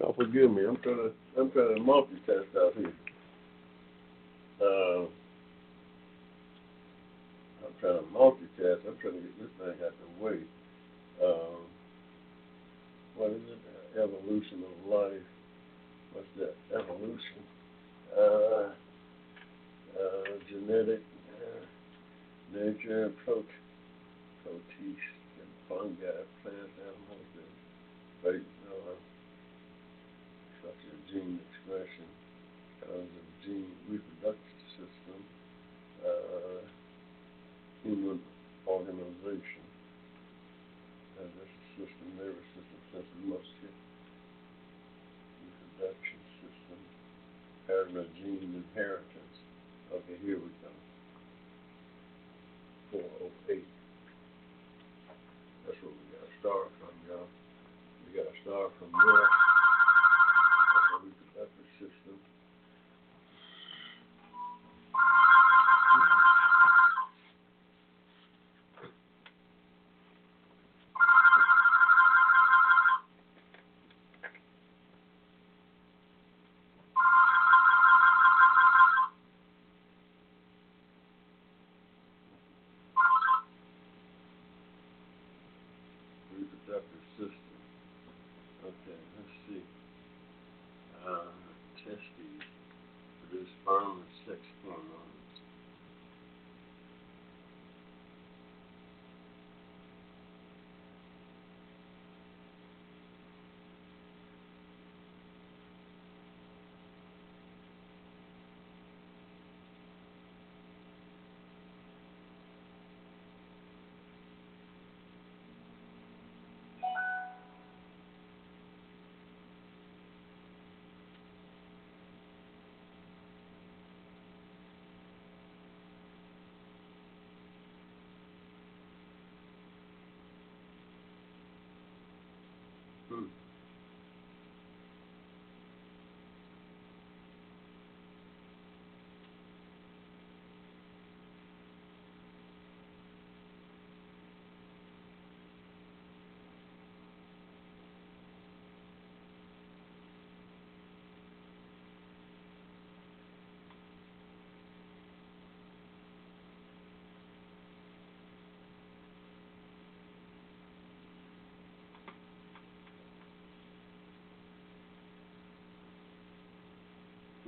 Y'all 0.00 0.14
forgive 0.14 0.50
me. 0.50 0.64
I'm 0.66 0.78
trying 0.78 0.96
to, 0.96 1.12
I'm 1.38 1.50
trying 1.50 1.74
to 1.74 1.80
multitask 1.82 2.56
out 2.56 2.74
here. 2.74 2.92
Uh, 4.62 5.04
I'm 7.60 7.74
trying 7.80 7.98
to 7.98 8.04
multitask. 8.14 8.78
I'm 8.88 8.96
trying 9.02 9.14
to 9.14 9.20
get 9.20 9.38
this 9.40 9.50
thing 9.58 9.74
out 9.84 9.92
the 10.00 10.24
way. 10.24 10.38
Um, 11.22 11.60
what 13.14 13.30
is 13.32 13.42
it? 13.42 13.98
Evolution 13.98 14.64
of 14.64 14.90
life. 14.90 15.20
What's 16.14 16.26
that? 16.38 16.54
Evolution. 16.74 17.44
Uh, 18.12 18.68
uh, 19.96 20.28
genetic, 20.46 21.00
uh, 21.32 21.64
nature, 22.52 23.10
prote, 23.24 23.48
proteins, 24.44 25.00
and 25.40 25.48
fungi, 25.66 26.20
plants, 26.42 26.76
animals, 26.76 27.32
and 27.40 27.54
right, 28.24 28.48
uh, 28.68 28.96
such 30.60 30.80
as 30.92 30.98
gene 31.10 31.40
expression, 31.40 32.04
of 32.84 33.08
gene 33.44 33.72
reproductive 33.88 34.60
system, 34.76 35.20
uh, 36.04 36.60
human 37.82 38.20
organization, 38.68 39.64
digestive 41.16 41.64
system, 41.80 42.06
nervous 42.18 42.48
system, 42.52 43.08
muscle, 43.24 43.72
reproduction 45.40 46.20
system, 46.44 46.78
of 47.80 48.14
gene 48.14 48.64
inheritance. 48.74 49.36
Okay, 49.92 50.16
here 50.24 50.36
we 50.36 50.50
go. 50.62 50.70
Four 52.90 53.10
oh 53.22 53.52
eight. 53.52 53.66
That's 55.66 55.78
where 55.82 55.92
we 55.92 56.04
got 56.12 56.26
to 56.26 56.32
start 56.40 56.70
from, 56.80 56.94
y'all. 57.08 57.26
We 58.06 58.16
got 58.16 58.32
to 58.32 58.40
start 58.42 58.72
from 58.78 58.92
there. 58.92 59.41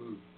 Mm. 0.04 0.33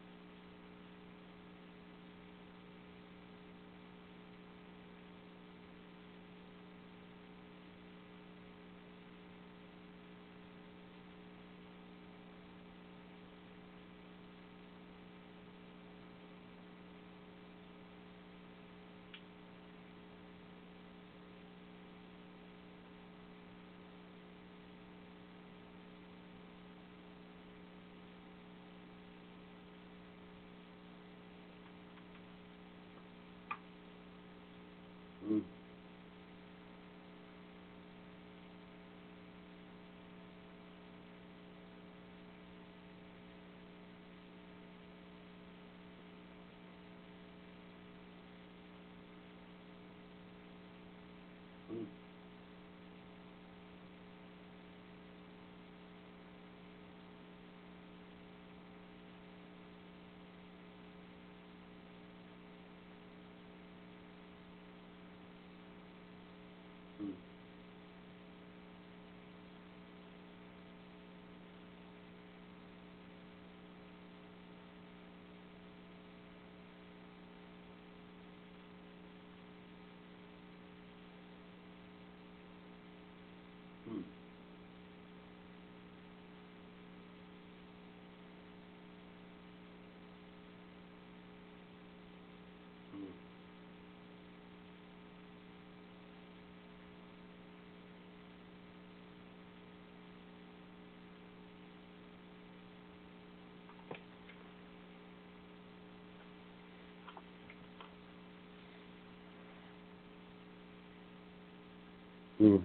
Mm. 112.41 112.63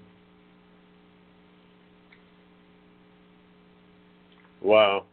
Wow. 4.61 5.05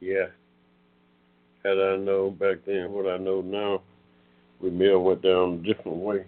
Yeah. 0.00 0.28
Had 1.64 1.78
I 1.78 1.96
known 1.96 2.36
back 2.36 2.58
then 2.66 2.92
what 2.92 3.06
I 3.06 3.18
know 3.18 3.42
now, 3.42 3.82
we 4.60 4.70
may 4.70 4.88
have 4.90 5.00
went 5.00 5.22
down 5.22 5.54
a 5.64 5.74
different 5.74 5.98
way. 5.98 6.24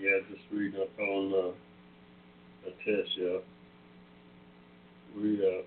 Yeah, 0.00 0.18
just 0.30 0.42
reading 0.52 0.80
up 0.80 0.88
on 1.00 1.34
uh, 1.34 1.70
a 2.68 2.70
test, 2.84 3.10
yeah. 3.18 3.38
We 5.16 5.34
uh, 5.36 5.62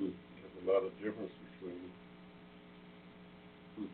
we 0.00 0.06
have 0.06 0.68
a 0.68 0.72
lot 0.72 0.84
of 0.84 0.92
difference 0.98 1.32
between 1.60 1.82
them. 1.82 1.92
Hmm. 3.76 3.86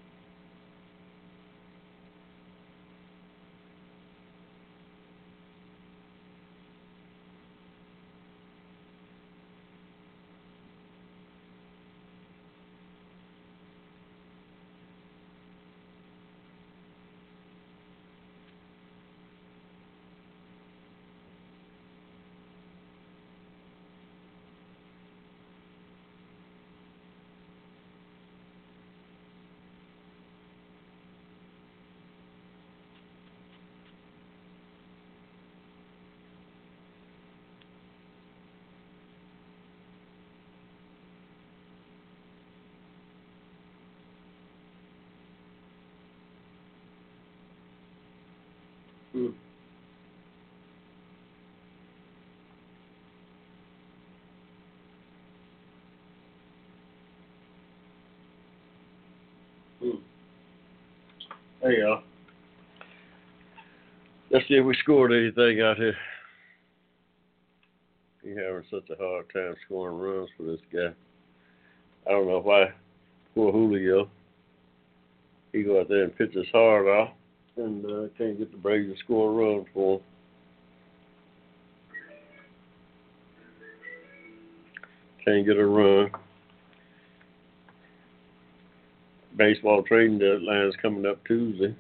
Hmm. 59.81 59.91
Hmm. 59.91 61.58
Hey, 61.69 61.81
y'all. 61.81 62.01
Let's 64.31 64.49
see 64.49 64.55
if 64.55 64.65
we 64.65 64.75
scored 64.83 65.13
anything 65.13 65.61
out 65.61 65.77
here. 65.77 65.95
He 68.23 68.31
having 68.31 68.65
such 68.71 68.89
a 68.89 68.97
hard 68.97 69.27
time 69.35 69.55
scoring 69.67 69.99
runs 69.99 70.31
for 70.35 70.45
this 70.45 70.61
guy. 70.73 70.95
I 72.07 72.13
don't 72.13 72.27
know 72.27 72.41
why. 72.41 72.73
Poor 73.35 73.53
Julio. 73.53 74.09
He 75.53 75.63
go 75.63 75.79
out 75.83 75.91
there 75.91 76.05
and 76.05 76.17
pitch 76.17 76.33
his 76.33 76.47
heart 76.55 76.87
off 76.87 77.11
and 77.59 77.85
uh, 77.85 78.09
can't 78.17 78.39
get 78.39 78.51
the 78.51 78.57
Braves 78.57 78.91
to 78.91 78.99
score 79.05 79.31
a 79.31 79.35
run 79.35 79.67
for 79.75 79.99
him. 79.99 80.05
Can't 85.23 85.45
get 85.45 85.59
a 85.59 85.67
run. 85.67 86.13
Baseball 89.39 89.83
trading 89.85 90.19
deadline 90.19 90.67
is 90.67 90.75
coming 90.83 91.07
up 91.07 91.25
Tuesday. 91.25 91.73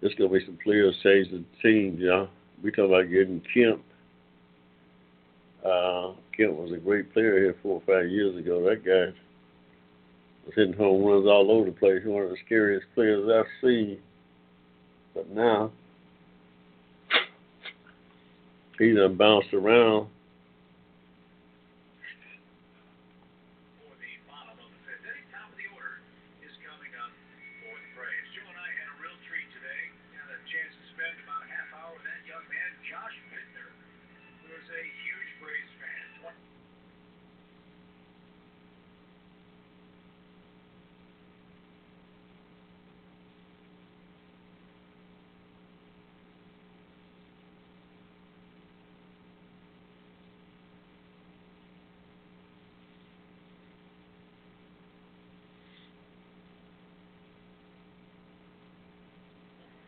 There's 0.00 0.14
gonna 0.16 0.28
be 0.30 0.44
some 0.44 0.58
players 0.62 0.94
changing 1.02 1.46
teams, 1.62 1.98
y'all. 1.98 2.28
We 2.62 2.70
talking 2.70 2.84
about 2.86 3.10
getting 3.10 3.42
Kemp. 3.54 3.82
Uh, 5.64 6.12
Kemp 6.36 6.56
was 6.56 6.72
a 6.72 6.76
great 6.76 7.10
player 7.14 7.38
here 7.38 7.56
four 7.62 7.80
or 7.80 7.82
five 7.86 8.10
years 8.10 8.36
ago. 8.36 8.62
That 8.68 8.84
guy 8.84 9.14
was 10.44 10.54
hitting 10.54 10.74
home 10.74 11.02
runs 11.02 11.26
all 11.26 11.50
over 11.50 11.66
the 11.70 11.72
place. 11.72 12.02
One 12.04 12.24
of 12.24 12.30
the 12.30 12.36
scariest 12.44 12.86
players 12.94 13.26
I've 13.30 13.46
seen. 13.66 13.98
But 15.14 15.30
now 15.30 15.72
he 18.78 18.92
done 18.94 19.16
bounced 19.16 19.52
around. 19.54 20.06
For 23.84 23.92
the 24.00 24.12
bottom 24.28 24.56
of 24.64 24.70
the 24.70 24.80
fifth 24.88 25.04
inning, 25.04 25.28
top 25.34 25.50
of 25.52 25.58
the 25.60 25.68
order 25.76 26.00
is 26.40 26.54
coming 26.64 26.94
up 26.96 27.12
for 27.60 27.74
the 27.74 27.90
Braves. 27.98 28.30
Joe 28.32 28.48
and 28.48 28.56
I 28.56 28.70
had 28.80 28.88
a 28.88 28.96
real 29.02 29.18
treat 29.28 29.44
today. 29.52 29.82
Had 30.16 30.30
a 30.32 30.40
chance 30.48 30.72
to 30.72 30.84
spend 30.96 31.20
about 31.26 31.42
a 31.44 31.50
half 31.52 31.68
hour 31.76 31.92
with 31.92 32.06
that 32.06 32.22
young 32.24 32.46
man, 32.48 32.70
Josh 32.88 33.16
Bittner, 33.28 33.68
who 34.46 34.56
is 34.56 34.68
a 34.72 34.82
huge 35.04 35.30
Braves 35.42 35.74
fan. 35.82 36.32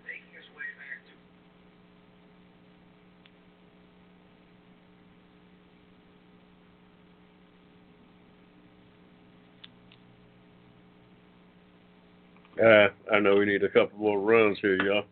Making 0.04 0.34
his 0.34 0.48
way 0.56 0.68
back 0.76 0.98
to 1.06 1.14
Uh, 12.62 12.88
I 13.12 13.18
know 13.18 13.36
we 13.36 13.46
need 13.46 13.64
a 13.64 13.68
couple 13.68 13.98
more 13.98 14.20
runs 14.20 14.58
here, 14.60 14.76
y'all. 14.84 15.04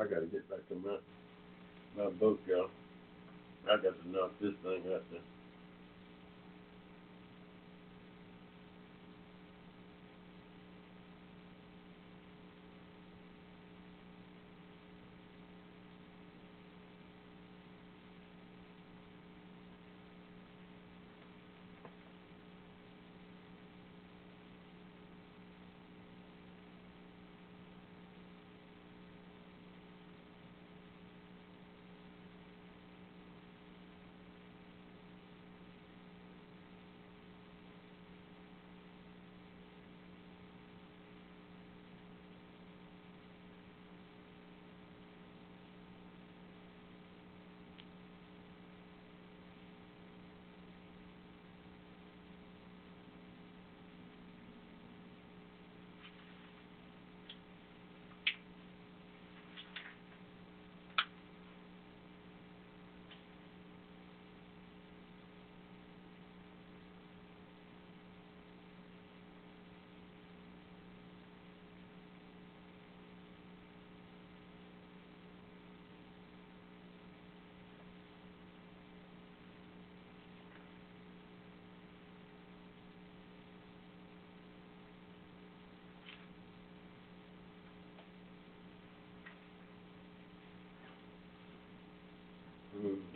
I 0.00 0.04
gotta 0.04 0.26
get 0.26 0.48
back 0.48 0.60
to 0.68 0.74
my 0.76 0.96
my 2.04 2.10
boat, 2.10 2.40
y'all. 2.46 2.68
I 3.66 3.76
got 3.76 4.00
to 4.02 4.08
knock 4.08 4.32
this 4.40 4.52
thing 4.62 4.82
out 4.94 5.02
there. 5.10 5.39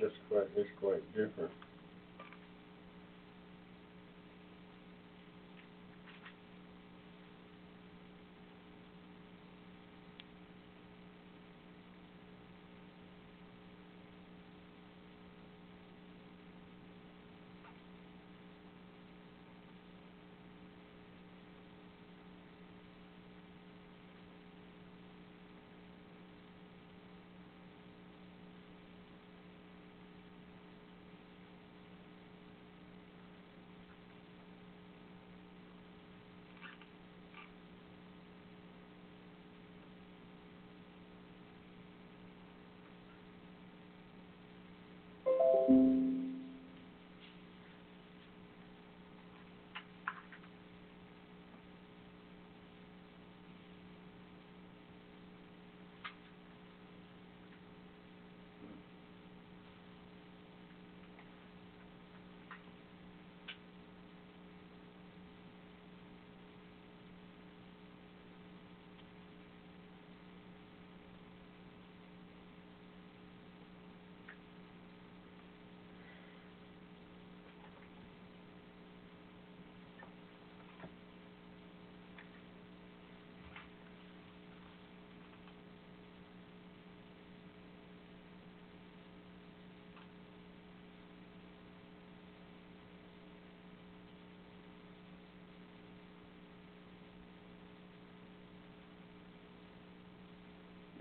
That's 0.01 0.15
quite 0.31 0.56
that's 0.56 0.69
quite 0.81 1.05
different. 1.15 1.52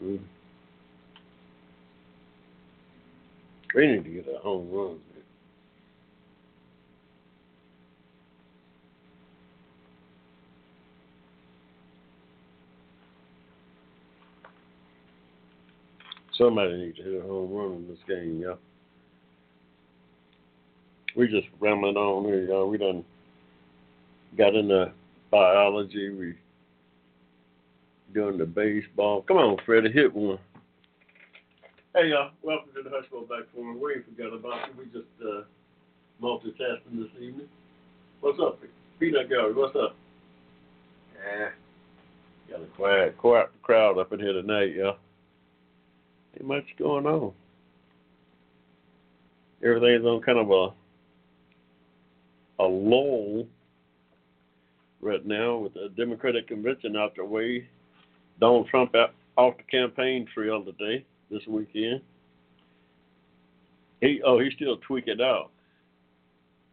We 0.04 0.20
need 3.88 4.04
to 4.04 4.10
get 4.10 4.28
a 4.28 4.40
home 4.40 4.70
run. 4.72 5.00
Somebody 16.38 16.78
needs 16.78 16.98
to 16.98 17.04
hit 17.04 17.24
a 17.24 17.28
home 17.28 17.54
run 17.54 17.74
in 17.74 17.88
this 17.88 17.98
game, 18.08 18.42
y'all. 18.42 18.58
We 21.16 21.28
just 21.28 21.48
rambling 21.60 21.96
on 21.96 22.26
here, 22.26 22.46
y'all. 22.46 22.70
We 22.70 22.78
done 22.78 23.06
got 24.38 24.56
into 24.56 24.92
biology. 25.30 26.10
We 26.10 26.34
doing 28.14 28.38
the 28.38 28.46
baseball. 28.46 29.24
Come 29.24 29.38
on, 29.38 29.58
Freddie, 29.66 29.92
hit 29.92 30.14
one. 30.14 30.40
Hey, 31.96 32.10
y'all. 32.10 32.32
Welcome 32.42 32.70
to 32.76 32.84
the 32.84 32.90
Hushmo 32.90 33.28
Black 33.28 33.44
Forum. 33.54 33.80
We 33.80 33.94
ain't 33.94 34.06
forgot 34.06 34.34
about 34.34 34.68
you. 34.68 34.74
We 34.80 34.86
just 34.86 35.06
uh, 35.22 35.44
multitasking 36.22 36.98
this 36.98 37.12
evening. 37.22 37.48
What's 38.22 38.40
up, 38.40 38.60
Peanut 39.00 39.30
Gallery? 39.30 39.54
What's 39.54 39.76
up? 39.76 39.96
Yeah. 41.16 41.50
Got 42.50 42.62
a 42.62 42.66
quiet, 42.76 43.18
quiet 43.18 43.50
crowd 43.62 43.98
up 43.98 44.14
in 44.14 44.20
here 44.20 44.34
tonight, 44.34 44.76
y'all. 44.76 44.98
Ain't 46.36 46.48
much 46.48 46.66
going 46.78 47.06
on. 47.06 47.32
Everything's 49.64 50.06
on 50.06 50.22
kind 50.22 50.40
of 50.40 50.52
a 50.52 50.74
a 52.60 52.66
lull 52.66 53.48
right 55.02 55.26
now 55.26 55.58
with 55.58 55.74
the 55.74 55.90
Democratic 55.98 56.48
convention 56.48 56.96
out 56.96 57.16
the 57.16 57.26
way. 57.26 57.68
Donald 58.40 58.68
Trump 58.68 58.96
out 58.96 59.14
off 59.38 59.56
the 59.58 59.64
campaign 59.64 60.28
trail 60.34 60.64
today, 60.64 61.06
this 61.32 61.42
weekend. 61.48 62.02
He 64.02 64.22
oh 64.26 64.40
he's 64.40 64.54
still 64.54 64.78
tweaking 64.78 65.22
out. 65.22 65.50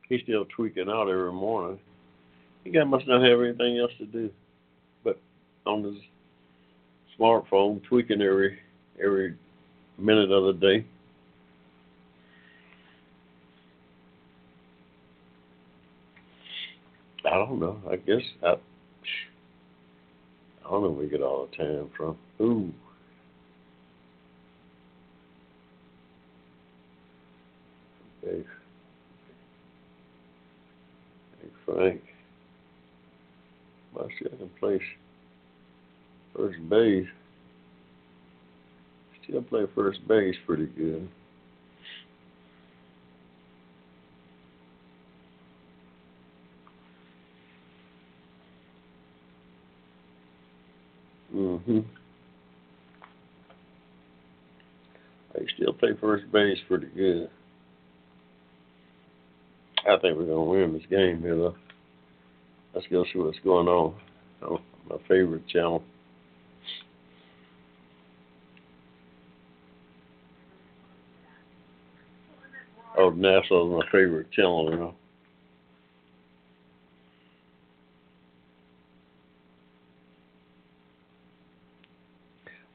He's 0.08 0.22
still 0.22 0.44
tweaking 0.56 0.88
out 0.88 1.08
every 1.08 1.32
morning. 1.32 1.78
He 2.64 2.70
guy 2.70 2.84
must 2.84 3.06
not 3.06 3.22
have 3.22 3.40
anything 3.40 3.78
else 3.78 3.92
to 3.98 4.06
do, 4.06 4.30
but 5.04 5.18
on 5.64 5.84
his 5.84 5.94
smartphone 7.18 7.82
tweaking 7.84 8.20
every 8.20 8.58
every 9.02 9.36
minute 9.98 10.30
of 10.30 10.44
the 10.46 10.60
day. 10.60 10.84
I 17.24 17.34
don't 17.36 17.60
know. 17.60 17.78
I 17.90 17.96
guess 17.96 18.22
I, 18.42 18.54
I 20.70 20.74
don't 20.74 20.82
know 20.84 20.90
we 20.90 21.08
get 21.08 21.20
all 21.20 21.48
the 21.50 21.56
time 21.56 21.90
from. 21.96 22.16
Ooh. 22.40 22.72
Hey, 28.24 28.44
hey 31.42 31.48
Frank. 31.64 32.02
My 33.96 34.06
second 34.22 34.50
place 34.60 34.80
first 36.36 36.68
base. 36.68 37.08
Still 39.24 39.42
play 39.42 39.64
first 39.74 40.06
base 40.06 40.36
pretty 40.46 40.66
good. 40.66 41.08
Mm-hmm. 51.40 51.80
They 55.34 55.46
still 55.56 55.72
play 55.72 55.90
first 55.98 56.30
base 56.30 56.58
pretty 56.68 56.88
good. 56.88 57.30
I 59.88 59.96
think 59.98 60.18
we're 60.18 60.26
gonna 60.26 60.44
win 60.44 60.74
this 60.74 60.82
game 60.90 61.22
here. 61.22 61.52
Let's 62.74 62.86
go 62.88 63.04
see 63.04 63.18
what's 63.18 63.38
going 63.38 63.68
on 63.68 63.94
on 64.42 64.60
my 64.90 64.96
favorite 65.08 65.48
channel. 65.48 65.82
Oh, 72.98 73.10
NASA 73.12 73.40
is 73.40 73.50
my 73.50 73.90
favorite 73.90 74.30
channel, 74.30 74.68
you 74.70 74.76
know. 74.76 74.94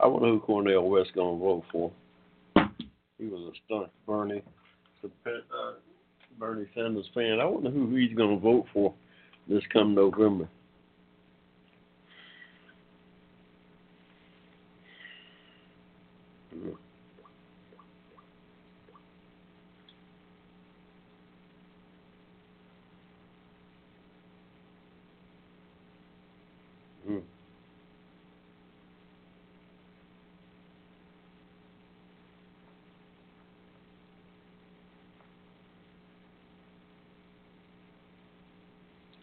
I 0.06 0.08
wonder 0.08 0.28
who 0.28 0.40
Cornel 0.40 0.88
West 0.88 1.14
gonna 1.16 1.36
vote 1.36 1.64
for. 1.72 1.92
He 3.18 3.26
was 3.26 3.42
a 3.42 3.58
stunt 3.66 3.90
Bernie, 4.06 4.44
uh, 5.04 5.72
Bernie 6.38 6.68
Sanders 6.76 7.10
fan. 7.12 7.40
I 7.42 7.46
wonder 7.46 7.72
who 7.72 7.96
he's 7.96 8.16
gonna 8.16 8.38
vote 8.38 8.68
for 8.72 8.94
this 9.50 9.64
come 9.74 9.96
November. 9.96 10.48
Mm. 16.56 16.76
Mm. 27.10 27.22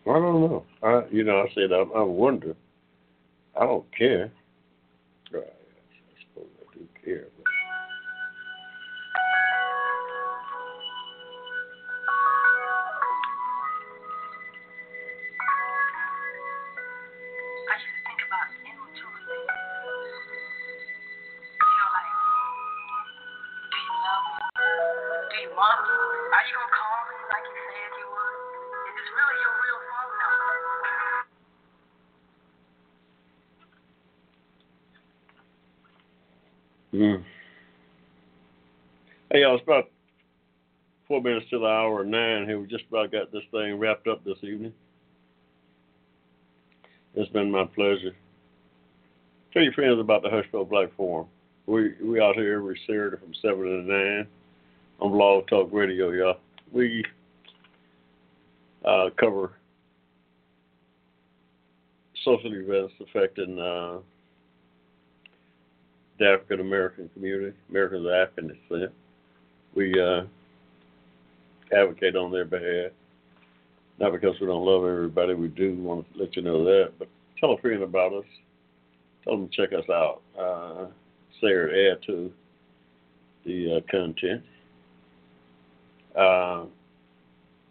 I 0.04 0.14
don't 0.14 0.40
know. 0.40 0.64
I, 0.82 1.02
you 1.22 1.28
know, 1.30 1.38
I 1.38 1.54
said 1.54 1.72
I, 1.72 1.82
I 1.82 2.02
wonder. 2.02 2.56
I 3.54 3.64
don't 3.64 3.86
care. 3.96 4.32
Minutes 41.22 41.46
to 41.50 41.60
the 41.60 41.66
hour 41.66 42.00
of 42.00 42.08
nine 42.08 42.46
here. 42.46 42.58
We 42.58 42.66
just 42.66 42.84
about 42.88 43.12
got 43.12 43.30
this 43.30 43.44
thing 43.52 43.78
wrapped 43.78 44.08
up 44.08 44.24
this 44.24 44.38
evening. 44.42 44.72
It's 47.14 47.30
been 47.30 47.48
my 47.48 47.64
pleasure. 47.64 48.16
Tell 49.52 49.62
your 49.62 49.72
friends 49.72 50.00
about 50.00 50.22
the 50.22 50.28
Hushmo 50.28 50.68
Black 50.68 50.88
Forum. 50.96 51.28
We 51.66 51.92
we 52.02 52.20
out 52.20 52.34
here 52.34 52.54
every 52.54 52.80
Saturday 52.86 53.18
from 53.18 53.34
seven 53.40 53.64
to 53.64 53.82
nine 53.82 54.26
on 54.98 55.12
Blog 55.12 55.46
Talk 55.46 55.68
Radio, 55.72 56.10
y'all. 56.10 56.38
We 56.72 57.04
uh, 58.84 59.10
cover 59.16 59.52
social 62.24 62.52
events 62.52 62.94
affecting 63.00 63.60
uh, 63.60 63.98
the 66.18 66.26
African 66.26 66.60
American 66.60 67.08
community, 67.14 67.56
Americans 67.70 68.06
of 68.06 68.12
African 68.12 68.48
descent. 68.48 68.92
We 69.76 70.00
uh, 70.00 70.22
advocate 71.72 72.16
on 72.16 72.30
their 72.30 72.44
behalf. 72.44 72.92
Not 73.98 74.12
because 74.12 74.34
we 74.40 74.46
don't 74.46 74.64
love 74.64 74.84
everybody, 74.84 75.34
we 75.34 75.48
do 75.48 75.74
want 75.74 76.12
to 76.12 76.20
let 76.20 76.36
you 76.36 76.42
know 76.42 76.64
that. 76.64 76.92
But 76.98 77.08
tell 77.38 77.52
a 77.52 77.58
friend 77.58 77.82
about 77.82 78.12
us. 78.12 78.24
Tell 79.24 79.36
them 79.36 79.48
to 79.48 79.56
check 79.56 79.72
us 79.72 79.88
out. 79.88 80.22
Uh, 80.38 80.86
share 81.40 81.92
add 81.92 81.98
to 82.06 82.32
the 83.44 83.76
uh, 83.76 83.80
content. 83.90 84.42
Uh, 86.16 86.64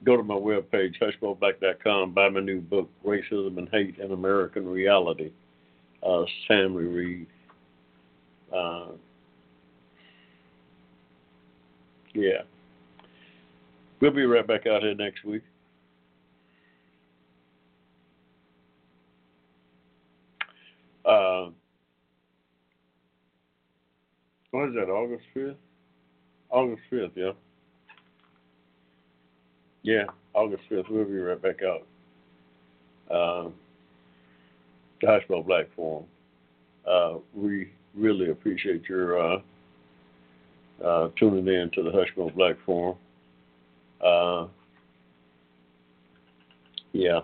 go 0.03 0.17
to 0.17 0.23
my 0.23 0.35
webpage, 0.35 0.95
hushmoblack.com, 1.01 2.13
buy 2.13 2.29
my 2.29 2.39
new 2.39 2.61
book, 2.61 2.89
Racism 3.05 3.57
and 3.57 3.69
Hate 3.69 3.97
in 3.99 4.11
American 4.11 4.67
Reality. 4.67 5.31
Uh, 6.03 6.23
Sammy 6.47 6.83
Reed. 6.83 7.27
Uh, 8.53 8.87
yeah. 12.13 12.41
We'll 14.01 14.11
be 14.11 14.25
right 14.25 14.45
back 14.45 14.65
out 14.67 14.81
here 14.81 14.95
next 14.95 15.23
week. 15.23 15.43
Uh, 21.05 21.49
What 24.51 24.67
is 24.67 24.75
that? 24.75 24.89
August 24.89 25.23
fifth. 25.33 25.55
August 26.49 26.81
fifth, 26.89 27.11
yeah. 27.15 27.31
Yeah, 29.83 30.03
August 30.33 30.63
fifth. 30.69 30.85
We'll 30.89 31.05
be 31.05 31.17
right 31.17 31.41
back 31.41 31.61
out. 31.63 31.87
Um, 33.09 33.53
the 34.99 35.07
Hushmo 35.07 35.45
Black 35.45 35.67
Forum. 35.75 36.05
Uh, 36.87 37.15
we 37.33 37.71
really 37.95 38.29
appreciate 38.29 38.87
your 38.87 39.19
uh, 39.19 39.41
uh, 40.83 41.09
tuning 41.17 41.47
in 41.47 41.71
to 41.75 41.83
the 41.83 41.91
Hushmo 41.91 42.33
Black 42.35 42.57
Forum. 42.65 42.97
Uh, 44.03 44.47
yeah, 46.93 47.21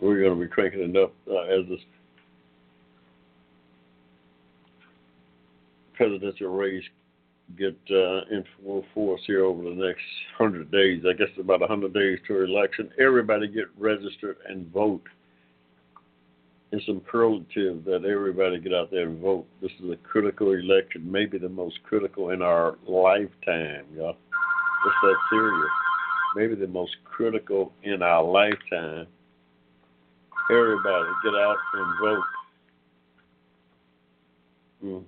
we're 0.00 0.20
going 0.20 0.38
to 0.38 0.44
be 0.44 0.50
cranking 0.50 0.80
it 0.80 0.96
up 0.96 1.12
uh, 1.30 1.40
as 1.42 1.68
this 1.68 1.80
presidential 5.94 6.48
race 6.48 6.84
get 7.56 7.76
uh, 7.90 8.20
in 8.30 8.44
full 8.62 8.84
force 8.94 9.20
here 9.26 9.44
over 9.44 9.62
the 9.62 9.70
next 9.70 10.02
hundred 10.36 10.70
days. 10.70 11.02
I 11.08 11.14
guess 11.14 11.28
about 11.38 11.66
hundred 11.68 11.94
days 11.94 12.18
to 12.28 12.44
election. 12.44 12.90
Everybody 13.00 13.48
get 13.48 13.66
registered 13.78 14.36
and 14.48 14.70
vote. 14.72 15.02
It's 16.70 16.86
imperative 16.86 17.84
that 17.86 18.04
everybody 18.04 18.60
get 18.60 18.74
out 18.74 18.90
there 18.90 19.08
and 19.08 19.20
vote. 19.20 19.46
This 19.62 19.70
is 19.82 19.90
a 19.90 19.96
critical 19.96 20.52
election, 20.52 21.10
maybe 21.10 21.38
the 21.38 21.48
most 21.48 21.82
critical 21.82 22.30
in 22.30 22.42
our 22.42 22.76
lifetime, 22.86 23.86
y'all. 23.96 24.16
It's 24.86 24.96
that 25.02 25.16
serious. 25.30 25.70
Maybe 26.36 26.54
the 26.54 26.68
most 26.68 26.96
critical 27.04 27.72
in 27.82 28.02
our 28.02 28.22
lifetime. 28.22 29.06
Everybody 30.50 31.08
get 31.22 31.34
out 31.34 31.56
and 31.74 32.00
vote. 32.00 32.24
Mm. 34.84 35.04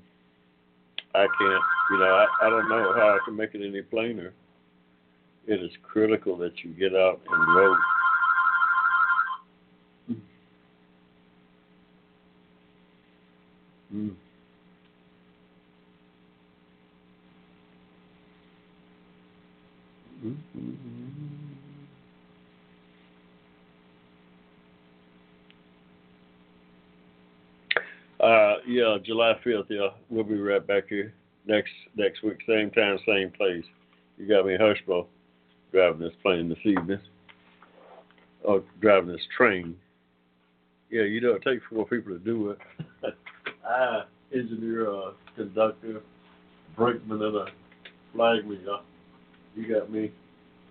I 1.15 1.27
can't, 1.39 1.65
you 1.91 1.99
know, 1.99 2.05
I, 2.05 2.27
I 2.43 2.51
don't 2.51 2.69
know 2.69 2.93
how 2.95 3.17
I 3.17 3.19
can 3.25 3.37
make 3.37 3.55
it 3.55 3.67
any 3.67 3.83
plainer. 3.83 4.33
It 5.47 5.63
is 5.63 5.71
critical 5.83 6.37
that 6.39 6.53
you 6.63 6.71
get 6.73 6.95
out 6.95 7.21
and 7.31 7.55
vote. 7.55 7.79
Mm. 13.95 14.15
Uh, 28.21 28.57
yeah, 28.67 28.99
July 29.03 29.33
fifth. 29.43 29.67
Yeah, 29.71 29.89
we'll 30.11 30.25
be 30.25 30.39
right 30.39 30.65
back 30.67 30.85
here 30.89 31.15
next 31.47 31.71
next 31.97 32.23
week, 32.23 32.37
same 32.47 32.71
time, 32.71 32.99
same 33.07 33.31
place. 33.31 33.65
You 34.19 34.29
got 34.29 34.45
me 34.45 34.59
Hushmo 34.59 35.07
driving 35.73 36.01
this 36.01 36.13
plane 36.23 36.49
this 36.49 36.59
evening, 36.65 37.01
or 38.45 38.63
driving 38.81 39.13
this 39.13 39.27
train. 39.37 39.75
Yeah, 40.91 41.03
you 41.03 41.21
know 41.21 41.35
it 41.35 41.43
takes 41.43 41.63
four 41.71 41.87
people 41.87 42.13
to 42.13 42.19
do 42.19 42.51
it. 42.51 42.59
I 43.67 44.03
engineer, 44.35 44.95
uh, 44.95 45.13
conductor, 45.35 46.03
brakeman, 46.77 47.23
and 47.23 47.37
a 47.37 47.47
flagman. 48.15 48.81
You 49.57 49.75
got 49.75 49.91
me 49.91 50.13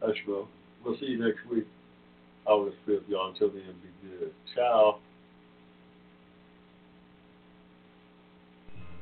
Hushmo. 0.02 0.48
We'll 0.84 0.98
see 1.00 1.08
you 1.08 1.20
next 1.24 1.46
week. 1.52 1.68
August 2.46 2.78
fifth, 2.86 3.04
y'all. 3.08 3.30
Until 3.30 3.50
then, 3.50 3.76
be 3.84 3.90
good. 4.08 4.32
Ciao. 4.56 5.00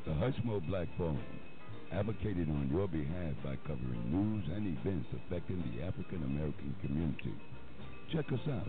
The 0.06 0.12
Hushmo 0.14 0.60
Black 0.68 0.88
Forum, 0.98 1.20
advocated 1.92 2.50
on 2.50 2.70
your 2.72 2.88
behalf 2.88 3.36
by 3.44 3.58
covering 3.68 4.10
news 4.10 4.46
and 4.56 4.78
events 4.78 5.08
affecting 5.14 5.62
the 5.76 5.84
African 5.84 6.24
American 6.24 6.74
community. 6.82 7.34
Check 8.12 8.32
us 8.32 8.48
out 8.50 8.68